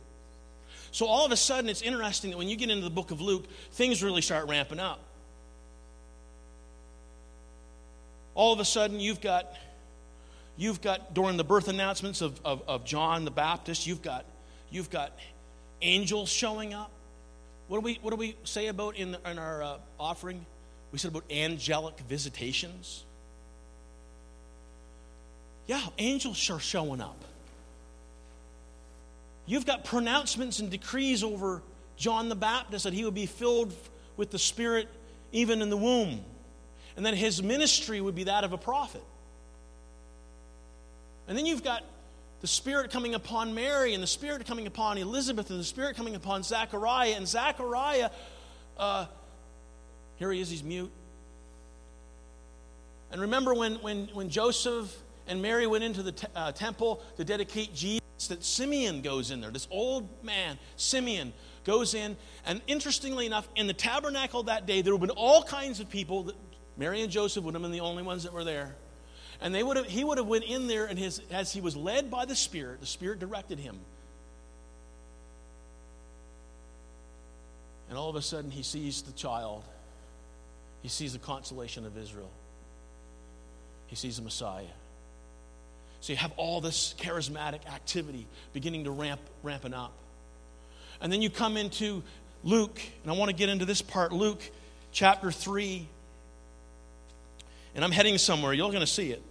So 0.91 1.05
all 1.05 1.25
of 1.25 1.31
a 1.31 1.37
sudden, 1.37 1.69
it's 1.69 1.81
interesting 1.81 2.31
that 2.31 2.37
when 2.37 2.47
you 2.47 2.55
get 2.55 2.69
into 2.69 2.83
the 2.83 2.89
book 2.89 3.11
of 3.11 3.21
Luke, 3.21 3.45
things 3.71 4.01
really 4.01 4.21
start 4.21 4.47
ramping 4.47 4.79
up. 4.79 4.99
All 8.37 8.53
of 8.53 8.59
a 8.59 8.65
sudden, 8.65 8.99
you've 8.99 9.19
got, 9.19 9.51
you've 10.57 10.79
got 10.79 11.15
during 11.15 11.37
the 11.37 11.43
birth 11.43 11.69
announcements 11.69 12.21
of, 12.21 12.39
of, 12.45 12.61
of 12.67 12.85
John 12.85 13.25
the 13.25 13.31
Baptist, 13.31 13.87
you've 13.87 14.03
got, 14.03 14.25
you've 14.69 14.91
got 14.91 15.11
angels 15.81 16.29
showing 16.29 16.71
up. 16.71 16.91
What 17.67 17.79
do 17.79 17.81
we, 17.81 17.97
what 18.03 18.11
do 18.11 18.15
we 18.15 18.35
say 18.43 18.67
about 18.67 18.95
in, 18.95 19.17
in 19.25 19.39
our 19.39 19.63
uh, 19.63 19.77
offering? 19.99 20.45
We 20.91 20.99
said 20.99 21.09
about 21.09 21.23
angelic 21.31 21.99
visitations. 22.01 23.03
Yeah, 25.65 25.81
angels 25.97 26.47
are 26.51 26.59
showing 26.59 27.01
up. 27.01 27.19
You've 29.47 29.65
got 29.65 29.83
pronouncements 29.83 30.59
and 30.59 30.69
decrees 30.69 31.23
over 31.23 31.63
John 31.97 32.29
the 32.29 32.35
Baptist 32.35 32.83
that 32.83 32.93
he 32.93 33.03
would 33.03 33.15
be 33.15 33.25
filled 33.25 33.73
with 34.15 34.29
the 34.29 34.37
Spirit 34.37 34.89
even 35.31 35.63
in 35.63 35.71
the 35.71 35.77
womb, 35.77 36.23
and 36.97 37.05
then 37.05 37.13
his 37.13 37.41
ministry 37.41 38.01
would 38.01 38.15
be 38.15 38.25
that 38.25 38.43
of 38.43 38.51
a 38.51 38.57
prophet. 38.57 39.03
And 41.27 41.37
then 41.37 41.45
you've 41.45 41.63
got 41.63 41.83
the 42.41 42.47
Spirit 42.47 42.91
coming 42.91 43.13
upon 43.13 43.53
Mary, 43.53 43.93
and 43.93 44.01
the 44.01 44.07
Spirit 44.07 44.45
coming 44.47 44.65
upon 44.65 44.97
Elizabeth, 44.97 45.49
and 45.51 45.59
the 45.59 45.63
Spirit 45.63 45.95
coming 45.95 46.15
upon 46.15 46.41
Zachariah. 46.41 47.13
And 47.15 47.27
Zachariah, 47.27 48.09
uh, 48.77 49.05
here 50.17 50.31
he 50.31 50.41
is, 50.41 50.49
he's 50.49 50.63
mute. 50.63 50.91
And 53.11 53.21
remember 53.21 53.53
when, 53.53 53.75
when, 53.75 54.09
when 54.13 54.29
Joseph 54.29 54.95
and 55.27 55.41
Mary 55.41 55.67
went 55.67 55.83
into 55.83 56.01
the 56.01 56.11
te- 56.11 56.27
uh, 56.35 56.51
temple 56.51 57.03
to 57.17 57.23
dedicate 57.23 57.73
Jesus, 57.73 58.01
that 58.29 58.43
Simeon 58.43 59.01
goes 59.01 59.29
in 59.29 59.39
there. 59.39 59.51
This 59.51 59.67
old 59.69 60.09
man, 60.23 60.57
Simeon, 60.75 61.31
goes 61.63 61.93
in. 61.93 62.17
And 62.45 62.61
interestingly 62.65 63.27
enough, 63.27 63.47
in 63.55 63.67
the 63.67 63.73
tabernacle 63.73 64.43
that 64.43 64.65
day, 64.65 64.81
there 64.81 64.93
would 64.93 65.01
have 65.01 65.09
been 65.09 65.17
all 65.17 65.43
kinds 65.43 65.79
of 65.79 65.89
people. 65.89 66.23
That 66.23 66.35
Mary 66.77 67.01
and 67.01 67.11
Joseph 67.11 67.43
would 67.43 67.53
have 67.55 67.61
been 67.61 67.71
the 67.71 67.79
only 67.79 68.03
ones 68.03 68.23
that 68.23 68.33
were 68.33 68.43
there. 68.43 68.75
And 69.41 69.53
they 69.53 69.63
would 69.63 69.77
have, 69.77 69.85
he 69.85 70.03
would 70.03 70.17
have 70.17 70.27
went 70.27 70.45
in 70.45 70.67
there, 70.67 70.85
and 70.85 70.97
his, 70.97 71.21
as 71.31 71.51
he 71.51 71.61
was 71.61 71.75
led 71.75 72.09
by 72.09 72.25
the 72.25 72.35
Spirit, 72.35 72.79
the 72.79 72.87
Spirit 72.87 73.19
directed 73.19 73.59
him. 73.59 73.79
And 77.89 77.97
all 77.97 78.09
of 78.09 78.15
a 78.15 78.21
sudden, 78.21 78.51
he 78.51 78.63
sees 78.63 79.01
the 79.01 79.11
child. 79.13 79.63
He 80.81 80.89
sees 80.89 81.13
the 81.13 81.19
consolation 81.19 81.85
of 81.85 81.97
Israel. 81.97 82.29
He 83.87 83.95
sees 83.95 84.17
the 84.17 84.23
Messiah. 84.23 84.65
So 86.01 86.13
you 86.13 86.17
have 86.17 86.33
all 86.37 86.61
this 86.61 86.93
charismatic 86.99 87.65
activity 87.67 88.27
beginning 88.53 88.83
to 88.83 88.91
ramp, 88.91 89.21
ramping 89.41 89.73
up. 89.73 89.93
And 90.99 91.11
then 91.11 91.21
you 91.21 91.29
come 91.29 91.57
into 91.57 92.03
Luke, 92.43 92.79
and 93.03 93.11
I 93.11 93.15
want 93.15 93.29
to 93.29 93.35
get 93.35 93.49
into 93.49 93.65
this 93.65 93.81
part, 93.81 94.11
Luke 94.11 94.41
chapter 94.91 95.31
3. 95.31 95.87
And 97.77 97.85
I'm 97.85 97.91
heading 97.91 98.17
somewhere. 98.17 98.53
You're 98.53 98.69
going 98.69 98.81
to 98.81 98.87
see 98.87 99.11
it. 99.11 99.21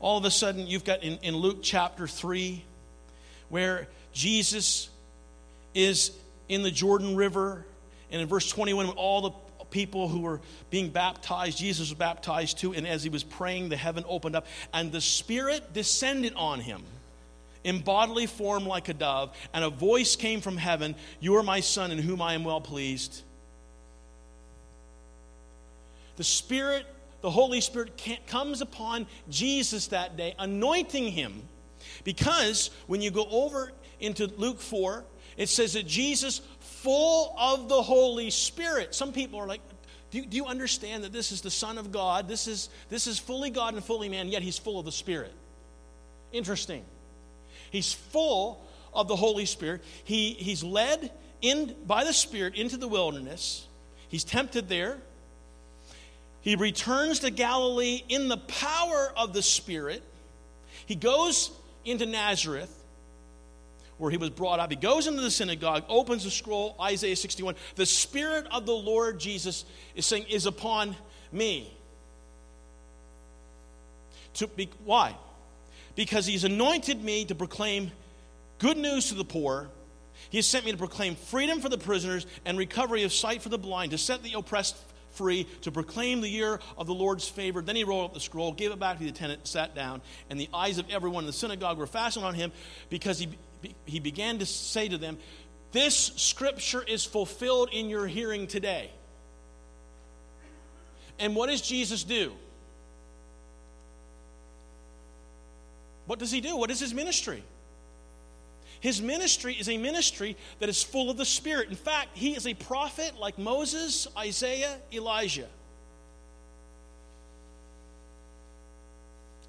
All 0.00 0.18
of 0.18 0.24
a 0.24 0.30
sudden, 0.30 0.66
you've 0.66 0.84
got 0.84 1.04
in, 1.04 1.18
in 1.22 1.36
Luke 1.36 1.60
chapter 1.62 2.08
3, 2.08 2.64
where 3.48 3.86
Jesus 4.12 4.90
is 5.72 6.10
in 6.48 6.64
the 6.64 6.70
Jordan 6.72 7.14
River. 7.14 7.64
And 8.10 8.20
in 8.20 8.26
verse 8.26 8.50
21, 8.50 8.88
when 8.88 8.96
all 8.96 9.20
the 9.20 9.30
people 9.70 10.08
who 10.08 10.22
were 10.22 10.40
being 10.68 10.90
baptized, 10.90 11.58
Jesus 11.58 11.90
was 11.90 11.94
baptized 11.96 12.58
too. 12.58 12.74
And 12.74 12.88
as 12.88 13.04
he 13.04 13.08
was 13.08 13.22
praying, 13.22 13.68
the 13.68 13.76
heaven 13.76 14.04
opened 14.08 14.34
up, 14.34 14.48
and 14.74 14.90
the 14.90 15.00
Spirit 15.00 15.72
descended 15.72 16.34
on 16.34 16.58
him 16.58 16.82
in 17.62 17.82
bodily 17.82 18.26
form 18.26 18.66
like 18.66 18.88
a 18.88 18.94
dove, 18.94 19.30
and 19.54 19.64
a 19.64 19.70
voice 19.70 20.16
came 20.16 20.40
from 20.40 20.56
heaven 20.56 20.96
You 21.20 21.36
are 21.36 21.44
my 21.44 21.60
Son, 21.60 21.92
in 21.92 21.98
whom 21.98 22.20
I 22.20 22.34
am 22.34 22.42
well 22.42 22.60
pleased. 22.60 23.22
The 26.16 26.24
Spirit, 26.24 26.84
the 27.22 27.30
Holy 27.30 27.60
Spirit, 27.60 28.00
comes 28.26 28.60
upon 28.60 29.06
Jesus 29.30 29.86
that 29.88 30.16
day, 30.16 30.34
anointing 30.38 31.10
him. 31.10 31.42
Because 32.04 32.70
when 32.86 33.00
you 33.00 33.10
go 33.10 33.26
over 33.30 33.72
into 34.00 34.26
Luke 34.26 34.60
4, 34.60 35.04
it 35.36 35.48
says 35.48 35.72
that 35.72 35.86
Jesus, 35.86 36.42
full 36.60 37.34
of 37.38 37.68
the 37.68 37.80
Holy 37.80 38.28
Spirit. 38.30 38.94
Some 38.94 39.12
people 39.12 39.38
are 39.38 39.46
like, 39.46 39.60
do 40.10 40.18
you, 40.18 40.26
do 40.26 40.36
you 40.36 40.46
understand 40.46 41.04
that 41.04 41.12
this 41.12 41.32
is 41.32 41.40
the 41.40 41.50
Son 41.50 41.78
of 41.78 41.90
God? 41.90 42.28
This 42.28 42.46
is, 42.46 42.68
this 42.90 43.06
is 43.06 43.18
fully 43.18 43.50
God 43.50 43.74
and 43.74 43.82
fully 43.82 44.08
man, 44.08 44.28
yet 44.28 44.42
he's 44.42 44.58
full 44.58 44.78
of 44.78 44.84
the 44.84 44.92
Spirit. 44.92 45.32
Interesting. 46.32 46.84
He's 47.70 47.92
full 47.92 48.66
of 48.92 49.08
the 49.08 49.16
Holy 49.16 49.46
Spirit. 49.46 49.82
He, 50.04 50.32
he's 50.32 50.62
led 50.62 51.10
in 51.40 51.74
by 51.86 52.04
the 52.04 52.12
Spirit 52.12 52.56
into 52.56 52.76
the 52.76 52.88
wilderness. 52.88 53.66
He's 54.08 54.24
tempted 54.24 54.68
there. 54.68 54.98
He 56.42 56.56
returns 56.56 57.20
to 57.20 57.30
Galilee 57.30 58.02
in 58.08 58.28
the 58.28 58.36
power 58.36 59.12
of 59.16 59.32
the 59.32 59.42
Spirit. 59.42 60.02
He 60.86 60.94
goes 60.94 61.50
into 61.84 62.06
Nazareth 62.06 62.78
where 63.98 64.10
he 64.10 64.16
was 64.16 64.30
brought 64.30 64.58
up. 64.58 64.68
He 64.68 64.76
goes 64.76 65.06
into 65.06 65.20
the 65.20 65.30
synagogue, 65.30 65.84
opens 65.88 66.24
the 66.24 66.30
scroll, 66.30 66.76
Isaiah 66.80 67.14
61. 67.14 67.54
The 67.76 67.86
Spirit 67.86 68.46
of 68.50 68.66
the 68.66 68.72
Lord 68.72 69.20
Jesus 69.20 69.64
is 69.94 70.04
saying, 70.04 70.26
is 70.28 70.46
upon 70.46 70.96
me. 71.30 71.72
To 74.34 74.48
be, 74.48 74.68
why? 74.84 75.14
because 75.94 76.26
he's 76.26 76.44
anointed 76.44 77.02
me 77.02 77.24
to 77.26 77.34
proclaim 77.34 77.90
good 78.58 78.76
news 78.76 79.08
to 79.08 79.14
the 79.14 79.24
poor. 79.24 79.68
He 80.30 80.38
has 80.38 80.46
sent 80.46 80.64
me 80.64 80.72
to 80.72 80.78
proclaim 80.78 81.16
freedom 81.16 81.60
for 81.60 81.68
the 81.68 81.78
prisoners 81.78 82.26
and 82.44 82.56
recovery 82.56 83.02
of 83.02 83.12
sight 83.12 83.42
for 83.42 83.48
the 83.48 83.58
blind, 83.58 83.90
to 83.90 83.98
set 83.98 84.22
the 84.22 84.32
oppressed 84.34 84.76
free, 85.12 85.46
to 85.62 85.70
proclaim 85.70 86.20
the 86.20 86.28
year 86.28 86.60
of 86.76 86.86
the 86.86 86.94
Lord's 86.94 87.28
favor. 87.28 87.62
Then 87.62 87.76
he 87.76 87.84
rolled 87.84 88.06
up 88.06 88.14
the 88.14 88.20
scroll, 88.20 88.52
gave 88.52 88.72
it 88.72 88.78
back 88.78 88.98
to 88.98 89.04
the 89.04 89.10
attendant, 89.10 89.46
sat 89.46 89.74
down, 89.74 90.02
and 90.30 90.38
the 90.38 90.48
eyes 90.52 90.78
of 90.78 90.88
everyone 90.90 91.22
in 91.22 91.26
the 91.26 91.32
synagogue 91.32 91.78
were 91.78 91.86
fastened 91.86 92.24
on 92.24 92.34
him 92.34 92.52
because 92.90 93.18
he, 93.18 93.28
he 93.84 94.00
began 94.00 94.38
to 94.38 94.46
say 94.46 94.88
to 94.88 94.98
them, 94.98 95.18
This 95.72 96.12
scripture 96.16 96.82
is 96.82 97.04
fulfilled 97.04 97.70
in 97.72 97.88
your 97.88 98.06
hearing 98.06 98.46
today. 98.46 98.90
And 101.18 101.36
what 101.36 101.48
does 101.48 101.62
Jesus 101.62 102.04
do? 102.04 102.32
What 106.06 106.18
does 106.18 106.32
he 106.32 106.40
do? 106.40 106.56
What 106.56 106.70
is 106.70 106.80
his 106.80 106.92
ministry? 106.92 107.44
His 108.82 109.00
ministry 109.00 109.54
is 109.54 109.68
a 109.68 109.78
ministry 109.78 110.36
that 110.58 110.68
is 110.68 110.82
full 110.82 111.08
of 111.08 111.16
the 111.16 111.24
Spirit. 111.24 111.68
In 111.68 111.76
fact, 111.76 112.08
he 112.14 112.34
is 112.34 112.48
a 112.48 112.54
prophet 112.54 113.16
like 113.16 113.38
Moses, 113.38 114.08
Isaiah, 114.18 114.76
Elijah. 114.92 115.46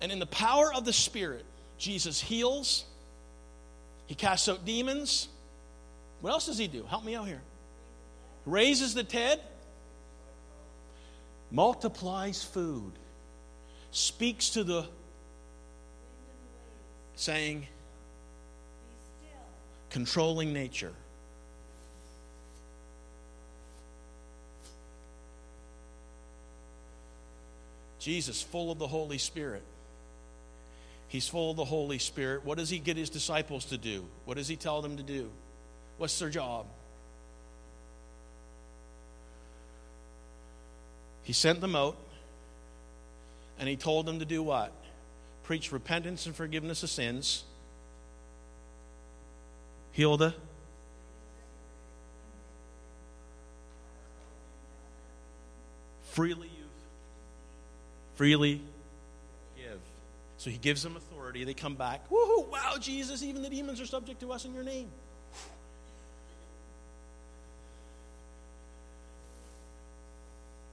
And 0.01 0.11
in 0.11 0.19
the 0.19 0.27
power 0.27 0.71
of 0.71 0.85
the 0.85 0.93
Spirit, 0.93 1.45
Jesus 1.79 2.21
heals, 2.21 2.85
he 4.05 4.13
casts 4.13 4.47
out 4.47 4.65
demons. 4.65 5.29
What 6.21 6.29
else 6.29 6.45
does 6.45 6.59
he 6.59 6.67
do? 6.67 6.85
Help 6.87 7.03
me 7.03 7.15
out 7.15 7.25
here. 7.25 7.41
Raises 8.45 8.93
the 8.93 9.01
dead, 9.01 9.41
multiplies 11.49 12.43
food, 12.43 12.91
speaks 13.89 14.51
to 14.51 14.63
the 14.63 14.85
saying, 17.15 17.65
controlling 19.93 20.51
nature. 20.51 20.91
Jesus, 27.99 28.41
full 28.41 28.69
of 28.69 28.79
the 28.79 28.87
Holy 28.87 29.17
Spirit. 29.17 29.63
He's 31.07 31.29
full 31.29 31.51
of 31.51 31.55
the 31.55 31.63
Holy 31.63 31.99
Spirit. 31.99 32.43
What 32.43 32.57
does 32.57 32.69
he 32.69 32.79
get 32.79 32.97
his 32.97 33.09
disciples 33.09 33.63
to 33.65 33.77
do? 33.77 34.05
What 34.25 34.35
does 34.35 34.49
he 34.49 34.57
tell 34.57 34.81
them 34.81 34.97
to 34.97 35.03
do? 35.03 35.29
What's 35.97 36.19
their 36.19 36.29
job? 36.29 36.65
He 41.23 41.31
sent 41.31 41.61
them 41.61 41.77
out 41.77 41.95
and 43.57 43.69
he 43.69 43.77
told 43.77 44.05
them 44.05 44.19
to 44.19 44.25
do 44.25 44.43
what? 44.43 44.73
preach 45.43 45.71
repentance 45.71 46.25
and 46.25 46.35
forgiveness 46.35 46.83
of 46.83 46.89
sins, 46.89 47.43
the 49.95 50.33
freely 56.11 56.47
you 56.47 56.63
freely 58.15 58.61
give. 59.55 59.79
So 60.37 60.49
he 60.49 60.57
gives 60.57 60.83
them 60.83 60.95
authority. 60.95 61.43
They 61.43 61.53
come 61.53 61.75
back. 61.75 62.09
Woohoo! 62.09 62.47
Wow, 62.49 62.75
Jesus! 62.79 63.23
Even 63.23 63.41
the 63.41 63.49
demons 63.49 63.79
are 63.81 63.85
subject 63.85 64.19
to 64.21 64.31
us 64.31 64.45
in 64.45 64.53
your 64.53 64.63
name. 64.63 64.89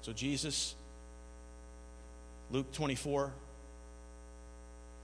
So 0.02 0.12
Jesus, 0.14 0.74
Luke 2.50 2.72
24, 2.72 3.32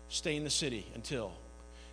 Stay 0.08 0.36
in 0.36 0.44
the 0.44 0.50
city 0.50 0.86
until. 0.94 1.32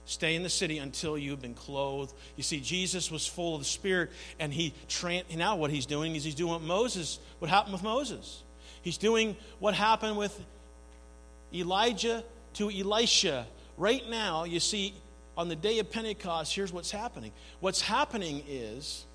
Stay 0.05 0.35
in 0.35 0.43
the 0.43 0.49
city 0.49 0.79
until 0.79 1.17
you've 1.17 1.41
been 1.41 1.53
clothed. 1.53 2.13
You 2.35 2.43
see, 2.43 2.59
Jesus 2.59 3.09
was 3.09 3.25
full 3.25 3.55
of 3.55 3.61
the 3.61 3.65
Spirit, 3.65 4.11
and 4.37 4.53
he 4.53 4.73
tra- 4.89 5.21
now 5.35 5.55
what 5.55 5.71
he's 5.71 5.85
doing 5.85 6.15
is 6.15 6.23
he's 6.23 6.35
doing 6.35 6.51
what 6.51 6.61
Moses, 6.61 7.19
what 7.39 7.49
happened 7.49 7.73
with 7.73 7.83
Moses. 7.83 8.43
He's 8.81 8.97
doing 8.97 9.37
what 9.59 9.73
happened 9.73 10.17
with 10.17 10.37
Elijah 11.53 12.23
to 12.55 12.69
Elisha. 12.69 13.47
Right 13.77 14.07
now, 14.09 14.43
you 14.43 14.59
see, 14.59 14.93
on 15.37 15.47
the 15.47 15.55
day 15.55 15.79
of 15.79 15.89
Pentecost, 15.89 16.53
here's 16.53 16.73
what's 16.73 16.91
happening. 16.91 17.31
What's 17.61 17.81
happening 17.81 18.43
is, 18.47 19.05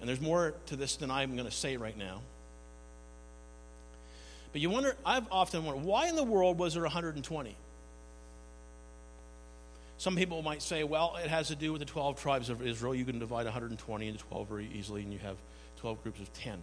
and 0.00 0.08
there's 0.08 0.20
more 0.20 0.54
to 0.66 0.76
this 0.76 0.94
than 0.94 1.10
I'm 1.10 1.34
going 1.34 1.48
to 1.48 1.54
say 1.54 1.76
right 1.76 1.98
now. 1.98 2.20
But 4.52 4.60
you 4.60 4.70
wonder, 4.70 4.96
I've 5.04 5.26
often 5.30 5.64
wondered, 5.64 5.84
why 5.84 6.08
in 6.08 6.14
the 6.14 6.24
world 6.24 6.56
was 6.56 6.74
there 6.74 6.84
120? 6.84 7.56
Some 9.98 10.14
people 10.14 10.42
might 10.42 10.62
say, 10.62 10.84
well, 10.84 11.16
it 11.22 11.28
has 11.28 11.48
to 11.48 11.56
do 11.56 11.72
with 11.72 11.80
the 11.80 11.84
12 11.84 12.20
tribes 12.20 12.50
of 12.50 12.64
Israel. 12.64 12.94
You 12.94 13.04
can 13.04 13.18
divide 13.18 13.44
120 13.46 14.08
into 14.08 14.24
12 14.24 14.48
very 14.48 14.70
easily, 14.72 15.02
and 15.02 15.12
you 15.12 15.18
have 15.18 15.36
12 15.78 16.02
groups 16.04 16.20
of 16.20 16.32
10. 16.34 16.62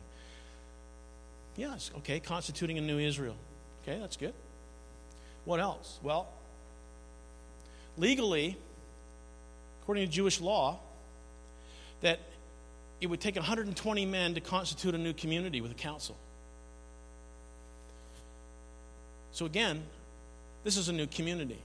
Yes, 1.57 1.91
okay, 1.97 2.21
constituting 2.21 2.77
a 2.77 2.81
new 2.81 2.97
Israel. 2.97 3.36
Okay, 3.83 3.99
that's 3.99 4.15
good. 4.15 4.33
What 5.43 5.59
else? 5.59 5.99
Well, 6.01 6.29
legally, 7.97 8.57
according 9.81 10.05
to 10.07 10.11
Jewish 10.11 10.39
law, 10.39 10.79
that 12.01 12.19
it 13.01 13.07
would 13.07 13.19
take 13.19 13.36
120 13.36 14.05
men 14.05 14.33
to 14.36 14.41
constitute 14.41 14.95
a 14.95 14.97
new 14.97 15.13
community 15.13 15.59
with 15.59 15.71
a 15.71 15.75
council. 15.75 16.15
So 19.33 19.45
again, 19.45 19.83
this 20.63 20.77
is 20.77 20.88
a 20.88 20.93
new 20.93 21.07
community. 21.07 21.59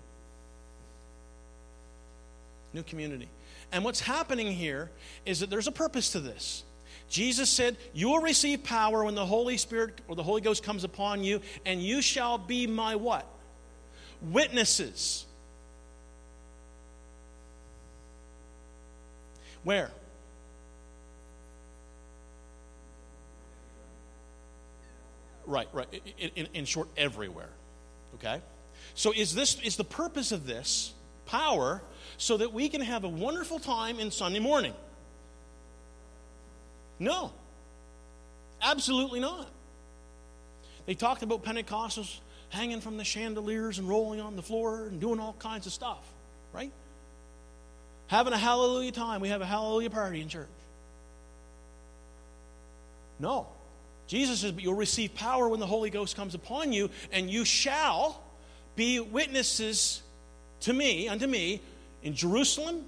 New 2.73 2.83
community. 2.83 3.29
And 3.73 3.85
what's 3.85 4.01
happening 4.01 4.53
here 4.53 4.91
is 5.27 5.41
that 5.41 5.51
there's 5.51 5.67
a 5.67 5.73
purpose 5.73 6.11
to 6.13 6.21
this. 6.21 6.65
Jesus 7.09 7.51
said, 7.51 7.77
You 7.93 8.11
will 8.11 8.21
receive 8.21 8.63
power 8.63 9.05
when 9.05 9.15
the 9.15 9.27
Holy 9.27 9.57
Spirit 9.57 10.01
or 10.07 10.15
the 10.15 10.23
Holy 10.23 10.41
Ghost 10.41 10.63
comes 10.63 10.85
upon 10.85 11.25
you, 11.25 11.41
and 11.67 11.83
you 11.83 12.01
shall 12.03 12.39
be 12.39 12.67
my 12.67 12.97
what? 12.97 13.27
Witnesses. 14.23 15.27
Where? 19.65 19.91
Right, 25.47 25.69
right. 25.73 25.89
In, 26.19 26.31
in, 26.37 26.49
in, 26.55 26.65
short, 26.65 26.89
everywhere. 26.97 27.51
Okay? 28.15 28.41
So 28.95 29.13
is 29.13 29.35
this 29.35 29.61
is 29.63 29.77
the 29.77 29.85
purpose 29.85 30.31
of 30.31 30.47
this 30.47 30.95
power 31.31 31.81
so 32.19 32.37
that 32.37 32.53
we 32.53 32.69
can 32.69 32.81
have 32.81 33.05
a 33.05 33.09
wonderful 33.09 33.59
time 33.59 33.99
in 34.01 34.11
Sunday 34.11 34.41
morning? 34.41 34.75
No. 36.99 37.33
Absolutely 38.61 39.21
not. 39.21 39.49
They 40.87 40.95
talked 40.95 41.23
about 41.23 41.45
Pentecostals 41.45 42.19
hanging 42.51 42.81
from 42.81 42.97
the 42.97 43.05
chandeliers 43.05 43.79
and 43.79 43.89
rolling 43.89 44.21
on 44.21 44.37
the 44.37 44.43
floor 44.43 44.87
and 44.87 45.01
doing 45.01 45.21
all 45.21 45.35
kinds 45.39 45.67
of 45.67 45.73
stuff, 45.73 46.03
right? 46.53 46.73
Having 48.09 48.33
a 48.33 48.39
hallelujah 48.39 48.93
time. 48.93 49.21
We 49.21 49.29
have 49.29 49.41
a 49.41 49.47
hallelujah 49.47 49.91
party 49.91 50.21
in 50.21 50.29
church. 50.29 50.49
No. 53.21 53.47
Jesus 54.09 54.41
says, 54.41 54.51
But 54.51 54.65
you'll 54.65 54.75
receive 54.75 55.15
power 55.15 55.49
when 55.49 55.61
the 55.61 55.67
Holy 55.67 55.91
Ghost 55.91 56.17
comes 56.17 56.35
upon 56.35 56.73
you, 56.73 56.91
and 57.13 57.31
you 57.31 57.45
shall 57.45 58.21
be 58.75 58.99
witnesses 58.99 60.03
to 60.61 60.73
me, 60.73 61.09
unto 61.09 61.27
me, 61.27 61.61
in 62.03 62.15
Jerusalem. 62.15 62.85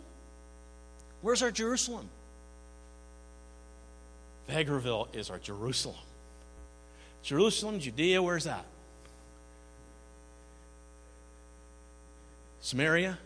Where's 1.21 1.43
our 1.43 1.51
Jerusalem? 1.51 2.09
Vegreville 4.49 5.15
is 5.15 5.31
our 5.31 5.39
Jerusalem. 5.39 5.97
Jerusalem, 7.23 7.79
Judea, 7.79 8.23
where's 8.23 8.45
that? 8.45 8.65
Samaria, 12.61 13.19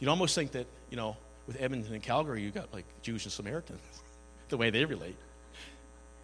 You'd 0.00 0.08
almost 0.08 0.34
think 0.34 0.52
that, 0.52 0.66
you 0.90 0.96
know, 0.96 1.16
with 1.46 1.60
Edmonton 1.60 1.94
and 1.94 2.02
Calgary, 2.02 2.42
you 2.42 2.50
got 2.50 2.72
like 2.72 2.84
Jews 3.02 3.24
and 3.24 3.32
Samaritans, 3.32 3.80
the 4.48 4.56
way 4.56 4.70
they 4.70 4.84
relate. 4.84 5.16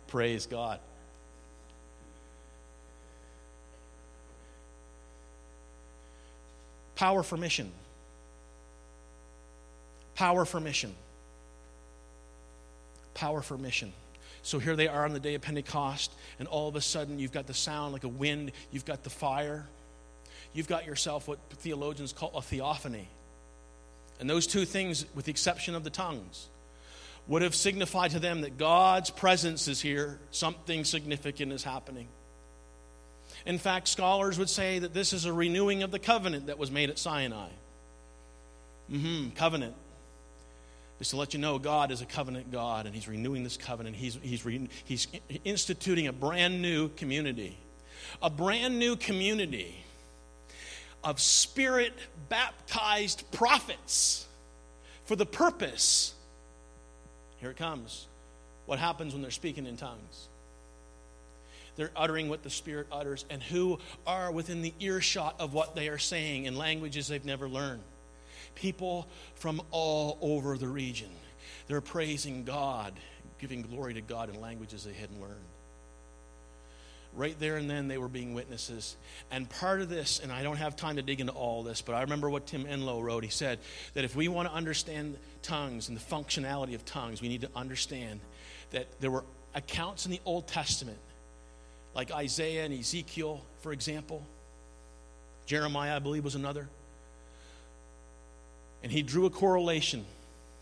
Praise 0.09 0.47
God. 0.47 0.79
Power 6.97 7.23
for 7.23 7.37
mission. 7.37 7.71
Power 10.15 10.45
for 10.45 10.61
mission. 10.61 10.95
Power 13.15 13.43
for 13.43 13.59
mission. 13.59 13.93
So 14.43 14.59
here 14.59 14.77
they 14.77 14.89
are 14.89 15.05
on 15.05 15.13
the 15.13 15.21
day 15.21 15.35
of 15.35 15.43
Pentecost, 15.43 16.13
and 16.39 16.47
all 16.47 16.69
of 16.69 16.77
a 16.77 16.81
sudden 16.81 17.19
you've 17.19 17.33
got 17.33 17.47
the 17.47 17.55
sound 17.55 17.93
like 17.93 18.05
a 18.05 18.09
wind, 18.09 18.53
you've 18.71 18.85
got 18.85 19.03
the 19.03 19.11
fire, 19.11 19.67
you've 20.53 20.69
got 20.69 20.87
yourself 20.87 21.27
what 21.27 21.39
theologians 21.51 22.13
call 22.13 22.31
a 22.37 22.43
theophany. 22.43 23.09
And 24.21 24.29
those 24.29 24.47
two 24.47 24.65
things, 24.65 25.07
with 25.15 25.25
the 25.25 25.31
exception 25.31 25.75
of 25.75 25.83
the 25.83 25.91
tongues, 25.91 26.49
would 27.27 27.43
have 27.43 27.55
signified 27.55 28.11
to 28.11 28.19
them 28.19 28.43
that 28.43 28.59
God's 28.59 29.11
presence 29.11 29.67
is 29.67 29.81
here, 29.81 30.19
something 30.31 30.85
significant 30.85 31.53
is 31.53 31.65
happening. 31.65 32.07
In 33.47 33.59
fact, 33.59 33.89
scholars 33.89 34.39
would 34.39 34.49
say 34.49 34.79
that 34.79 34.95
this 34.95 35.13
is 35.13 35.27
a 35.27 35.33
renewing 35.33 35.83
of 35.83 35.91
the 35.91 35.99
covenant 35.99 36.47
that 36.47 36.59
was 36.59 36.71
made 36.71 36.91
at 36.91 36.99
Sinai. 36.99 37.49
Mm-hmm, 38.91 39.31
covenant. 39.31 39.75
Just 40.99 41.11
to 41.11 41.17
let 41.17 41.35
you 41.35 41.41
know, 41.41 41.59
God 41.59 41.91
is 41.91 42.01
a 42.01 42.07
covenant 42.07 42.51
God, 42.51 42.87
and 42.87 42.95
He's 42.95 43.09
renewing 43.09 43.45
this 43.45 43.57
covenant. 43.57 43.97
He's, 43.97 44.19
he's, 44.23 44.45
re, 44.45 44.69
he's 44.85 45.09
instituting 45.45 46.07
a 46.07 46.13
brand 46.13 46.63
new 46.63 46.89
community. 46.89 47.59
A 48.23 48.31
brand 48.31 48.79
new 48.79 48.97
community 48.97 49.75
of 51.03 51.21
spirit 51.21 51.93
baptized 52.29 53.31
prophets 53.33 54.27
for 55.05 55.17
the 55.17 55.27
purpose. 55.27 56.15
Here 57.41 57.51
it 57.51 57.57
comes. 57.57 58.07
What 58.67 58.79
happens 58.79 59.13
when 59.13 59.21
they're 59.21 59.31
speaking 59.31 59.67
in 59.67 59.77
tongues? 59.77 60.29
They're 61.77 61.91
uttering 61.97 62.29
what 62.29 62.43
the 62.43 62.51
Spirit 62.51 62.87
utters, 62.93 63.25
and 63.31 63.43
who 63.43 63.79
are 64.07 64.31
within 64.31 64.63
the 64.63 64.75
earshot 64.81 65.37
of 65.39 65.53
what 65.53 65.75
they 65.75 65.89
are 65.89 65.99
saying 65.99 66.45
in 66.45 66.57
languages 66.57 67.09
they've 67.09 67.25
never 67.25 67.49
learned. 67.49 67.83
People 68.55 69.09
from 69.35 69.61
all 69.71 70.19
over 70.21 70.57
the 70.57 70.69
region. 70.69 71.11
They're 71.67 71.81
praising 71.81 72.45
God, 72.45 72.95
giving 73.39 73.63
glory 73.63 73.95
to 73.95 74.01
God 74.01 74.29
in 74.29 74.41
languages 74.41 74.85
they 74.85 74.93
hadn't 74.93 75.21
learned 75.21 75.45
right 77.17 77.39
there 77.39 77.57
and 77.57 77.71
then 77.71 77.89
they 77.89 77.99
were 77.99 78.09
being 78.09 78.35
witnesses. 78.35 78.97
And 79.31 79.49
part 79.49 79.81
of 79.81 79.89
this, 79.89 80.21
and 80.21 80.33
I 80.33 80.43
don't 80.43 80.57
have 80.57 80.77
time 80.77 80.97
to 80.97 81.03
dig 81.03 81.21
into 81.21 81.33
all 81.33 81.63
this, 81.63 81.81
but 81.81 81.95
I 81.95 82.03
remember 82.03 82.29
what 82.29 82.47
Tim 82.47 82.65
Enlow 82.65 83.03
wrote. 83.03 83.25
He 83.25 83.31
said 83.31 83.59
that 83.95 84.05
if 84.05 84.17
we 84.17 84.29
want 84.29 84.49
to 84.49 84.55
understand 84.55 85.17
tongues 85.43 85.89
and 85.89 85.97
the 85.97 86.03
functionality 86.03 86.75
of 86.75 86.85
tongues, 86.85 87.23
we 87.23 87.29
need 87.29 87.43
to 87.43 87.51
understand 87.55 88.21
that 88.71 88.87
there 89.01 89.11
were 89.11 89.25
accounts 89.55 90.05
in 90.05 90.13
the 90.13 90.21
Old 90.25 90.47
Testament, 90.49 90.99
like 91.95 92.11
Isaiah 92.11 92.65
and 92.65 92.79
Ezekiel, 92.79 93.43
for 93.61 93.73
example. 93.73 94.25
Jeremiah, 95.47 95.97
I 95.97 95.99
believe, 95.99 96.25
was 96.25 96.35
another. 96.35 96.69
And 98.83 98.91
he 98.91 99.03
drew 99.03 99.27
a 99.27 99.31
correlation, 99.31 100.05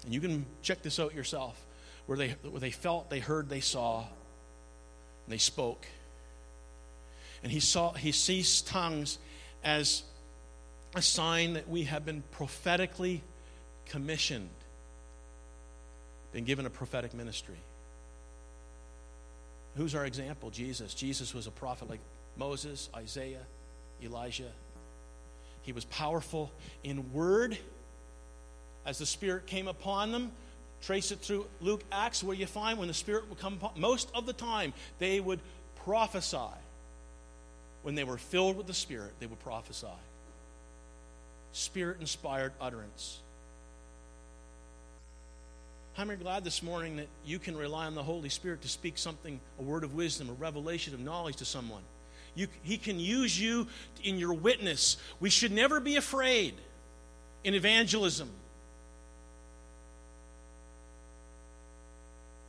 and 0.05 0.14
you 0.14 0.20
can 0.20 0.47
check 0.62 0.83
this 0.83 1.01
out 1.01 1.14
yourself, 1.14 1.61
where 2.07 2.18
they, 2.18 2.30
where 2.43 2.61
they 2.61 2.70
felt, 2.70 3.11
they 3.11 3.20
heard, 3.20 3.49
they 3.49 3.61
saw, 3.61 4.01
and 4.01 5.33
they 5.33 5.39
spoke 5.39 5.87
and 7.43 7.51
he 7.51 7.61
saw 7.61 7.93
he 7.93 8.12
sees 8.12 8.62
tongues 8.62 9.18
as 9.64 10.03
a 10.95 11.03
sign 11.03 11.55
that 11.55 11.68
we 11.68 11.85
have 11.85 12.05
been 12.05 12.22
prophetically 12.33 13.22
commissioned, 13.87 14.51
been 16.33 16.45
given 16.45 16.66
a 16.66 16.70
prophetic 16.70 17.14
ministry. 17.14 17.57
Who's 19.77 19.95
our 19.95 20.05
example? 20.05 20.51
Jesus. 20.51 20.95
Jesus 20.95 21.35
was 21.35 21.47
a 21.47 21.51
prophet 21.51 21.89
like 21.89 22.01
Moses, 22.37 22.89
Isaiah, 22.95 23.47
Elijah. 24.03 24.51
He 25.62 25.73
was 25.73 25.85
powerful 25.87 26.51
in 26.83 27.12
word 27.12 27.57
as 28.85 28.99
the 28.99 29.07
Spirit 29.07 29.47
came 29.47 29.68
upon 29.68 30.12
them. 30.12 30.33
Trace 30.83 31.12
it 31.12 31.20
through 31.20 31.47
Luke 31.61 31.85
Acts, 31.93 32.25
where 32.25 32.35
you 32.35 32.47
find 32.47 32.79
when 32.79 32.89
the 32.89 32.95
Spirit 32.95 33.29
would 33.29 33.39
come 33.39 33.55
upon, 33.55 33.81
most 33.81 34.11
of 34.14 34.27
the 34.27 34.33
time, 34.33 34.75
they 34.99 35.20
would 35.20 35.39
prophesy 35.85 36.39
when 37.83 37.95
they 37.95 38.05
were 38.05 38.18
filled 38.18 38.57
with 38.57 38.66
the 38.66 38.75
Spirit, 38.75 39.12
they 39.20 39.27
would 39.27 39.41
prophesy. 39.41 39.87
Spirit 41.53 42.01
inspired 42.01 42.53
utterance. 42.61 43.20
How 45.95 46.07
many 46.07 46.18
are 46.18 46.22
glad 46.22 46.43
this 46.43 46.62
morning 46.62 46.97
that 46.97 47.09
you 47.24 47.38
can 47.38 47.55
rely 47.55 47.84
on 47.84 47.95
the 47.95 48.03
Holy 48.03 48.30
Spirit 48.30 48.62
to 48.62 48.68
speak 48.68 48.97
something, 48.97 49.38
a 49.59 49.62
word 49.62 49.84
of 49.84 49.93
wisdom, 49.95 50.30
a 50.30 50.32
revelation 50.32 50.95
of 50.95 51.01
knowledge 51.01 51.36
to 51.36 51.45
someone? 51.45 51.82
You, 52.34 52.49
he 52.62 52.78
can 52.78 52.99
use 52.99 53.38
you 53.38 53.66
in 54.03 54.16
your 54.16 54.32
witness. 54.32 54.97
We 55.20 55.28
should 55.28 55.53
never 55.53 55.80
be 55.80 55.97
afraid 55.97 56.55
in 57.45 57.53
evangelism. 57.55 58.30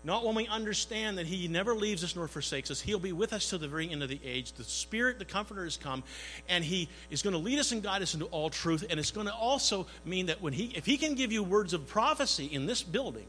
Not 0.04 0.26
when 0.26 0.36
we 0.36 0.48
understand 0.48 1.18
that 1.18 1.26
He 1.26 1.48
never 1.48 1.76
leaves 1.76 2.04
us 2.04 2.16
nor 2.16 2.28
forsakes 2.28 2.70
us. 2.70 2.82
He'll 2.82 3.00
be 3.00 3.14
with 3.14 3.32
us 3.32 3.50
to 3.52 3.58
the 3.58 3.68
very 3.68 3.90
end 3.90 4.04
of 4.04 4.10
the 4.10 4.20
age. 4.24 4.52
The 4.54 4.64
Spirit, 4.64 5.18
the 5.18 5.26
Comforter, 5.26 5.64
has 5.64 5.78
come, 5.78 6.04
and 6.50 6.64
He 6.64 6.90
is 7.10 7.22
going 7.22 7.34
to 7.34 7.40
lead 7.40 7.60
us 7.60 7.72
and 7.72 7.82
guide 7.82 8.02
us 8.02 8.14
into 8.14 8.26
all 8.26 8.50
truth. 8.50 8.86
And 8.90 9.00
it's 9.00 9.12
going 9.12 9.28
to 9.28 9.34
also 9.34 9.88
mean 10.04 10.26
that 10.26 10.42
when 10.42 10.52
He, 10.52 10.66
if 10.76 10.86
He 10.86 10.98
can 10.98 11.16
give 11.16 11.32
you 11.32 11.42
words 11.42 11.74
of 11.74 11.88
prophecy 11.88 12.46
in 12.46 12.66
this 12.66 12.84
building, 12.84 13.28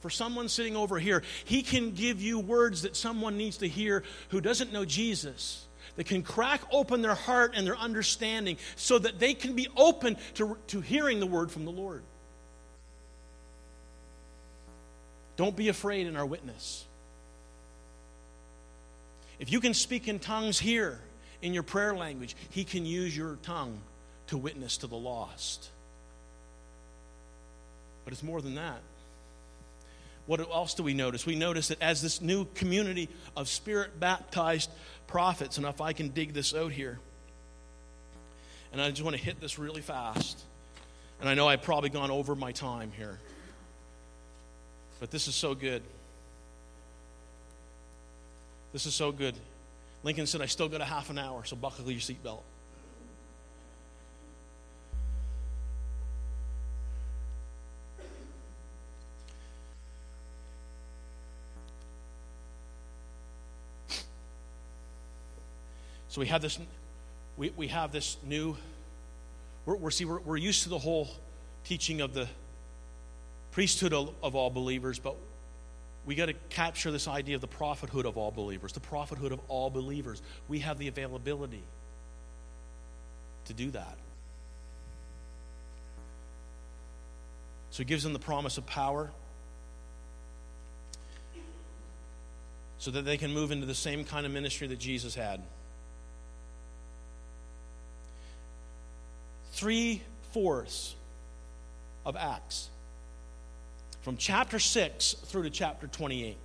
for 0.00 0.10
someone 0.10 0.50
sitting 0.50 0.76
over 0.76 0.98
here, 0.98 1.22
He 1.46 1.62
can 1.62 1.92
give 1.92 2.20
you 2.20 2.38
words 2.38 2.82
that 2.82 2.94
someone 2.94 3.38
needs 3.38 3.56
to 3.58 3.68
hear 3.68 4.04
who 4.28 4.42
doesn't 4.42 4.70
know 4.70 4.84
Jesus 4.84 5.66
that 5.96 6.04
can 6.04 6.22
crack 6.22 6.60
open 6.70 7.02
their 7.02 7.14
heart 7.14 7.54
and 7.56 7.66
their 7.66 7.76
understanding 7.76 8.56
so 8.76 8.98
that 8.98 9.18
they 9.18 9.34
can 9.34 9.54
be 9.54 9.68
open 9.76 10.16
to, 10.34 10.58
to 10.68 10.80
hearing 10.80 11.20
the 11.20 11.26
word 11.26 11.50
from 11.50 11.64
the 11.64 11.70
Lord. 11.70 12.02
Don't 15.36 15.56
be 15.56 15.68
afraid 15.68 16.06
in 16.06 16.16
our 16.16 16.26
witness. 16.26 16.84
If 19.38 19.50
you 19.50 19.60
can 19.60 19.74
speak 19.74 20.08
in 20.08 20.18
tongues 20.18 20.58
here 20.58 21.00
in 21.42 21.52
your 21.52 21.62
prayer 21.62 21.94
language, 21.94 22.36
He 22.50 22.64
can 22.64 22.86
use 22.86 23.16
your 23.16 23.36
tongue 23.42 23.78
to 24.28 24.38
witness 24.38 24.78
to 24.78 24.86
the 24.86 24.96
lost. 24.96 25.68
But 28.04 28.12
it's 28.12 28.22
more 28.22 28.40
than 28.40 28.54
that. 28.54 28.80
What 30.26 30.40
else 30.40 30.74
do 30.74 30.82
we 30.82 30.94
notice? 30.94 31.26
We 31.26 31.34
notice 31.34 31.68
that 31.68 31.82
as 31.82 32.00
this 32.00 32.20
new 32.20 32.46
community 32.54 33.08
of 33.36 33.48
spirit 33.48 34.00
baptized 34.00 34.70
prophets, 35.06 35.58
and 35.58 35.66
if 35.66 35.80
I 35.80 35.92
can 35.92 36.08
dig 36.08 36.32
this 36.32 36.54
out 36.54 36.72
here, 36.72 36.98
and 38.72 38.80
I 38.80 38.90
just 38.90 39.02
want 39.02 39.16
to 39.16 39.22
hit 39.22 39.40
this 39.40 39.58
really 39.58 39.82
fast. 39.82 40.42
And 41.20 41.28
I 41.28 41.34
know 41.34 41.46
I've 41.46 41.62
probably 41.62 41.90
gone 41.90 42.10
over 42.10 42.34
my 42.34 42.52
time 42.52 42.90
here, 42.96 43.18
but 45.04 45.10
this 45.10 45.28
is 45.28 45.34
so 45.34 45.54
good. 45.54 45.82
This 48.72 48.86
is 48.86 48.94
so 48.94 49.12
good. 49.12 49.34
Lincoln 50.02 50.26
said, 50.26 50.40
I 50.40 50.46
still 50.46 50.66
got 50.66 50.80
a 50.80 50.86
half 50.86 51.10
an 51.10 51.18
hour, 51.18 51.44
so 51.44 51.56
buckle 51.56 51.90
your 51.90 52.00
seatbelt. 52.00 52.40
So 66.08 66.22
we 66.22 66.28
have 66.28 66.40
this, 66.40 66.58
we, 67.36 67.50
we 67.50 67.68
have 67.68 67.92
this 67.92 68.16
new, 68.24 68.56
we're, 69.66 69.76
we're 69.76 69.90
see, 69.90 70.06
we're, 70.06 70.20
we're 70.20 70.38
used 70.38 70.62
to 70.62 70.70
the 70.70 70.78
whole 70.78 71.10
teaching 71.62 72.00
of 72.00 72.14
the 72.14 72.26
priesthood 73.54 73.92
of, 73.92 74.34
all 74.34 74.50
believers, 74.50 74.98
but 74.98 75.16
we 76.04 76.14
got 76.14 76.26
to 76.26 76.34
capture 76.50 76.90
this 76.90 77.08
idea 77.08 77.34
of 77.34 77.40
the 77.40 77.48
prophethood 77.48 78.04
of 78.04 78.16
all 78.18 78.30
believers, 78.30 78.72
the 78.72 78.80
prophethood 78.80 79.32
of 79.32 79.40
all 79.48 79.70
believers. 79.70 80.20
We 80.48 80.58
have 80.60 80.78
the 80.78 80.88
availability 80.88 81.62
to 83.46 83.52
do 83.54 83.70
that. 83.70 83.96
So 87.70 87.78
he 87.78 87.84
gives 87.84 88.02
them 88.02 88.12
the 88.12 88.18
promise 88.18 88.58
of 88.58 88.66
power 88.66 89.10
so 92.78 92.90
that 92.90 93.06
they 93.06 93.16
can 93.16 93.32
move 93.32 93.50
into 93.50 93.66
the 93.66 93.74
same 93.74 94.04
kind 94.04 94.26
of 94.26 94.32
ministry 94.32 94.66
that 94.66 94.78
Jesus 94.78 95.14
had. 95.14 95.40
three 99.54 100.02
fourths 100.32 100.94
of 102.04 102.16
Acts, 102.16 102.68
from 104.04 104.18
chapter 104.18 104.58
6 104.58 105.14
through 105.24 105.44
to 105.44 105.50
chapter 105.50 105.86
28, 105.86 106.36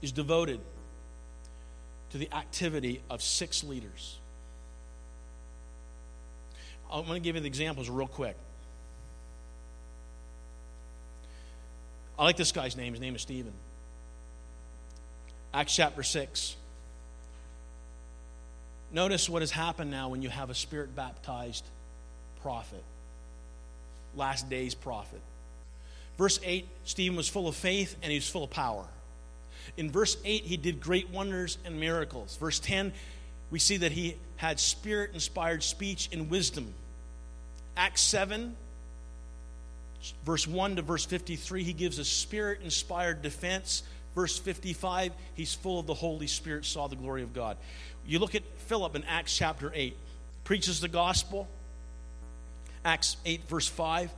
is 0.00 0.12
devoted 0.12 0.60
to 2.10 2.18
the 2.18 2.32
activity 2.32 3.02
of 3.10 3.20
six 3.20 3.64
leaders. 3.64 4.16
I'm 6.90 7.04
going 7.04 7.20
to 7.20 7.24
give 7.24 7.34
you 7.34 7.42
the 7.42 7.48
examples 7.48 7.90
real 7.90 8.06
quick. 8.06 8.36
I 12.16 12.22
like 12.22 12.36
this 12.36 12.52
guy's 12.52 12.76
name. 12.76 12.92
His 12.92 13.00
name 13.00 13.16
is 13.16 13.22
Stephen. 13.22 13.52
Acts 15.52 15.74
chapter 15.74 16.04
6. 16.04 16.54
Notice 18.92 19.28
what 19.28 19.42
has 19.42 19.50
happened 19.50 19.90
now 19.90 20.10
when 20.10 20.22
you 20.22 20.28
have 20.28 20.48
a 20.48 20.54
spirit 20.54 20.94
baptized 20.94 21.64
prophet, 22.40 22.84
last 24.18 24.50
days 24.50 24.74
prophet. 24.74 25.20
Verse 26.18 26.40
8 26.44 26.66
Stephen 26.84 27.16
was 27.16 27.28
full 27.28 27.48
of 27.48 27.54
faith 27.54 27.96
and 28.02 28.10
he 28.10 28.18
was 28.18 28.28
full 28.28 28.44
of 28.44 28.50
power. 28.50 28.84
In 29.76 29.90
verse 29.90 30.16
8, 30.24 30.44
he 30.44 30.56
did 30.56 30.80
great 30.80 31.10
wonders 31.10 31.58
and 31.64 31.78
miracles. 31.78 32.36
Verse 32.36 32.58
10, 32.58 32.92
we 33.50 33.58
see 33.58 33.78
that 33.78 33.92
he 33.92 34.16
had 34.36 34.58
spirit 34.58 35.10
inspired 35.14 35.62
speech 35.62 36.08
and 36.12 36.30
wisdom. 36.30 36.72
Acts 37.76 38.00
7, 38.02 38.56
verse 40.24 40.46
1 40.46 40.76
to 40.76 40.82
verse 40.82 41.04
53, 41.04 41.62
he 41.62 41.72
gives 41.72 41.98
a 41.98 42.04
spirit 42.04 42.60
inspired 42.62 43.22
defense. 43.22 43.82
Verse 44.14 44.38
55, 44.38 45.12
he's 45.34 45.54
full 45.54 45.78
of 45.78 45.86
the 45.86 45.94
Holy 45.94 46.26
Spirit, 46.26 46.64
saw 46.64 46.88
the 46.88 46.96
glory 46.96 47.22
of 47.22 47.32
God. 47.32 47.56
You 48.06 48.18
look 48.18 48.34
at 48.34 48.42
Philip 48.66 48.96
in 48.96 49.04
Acts 49.04 49.36
chapter 49.36 49.70
8, 49.74 49.96
preaches 50.44 50.80
the 50.80 50.88
gospel. 50.88 51.46
Acts 52.88 53.18
8, 53.26 53.48
verse 53.48 53.68
5. 53.68 54.10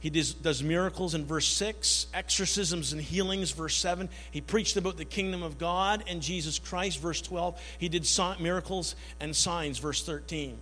He 0.00 0.10
does, 0.10 0.62
miracles 0.62 1.14
in 1.14 1.26
verse 1.26 1.46
6, 1.46 2.06
exorcisms 2.12 2.92
and 2.92 3.00
healings, 3.00 3.52
verse 3.52 3.76
7. 3.76 4.08
He 4.30 4.40
preached 4.40 4.76
about 4.76 4.96
the 4.96 5.04
kingdom 5.04 5.42
of 5.42 5.58
God 5.58 6.02
and 6.08 6.20
Jesus 6.20 6.58
Christ, 6.58 6.98
verse 6.98 7.20
12. 7.20 7.60
He 7.78 7.88
did 7.88 8.06
miracles 8.40 8.96
and 9.20 9.36
signs, 9.36 9.78
verse 9.78 10.02
13. 10.04 10.56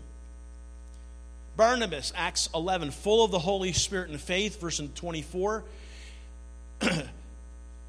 Barnabas, 1.57 2.13
Acts 2.15 2.49
11, 2.55 2.91
full 2.91 3.25
of 3.25 3.31
the 3.31 3.39
Holy 3.39 3.73
Spirit 3.73 4.11
and 4.11 4.21
faith, 4.21 4.61
verse 4.61 4.81
24. 4.95 5.65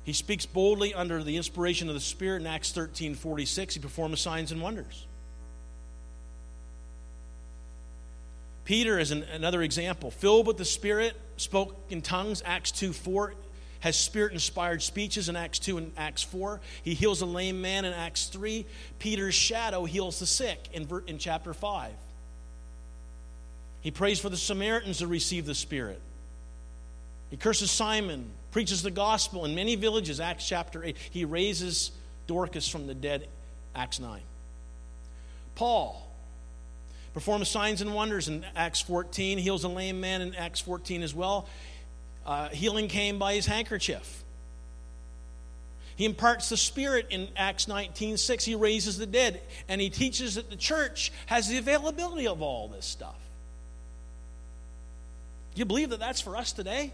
He 0.03 0.13
speaks 0.13 0.47
boldly 0.47 0.95
under 0.95 1.23
the 1.23 1.37
inspiration 1.37 1.87
of 1.87 1.93
the 1.93 1.99
Spirit 1.99 2.41
in 2.41 2.47
Acts 2.47 2.71
13 2.71 3.13
46. 3.13 3.75
He 3.75 3.79
performs 3.79 4.19
signs 4.19 4.51
and 4.51 4.59
wonders. 4.59 5.05
Peter 8.69 8.99
is 8.99 9.09
an, 9.09 9.23
another 9.33 9.63
example. 9.63 10.11
Filled 10.11 10.45
with 10.45 10.57
the 10.57 10.63
Spirit, 10.63 11.15
spoke 11.37 11.75
in 11.89 12.03
tongues, 12.03 12.43
Acts 12.45 12.69
2 12.69 12.93
4. 12.93 13.33
Has 13.79 13.95
spirit 13.95 14.31
inspired 14.31 14.83
speeches 14.83 15.27
in 15.27 15.35
Acts 15.35 15.57
2 15.57 15.79
and 15.79 15.91
Acts 15.97 16.21
4. 16.21 16.61
He 16.83 16.93
heals 16.93 17.21
a 17.21 17.25
lame 17.25 17.61
man 17.61 17.83
in 17.83 17.93
Acts 17.93 18.27
3. 18.27 18.67
Peter's 18.99 19.33
shadow 19.33 19.85
heals 19.85 20.19
the 20.19 20.27
sick 20.27 20.69
in, 20.71 20.87
in 21.07 21.17
chapter 21.17 21.51
5. 21.51 21.91
He 23.81 23.89
prays 23.89 24.19
for 24.19 24.29
the 24.29 24.37
Samaritans 24.37 24.99
to 24.99 25.07
receive 25.07 25.47
the 25.47 25.55
Spirit. 25.55 25.99
He 27.31 27.37
curses 27.37 27.71
Simon, 27.71 28.29
preaches 28.51 28.83
the 28.83 28.91
gospel 28.91 29.45
in 29.45 29.55
many 29.55 29.77
villages, 29.77 30.19
Acts 30.19 30.47
chapter 30.47 30.83
8. 30.83 30.95
He 31.09 31.25
raises 31.25 31.89
Dorcas 32.27 32.67
from 32.67 32.85
the 32.85 32.93
dead, 32.93 33.29
Acts 33.73 33.99
9. 33.99 34.21
Paul 35.55 36.08
performs 37.19 37.49
signs 37.49 37.81
and 37.81 37.93
wonders 37.93 38.29
in 38.29 38.45
Acts 38.55 38.79
14, 38.79 39.39
heals 39.39 39.65
a 39.65 39.67
lame 39.67 39.99
man 39.99 40.21
in 40.21 40.33
Acts 40.35 40.61
14 40.61 41.03
as 41.03 41.13
well. 41.13 41.49
Uh, 42.25 42.47
healing 42.47 42.87
came 42.87 43.19
by 43.19 43.33
his 43.33 43.45
handkerchief. 43.45 44.23
He 45.97 46.05
imparts 46.05 46.47
the 46.47 46.55
Spirit 46.55 47.07
in 47.09 47.27
Acts 47.35 47.67
19 47.67 48.15
6. 48.15 48.45
He 48.45 48.55
raises 48.55 48.97
the 48.97 49.05
dead. 49.05 49.41
And 49.67 49.81
he 49.81 49.89
teaches 49.89 50.35
that 50.35 50.49
the 50.49 50.55
church 50.55 51.11
has 51.25 51.49
the 51.49 51.57
availability 51.57 52.25
of 52.25 52.41
all 52.41 52.69
this 52.69 52.85
stuff. 52.85 53.19
You 55.55 55.65
believe 55.65 55.89
that 55.89 55.99
that's 55.99 56.21
for 56.21 56.37
us 56.37 56.53
today? 56.53 56.93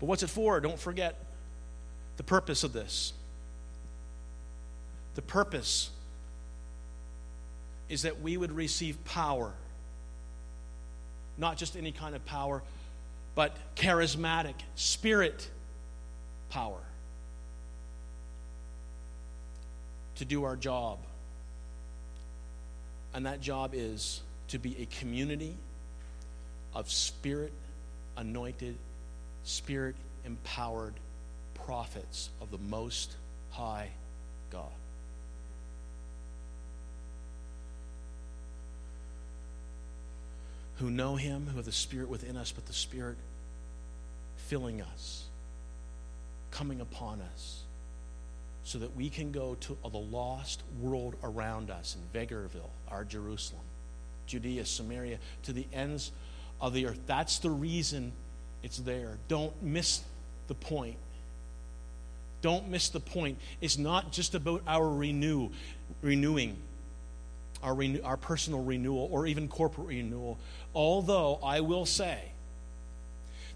But 0.00 0.06
what's 0.06 0.24
it 0.24 0.30
for? 0.30 0.58
Don't 0.58 0.80
forget 0.80 1.24
the 2.16 2.24
purpose 2.24 2.64
of 2.64 2.72
this. 2.72 3.12
The 5.14 5.22
purpose 5.22 5.90
is 7.88 8.02
that 8.02 8.20
we 8.20 8.36
would 8.36 8.52
receive 8.52 9.04
power. 9.04 9.52
Not 11.36 11.56
just 11.56 11.76
any 11.76 11.92
kind 11.92 12.14
of 12.14 12.24
power, 12.24 12.62
but 13.34 13.56
charismatic, 13.76 14.54
spirit 14.74 15.48
power 16.50 16.80
to 20.16 20.24
do 20.24 20.44
our 20.44 20.56
job. 20.56 20.98
And 23.14 23.26
that 23.26 23.40
job 23.40 23.72
is 23.74 24.20
to 24.48 24.58
be 24.58 24.76
a 24.82 24.86
community 25.00 25.56
of 26.74 26.90
spirit 26.90 27.52
anointed 28.16 28.76
spirit 29.44 29.96
empowered 30.24 30.94
prophets 31.54 32.30
of 32.40 32.50
the 32.50 32.58
Most 32.58 33.16
High 33.50 33.88
God. 34.50 34.70
Who 40.80 40.90
know 40.90 41.16
Him, 41.16 41.46
who 41.46 41.56
have 41.56 41.66
the 41.66 41.72
Spirit 41.72 42.08
within 42.08 42.36
us, 42.36 42.52
but 42.52 42.66
the 42.66 42.72
Spirit 42.72 43.16
filling 44.36 44.80
us, 44.80 45.24
coming 46.50 46.80
upon 46.80 47.20
us, 47.20 47.62
so 48.64 48.78
that 48.78 48.96
we 48.96 49.10
can 49.10 49.30
go 49.30 49.56
to 49.60 49.76
the 49.82 49.98
lost 49.98 50.62
world 50.80 51.16
around 51.22 51.70
us 51.70 51.96
in 51.96 52.18
Vegreville, 52.18 52.70
our 52.88 53.04
Jerusalem, 53.04 53.62
Judea, 54.26 54.64
Samaria, 54.64 55.18
to 55.42 55.52
the 55.52 55.66
ends 55.72 56.12
of 56.60 56.72
the 56.72 56.86
earth. 56.86 57.00
That's 57.06 57.38
the 57.38 57.50
reason 57.50 58.12
it's 58.62 58.78
there. 58.78 59.18
Don't 59.28 59.62
miss 59.62 60.02
the 60.48 60.54
point. 60.54 60.96
Don't 62.42 62.68
miss 62.68 62.88
the 62.88 63.00
point. 63.00 63.38
It's 63.60 63.76
not 63.76 64.12
just 64.12 64.34
about 64.34 64.62
our 64.66 64.88
renew, 64.88 65.50
renewing, 66.00 66.56
our, 67.62 67.74
renew, 67.74 68.00
our 68.02 68.16
personal 68.16 68.62
renewal, 68.62 69.08
or 69.12 69.26
even 69.26 69.48
corporate 69.48 69.88
renewal. 69.88 70.38
Although 70.74 71.38
I 71.42 71.60
will 71.60 71.86
say 71.86 72.32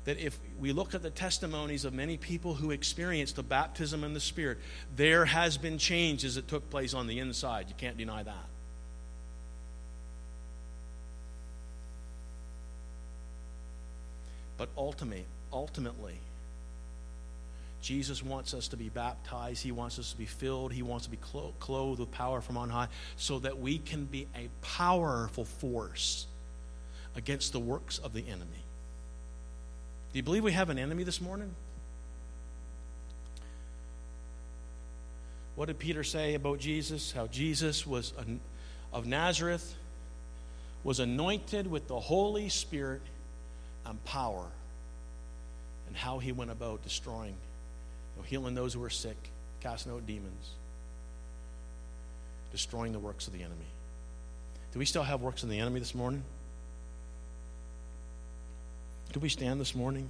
that 0.05 0.19
if 0.19 0.39
we 0.59 0.73
look 0.73 0.95
at 0.95 1.03
the 1.03 1.11
testimonies 1.11 1.85
of 1.85 1.95
many 1.95 2.17
people 2.17 2.55
who 2.55 2.71
experienced 2.71 3.37
the 3.37 3.43
baptism 3.43 4.05
in 4.05 4.13
the 4.13 4.21
Spirit, 4.21 4.59
there 4.95 5.25
has 5.25 5.57
been 5.57 5.79
changes 5.79 6.35
that 6.35 6.47
took 6.49 6.69
place 6.71 6.93
on 6.93 7.07
the 7.07 7.19
inside. 7.19 7.67
You 7.69 7.75
can't 7.79 7.97
deny 7.97 8.23
that. 8.23 8.47
But 14.57 14.69
ultimately, 14.77 15.25
ultimately, 15.53 16.19
Jesus 17.85 18.23
wants 18.23 18.55
us 18.55 18.69
to 18.69 18.79
be 18.79 18.89
baptized. 18.89 19.63
He 19.63 19.71
wants 19.71 19.99
us 19.99 20.13
to 20.13 20.17
be 20.17 20.25
filled. 20.25 20.73
He 20.73 20.83
wants 20.83 21.05
to 21.05 21.11
be 21.11 21.19
clothed 21.61 22.01
with 22.01 22.11
power 22.11 22.41
from 22.41 22.57
on 22.57 22.71
high 22.71 22.89
so 23.17 23.39
that 23.41 23.59
we 23.59 23.77
can 23.77 24.07
be 24.07 24.27
a 24.35 24.49
powerful 24.63 25.45
force 25.45 26.27
against 27.15 27.53
the 27.53 27.61
works 27.61 27.99
of 27.99 28.15
the 28.15 28.27
enemy. 28.27 28.65
Do 30.13 30.19
you 30.19 30.23
believe 30.23 30.43
we 30.43 30.53
have 30.53 30.71
an 30.71 30.79
enemy 30.79 31.05
this 31.05 31.21
morning? 31.21 31.55
What 35.55 35.67
did 35.67 35.79
Peter 35.79 36.03
say 36.03 36.35
about 36.35 36.61
Jesus? 36.61 37.13
How 37.13 37.27
Jesus 37.27 37.87
was 37.87 38.15
of 38.95 39.07
Nazareth 39.07 39.75
was 40.85 41.01
anointed 41.01 41.67
with 41.67 41.87
the 41.87 42.01
Holy 42.01 42.49
Spirit 42.49 43.03
and 43.85 44.03
power, 44.05 44.47
and 45.87 45.95
how 45.95 46.19
he 46.19 46.33
went 46.33 46.51
about 46.51 46.83
destroying, 46.83 47.35
healing 48.23 48.55
those 48.55 48.75
who 48.75 48.83
are 48.83 48.91
sick, 48.91 49.17
casting 49.61 49.93
out 49.93 50.07
demons, 50.07 50.51
destroying 52.53 52.93
the 52.93 52.99
works 52.99 53.27
of 53.27 53.33
the 53.33 53.43
enemy. 53.43 53.67
Do 54.73 54.79
we 54.79 54.85
still 54.85 55.03
have 55.03 55.21
works 55.21 55.43
of 55.43 55.49
the 55.49 55.59
enemy 55.59 55.81
this 55.81 55.95
morning? 55.95 56.25
Could 59.13 59.23
we 59.23 59.29
stand 59.29 59.61
this 59.61 59.75
morning? 59.75 60.09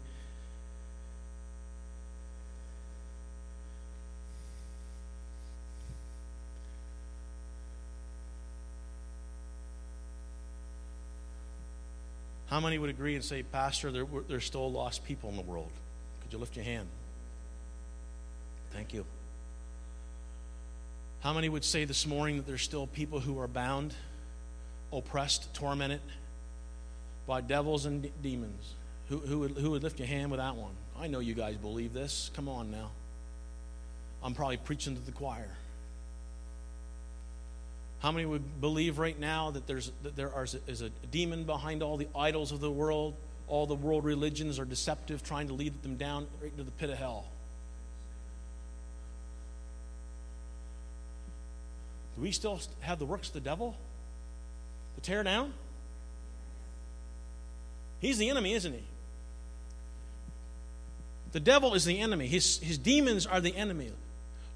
How 12.46 12.60
many 12.60 12.78
would 12.78 12.88
agree 12.88 13.16
and 13.16 13.24
say, 13.24 13.42
Pastor, 13.42 13.90
there, 13.90 14.06
there's 14.28 14.44
still 14.44 14.70
lost 14.70 15.04
people 15.04 15.28
in 15.28 15.36
the 15.36 15.42
world? 15.42 15.72
Could 16.22 16.32
you 16.32 16.38
lift 16.38 16.54
your 16.54 16.64
hand? 16.64 16.88
Thank 18.74 18.92
you. 18.92 19.06
How 21.20 21.32
many 21.32 21.48
would 21.48 21.64
say 21.64 21.84
this 21.84 22.06
morning 22.06 22.36
that 22.36 22.46
there's 22.46 22.62
still 22.62 22.88
people 22.88 23.20
who 23.20 23.38
are 23.38 23.46
bound, 23.46 23.94
oppressed, 24.92 25.54
tormented 25.54 26.00
by 27.26 27.40
devils 27.40 27.86
and 27.86 28.10
demons? 28.20 28.74
Who, 29.08 29.18
who, 29.18 29.38
would, 29.38 29.52
who 29.52 29.70
would 29.70 29.82
lift 29.84 30.00
your 30.00 30.08
hand 30.08 30.32
with 30.32 30.40
that 30.40 30.56
one? 30.56 30.72
I 30.98 31.06
know 31.06 31.20
you 31.20 31.34
guys 31.34 31.56
believe 31.56 31.94
this. 31.94 32.30
Come 32.34 32.48
on 32.48 32.70
now. 32.72 32.90
I'm 34.22 34.34
probably 34.34 34.56
preaching 34.56 34.96
to 34.96 35.00
the 35.00 35.12
choir. 35.12 35.48
How 38.00 38.10
many 38.10 38.26
would 38.26 38.60
believe 38.60 38.98
right 38.98 39.18
now 39.18 39.52
that, 39.52 39.66
there's, 39.66 39.92
that 40.02 40.16
there 40.16 40.34
are, 40.34 40.46
is 40.66 40.82
a 40.82 40.90
demon 41.10 41.44
behind 41.44 41.82
all 41.82 41.96
the 41.96 42.08
idols 42.14 42.50
of 42.50 42.60
the 42.60 42.70
world? 42.70 43.14
All 43.46 43.66
the 43.66 43.74
world 43.74 44.04
religions 44.04 44.58
are 44.58 44.64
deceptive, 44.64 45.22
trying 45.22 45.46
to 45.48 45.54
lead 45.54 45.80
them 45.82 45.96
down 45.96 46.26
right 46.42 46.50
into 46.50 46.64
the 46.64 46.70
pit 46.72 46.90
of 46.90 46.98
hell. 46.98 47.26
Do 52.16 52.22
we 52.22 52.30
still 52.30 52.60
have 52.80 52.98
the 52.98 53.06
works 53.06 53.28
of 53.28 53.34
the 53.34 53.40
devil 53.40 53.76
to 54.94 55.00
tear 55.00 55.22
down? 55.22 55.52
He's 58.00 58.18
the 58.18 58.28
enemy, 58.28 58.52
isn't 58.52 58.72
he? 58.72 58.84
The 61.32 61.40
devil 61.40 61.74
is 61.74 61.84
the 61.84 61.98
enemy. 61.98 62.28
His, 62.28 62.58
his 62.58 62.78
demons 62.78 63.26
are 63.26 63.40
the 63.40 63.56
enemy. 63.56 63.90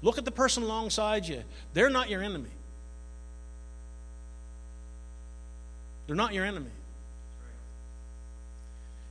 Look 0.01 0.17
at 0.17 0.23
the 0.23 0.31
person 0.31 0.63
alongside 0.63 1.27
you. 1.27 1.43
They're 1.73 1.89
not 1.89 2.09
your 2.09 2.23
enemy. 2.23 2.51
They're 6.07 6.15
not 6.15 6.33
your 6.33 6.45
enemy. 6.45 6.71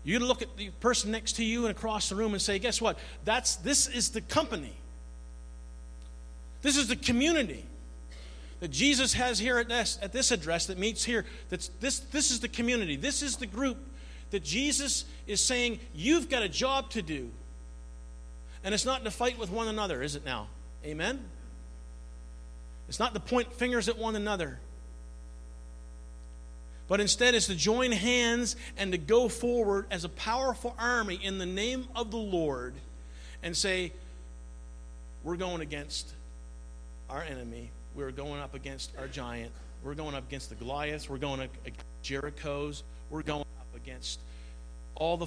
You 0.03 0.19
look 0.21 0.41
at 0.41 0.57
the 0.57 0.71
person 0.81 1.11
next 1.11 1.33
to 1.33 1.45
you 1.45 1.67
and 1.67 1.77
across 1.77 2.09
the 2.09 2.15
room 2.15 2.33
and 2.33 2.41
say, 2.41 2.59
guess 2.59 2.81
what? 2.81 2.99
That's 3.25 3.57
this 3.57 3.87
is 3.87 4.11
the 4.11 4.23
company. 4.23 4.73
This 6.63 6.79
is 6.79 6.89
the 6.89 6.97
community 6.97 7.67
that 8.61 8.71
Jesus 8.71 9.13
has 9.15 9.39
here 9.39 9.59
at 9.59 9.69
this, 9.69 9.99
at 10.03 10.13
this 10.13 10.31
address 10.31 10.67
that 10.67 10.79
meets 10.79 11.05
here. 11.05 11.25
That's 11.49 11.69
this 11.81 12.01
this 12.01 12.31
is 12.31 12.41
the 12.41 12.49
community. 12.49 12.97
This 12.97 13.23
is 13.23 13.37
the 13.37 13.47
group 13.47 13.79
that 14.31 14.45
Jesus 14.45 15.05
is 15.27 15.41
saying, 15.41 15.81
you've 15.95 16.29
got 16.29 16.43
a 16.43 16.49
job 16.49 16.91
to 16.91 17.03
do. 17.03 17.31
And 18.65 18.75
it's 18.75 18.85
not 18.85 19.05
to 19.05 19.11
fight 19.11 19.39
with 19.39 19.51
one 19.51 19.69
another, 19.69 20.03
is 20.03 20.17
it 20.17 20.25
now? 20.25 20.49
Amen? 20.85 21.25
It's 22.89 22.99
not 22.99 23.15
to 23.15 23.21
point 23.21 23.53
fingers 23.53 23.89
at 23.89 23.99
one 23.99 24.17
another. 24.17 24.59
But 26.89 27.01
instead, 27.01 27.35
it's 27.35 27.47
to 27.47 27.55
join 27.55 27.93
hands 27.93 28.57
and 28.79 28.93
to 28.93 28.99
go 28.99 29.29
forward 29.29 29.87
as 29.91 30.05
a 30.05 30.09
powerful 30.09 30.75
army 30.79 31.21
in 31.23 31.39
the 31.39 31.47
name 31.47 31.87
of 31.95 32.11
the 32.11 32.17
Lord 32.17 32.75
and 33.43 33.55
say, 33.55 33.93
We're 35.23 35.37
going 35.37 35.61
against 35.61 36.13
our 37.11 37.23
enemy. 37.23 37.71
We're 37.99 38.13
going 38.13 38.41
up 38.41 38.55
against 38.55 38.93
our 38.97 39.09
giant. 39.09 39.51
We're 39.83 39.95
going 39.95 40.15
up 40.15 40.25
against 40.29 40.51
the 40.51 40.55
Goliaths. 40.55 41.11
We're 41.11 41.19
going 41.19 41.41
up 41.41 41.51
against 41.67 41.85
Jericho's. 42.01 42.85
We're 43.11 43.23
going 43.23 43.41
up 43.41 43.75
against 43.75 44.21
all 44.95 45.17
the 45.17 45.27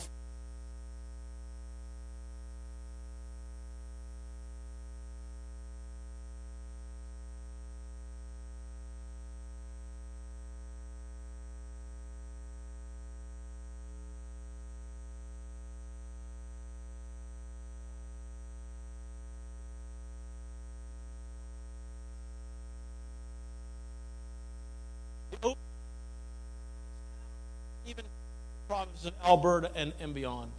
province 28.72 29.04
of 29.04 29.12
Alberta 29.26 29.70
and, 29.76 29.92
and 30.00 30.14
beyond. 30.14 30.50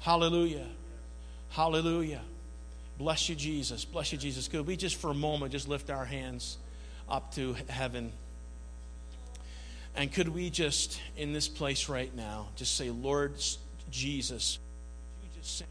Hallelujah. 0.00 0.66
Hallelujah. 1.48 2.20
Bless 2.98 3.30
you, 3.30 3.34
Jesus. 3.34 3.86
Bless 3.86 4.12
you, 4.12 4.18
Jesus. 4.18 4.46
Could 4.46 4.66
we 4.66 4.76
just 4.76 4.96
for 4.96 5.10
a 5.10 5.14
moment 5.14 5.52
just 5.52 5.66
lift 5.66 5.88
our 5.88 6.04
hands 6.04 6.58
up 7.08 7.34
to 7.36 7.56
heaven? 7.70 8.12
And 9.96 10.12
could 10.12 10.28
we 10.28 10.50
just, 10.50 11.00
in 11.16 11.32
this 11.32 11.48
place 11.48 11.88
right 11.88 12.14
now, 12.14 12.48
just 12.54 12.76
say, 12.76 12.90
Lord 12.90 13.32
Jesus, 13.90 14.58
you 15.22 15.40
just 15.40 15.56
say, 15.56 15.64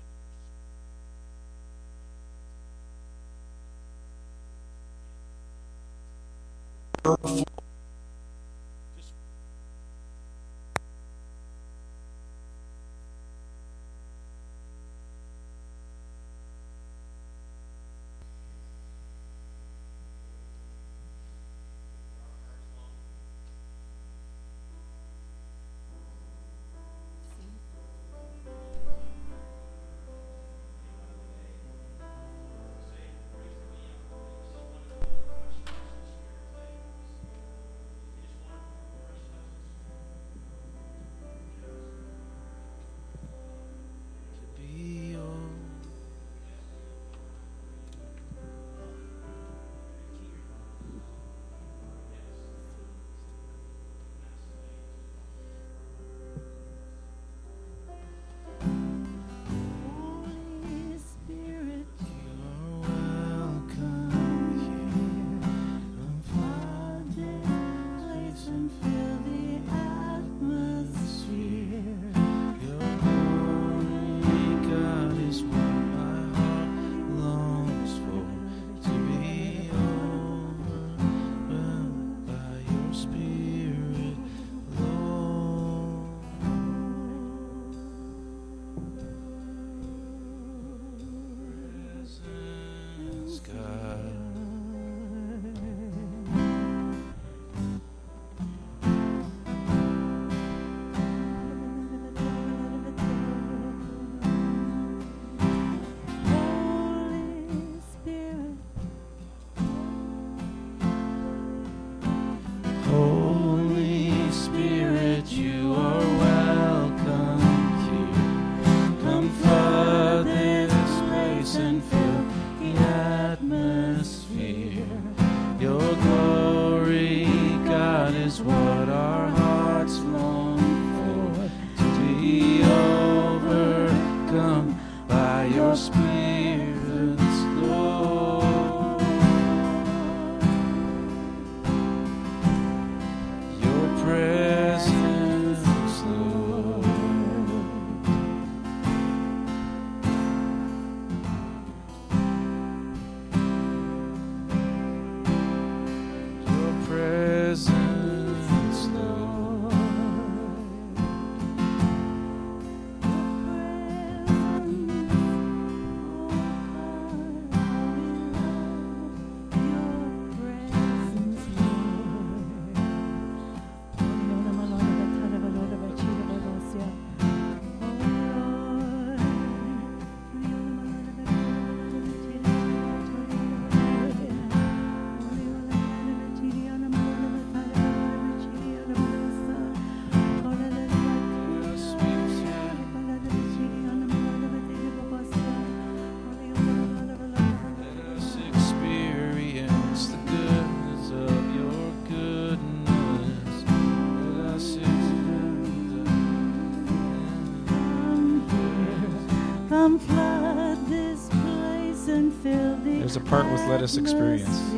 There's 213.09 213.17
a 213.17 213.21
part 213.21 213.51
with 213.51 213.65
let 213.65 213.81
us 213.81 213.97
experience. 213.97 214.68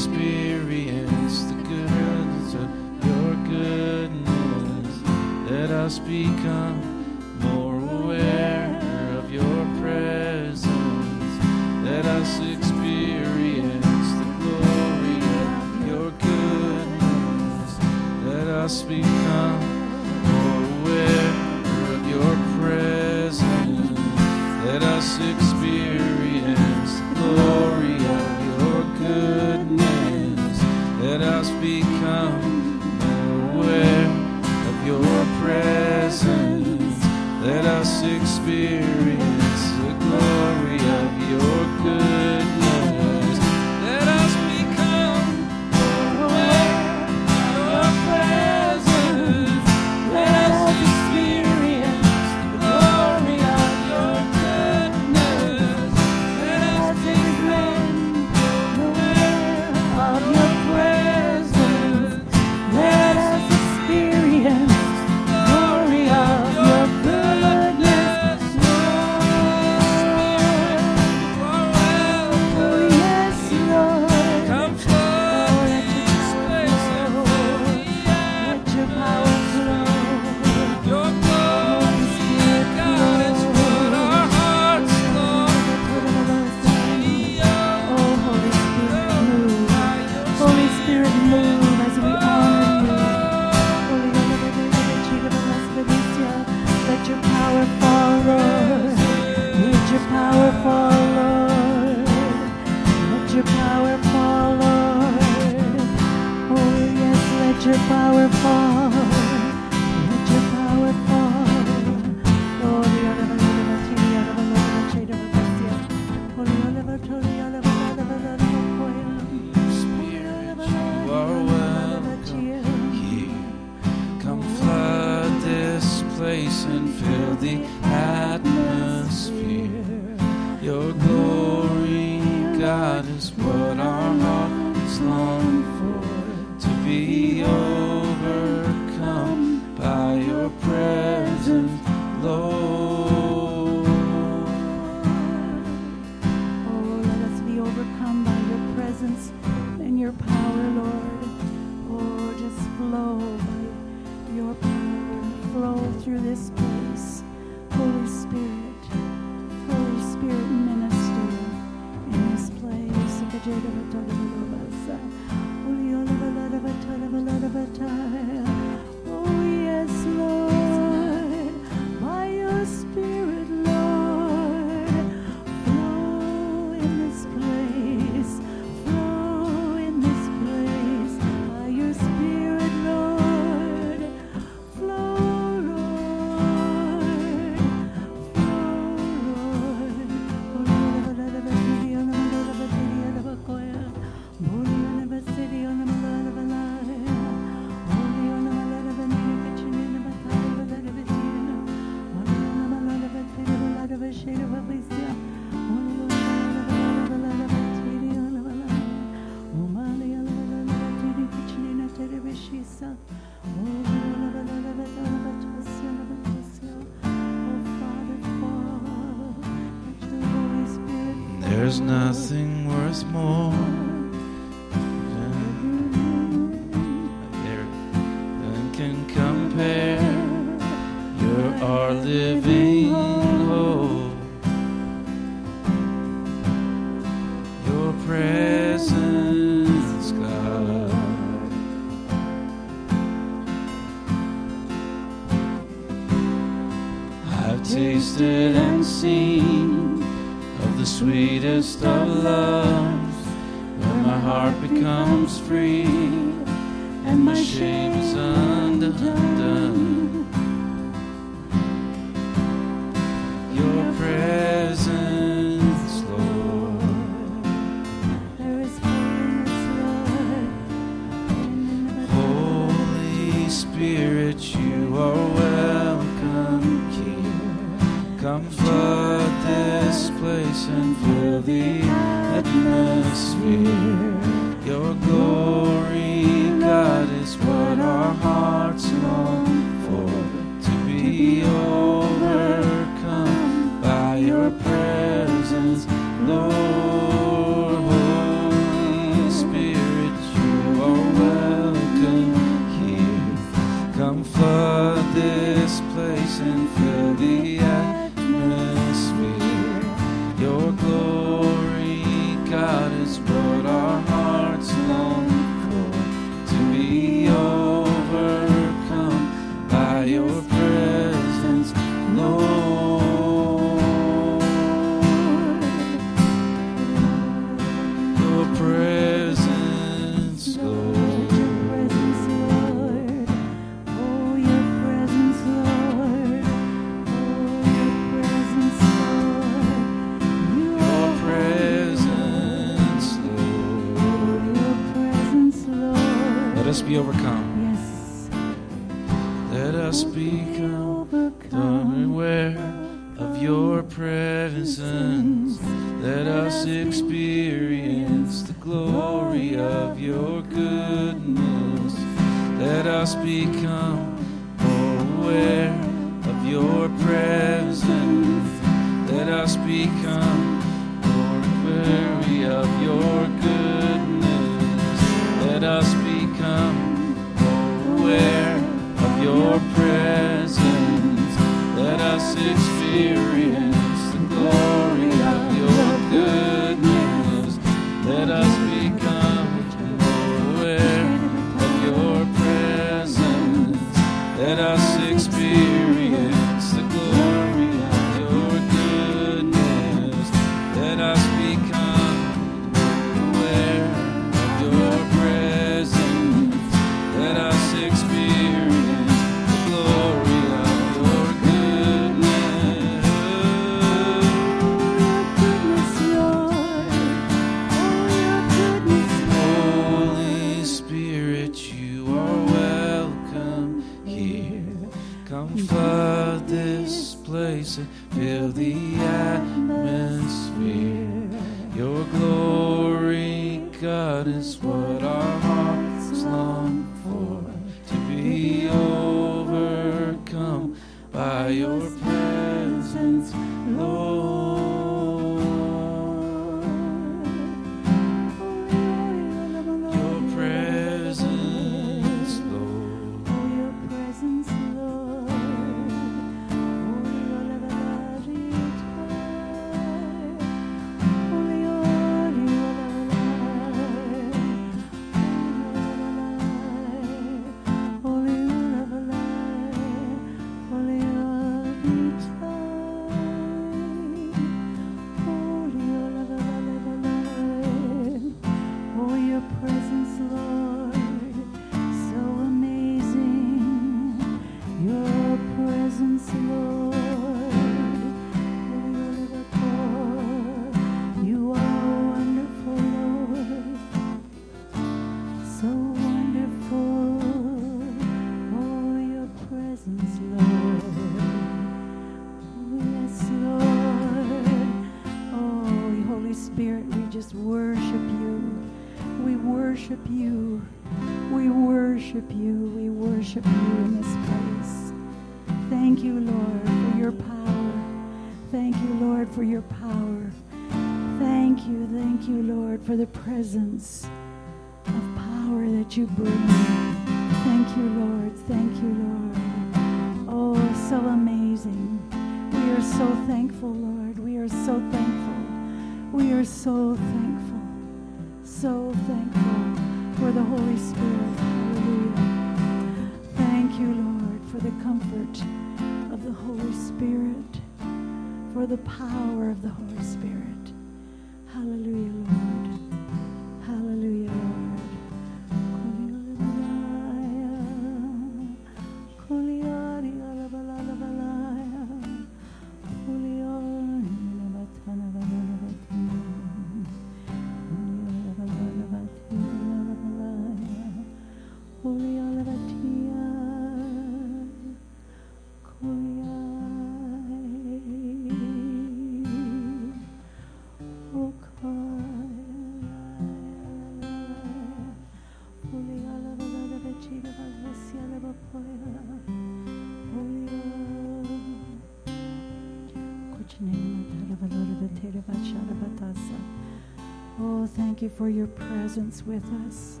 for 598.18 598.28
your 598.28 598.48
presence 598.48 599.22
with 599.24 599.44
us, 599.68 600.00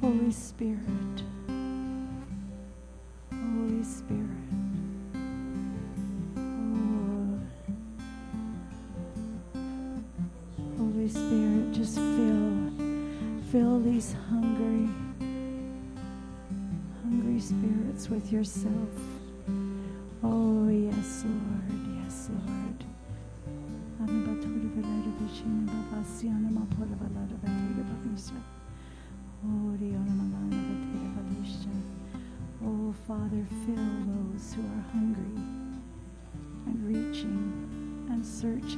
Holy 0.00 0.32
Spirit. 0.32 1.33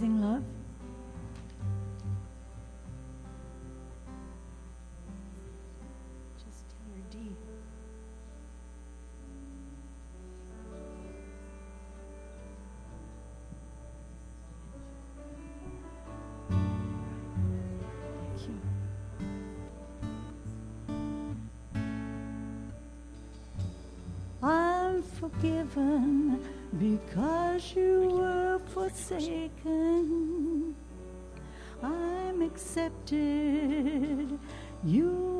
amazing 0.00 0.20
love? 0.20 0.44
Just 6.36 6.66
D. 7.10 7.18
Thank 16.48 16.60
you. 18.46 18.54
I'm 24.42 25.02
forgiven 25.02 26.57
because 26.76 27.74
you 27.74 28.08
were 28.12 28.60
forsaken. 28.66 30.74
I'm 31.82 32.42
accepted, 32.42 34.38
you 34.84 35.37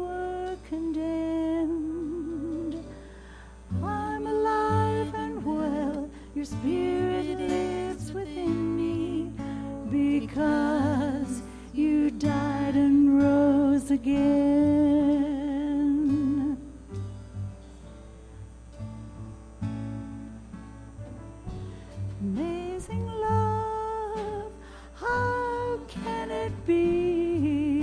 Amazing 22.28 23.06
love, 23.06 24.52
how 24.96 25.78
can 25.88 26.30
it 26.30 26.52
be 26.66 27.80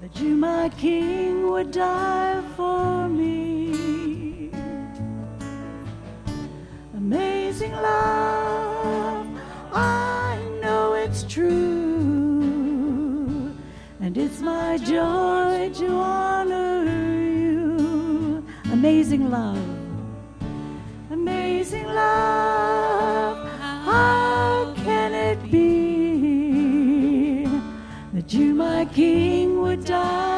that 0.00 0.16
you, 0.20 0.36
my 0.36 0.68
King, 0.68 1.50
would 1.50 1.72
die 1.72 2.40
for 2.54 3.08
me? 3.08 4.52
Amazing 6.96 7.72
love, 7.72 9.26
I 9.72 10.38
know 10.62 10.94
it's 10.94 11.24
true, 11.24 11.50
and 13.98 14.16
it's 14.16 14.40
my 14.40 14.78
joy 14.78 15.72
to 15.74 15.88
honor 15.88 16.84
you. 16.84 18.44
Amazing 18.70 19.28
love 19.28 19.65
that 28.26 28.36
you, 28.36 28.54
my 28.54 28.84
King, 28.86 29.60
would 29.60 29.84
die 29.84 30.35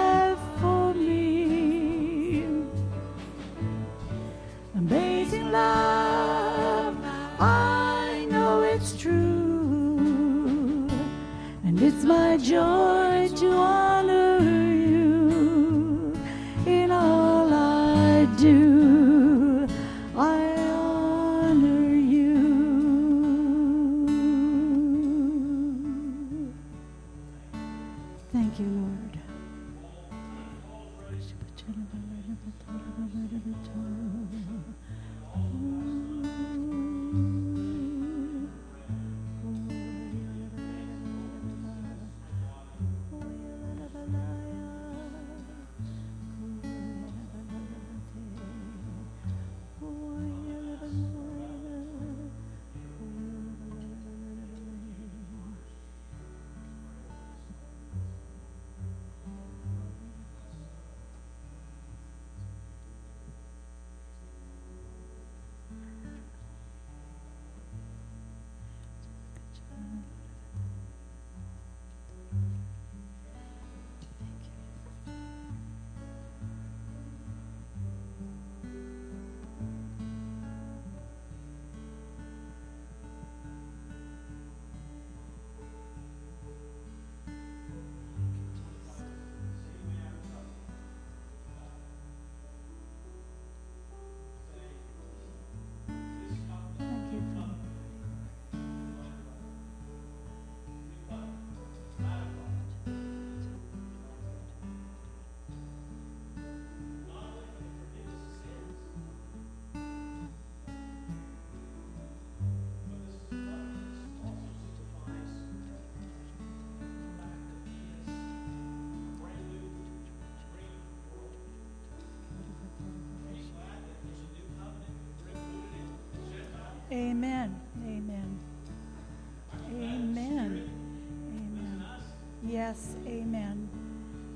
Amen. 133.09 133.69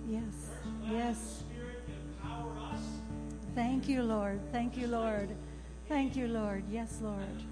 Yes. 0.09 0.51
Yes. 0.91 1.43
Thank 3.55 3.87
you, 3.87 4.03
Lord. 4.03 4.41
Thank 4.51 4.79
you, 4.79 4.87
Lord. 4.87 5.29
Thank 5.89 6.17
you, 6.17 6.27
Lord. 6.27 6.65
Yes, 6.71 7.01
Lord. 7.03 7.52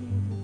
receive 0.00 0.37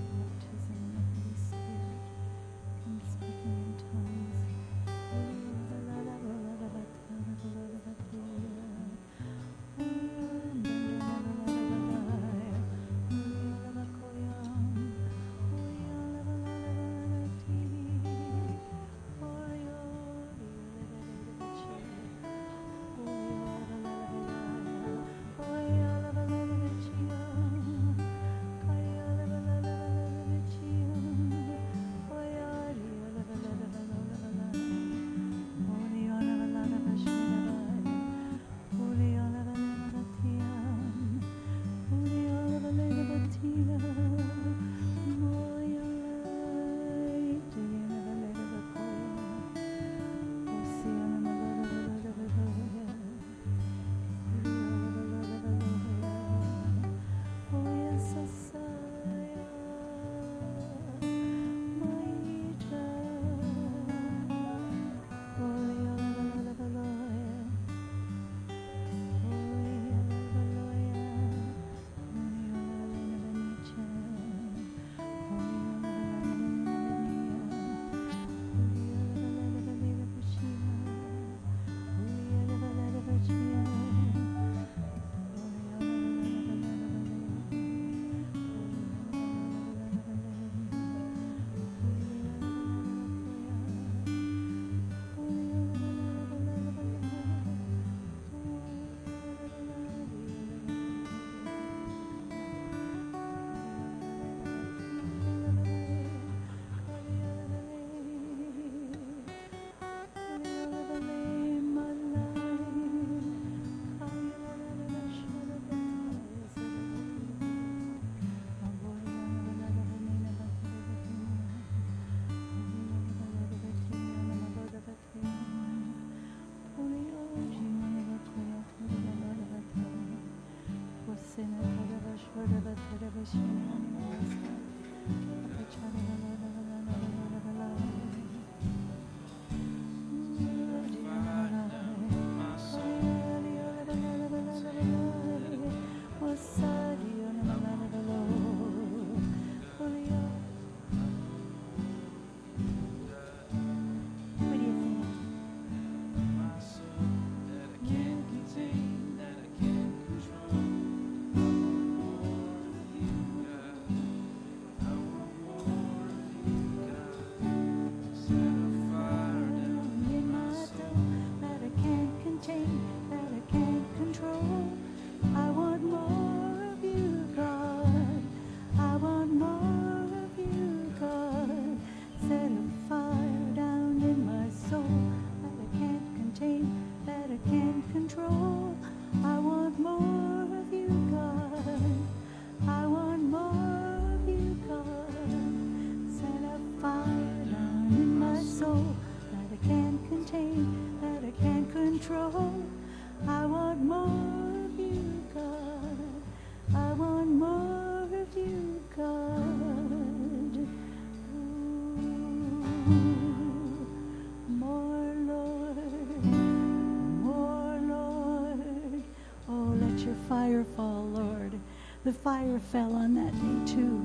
fell 222.73 222.95
on 222.95 223.15
that 223.15 223.33
day, 223.33 223.75
too. 223.75 224.03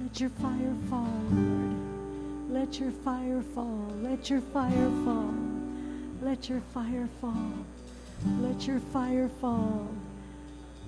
Let 0.00 0.20
your 0.20 0.30
fire 0.30 0.74
fall, 0.88 1.22
Lord. 1.30 1.76
Let 2.50 2.80
your 2.80 2.90
fire 2.90 3.42
fall. 3.54 3.86
Let 4.02 4.30
your 4.30 4.40
fire 4.40 4.90
fall. 5.04 5.34
Let 6.22 6.48
your 6.48 6.60
fire 6.74 7.08
fall. 7.20 7.52
Let 8.40 8.66
your 8.66 8.80
fire 8.80 9.28
fall. 9.40 9.88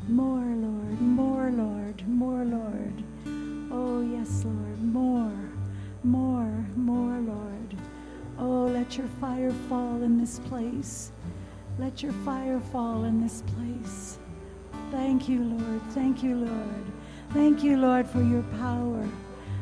More, 0.09 0.45
Lord. 0.45 1.01
More, 1.01 1.51
Lord. 1.51 2.09
More, 2.09 2.45
Lord. 2.45 3.03
Oh, 3.73 4.03
yes, 4.03 4.45
Lord. 4.45 4.83
More. 4.83 5.33
More. 6.03 6.53
More, 6.77 7.19
Lord. 7.21 7.77
Oh, 8.39 8.65
let 8.65 8.99
your 8.99 9.07
fire 9.21 9.53
fall 9.69 10.03
in 10.03 10.19
this 10.19 10.41
place. 10.41 11.13
Let 11.79 12.03
your 12.03 12.13
fire 12.25 12.61
fall 12.73 13.05
in 13.05 13.21
this 13.23 13.43
place. 13.55 14.02
Thank 14.93 15.27
you, 15.27 15.43
Lord. 15.43 15.83
Thank 15.93 16.23
you, 16.23 16.37
Lord. 16.37 16.85
Thank 17.33 17.65
you, 17.65 17.79
Lord, 17.79 18.07
for 18.07 18.23
your 18.23 18.43
power 18.61 19.09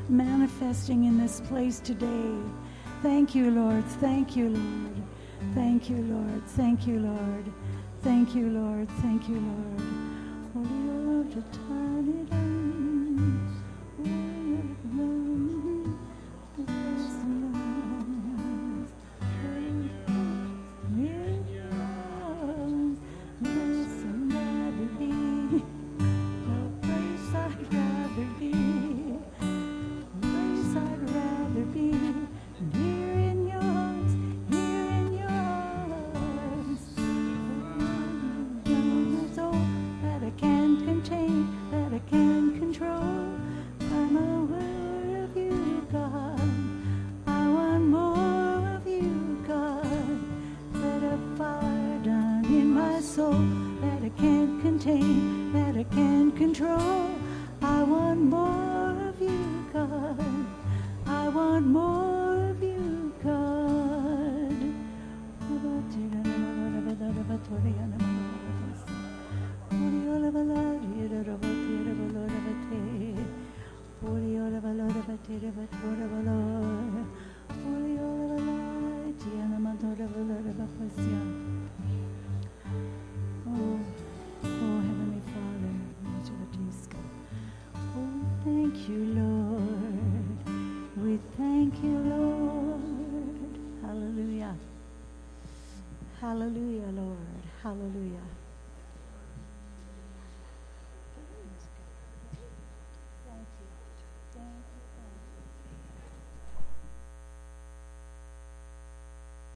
manifesting 0.08 1.04
in 1.04 1.18
this 1.18 1.40
place 1.42 1.78
today. 1.78 2.34
Thank 3.00 3.36
you, 3.36 3.52
Lord. 3.52 3.84
Thank 4.00 4.34
you, 4.34 4.48
Lord. 4.48 5.02
Thank 5.54 5.88
you, 5.88 6.02
Lord. 6.02 6.44
Thank 6.48 6.88
you, 6.88 6.98
Lord. 6.98 7.44
Thank 8.02 8.34
you, 8.34 8.48
Lord. 8.48 8.88
Thank 9.02 9.28
you, 9.28 9.36
Lord. 9.36 9.89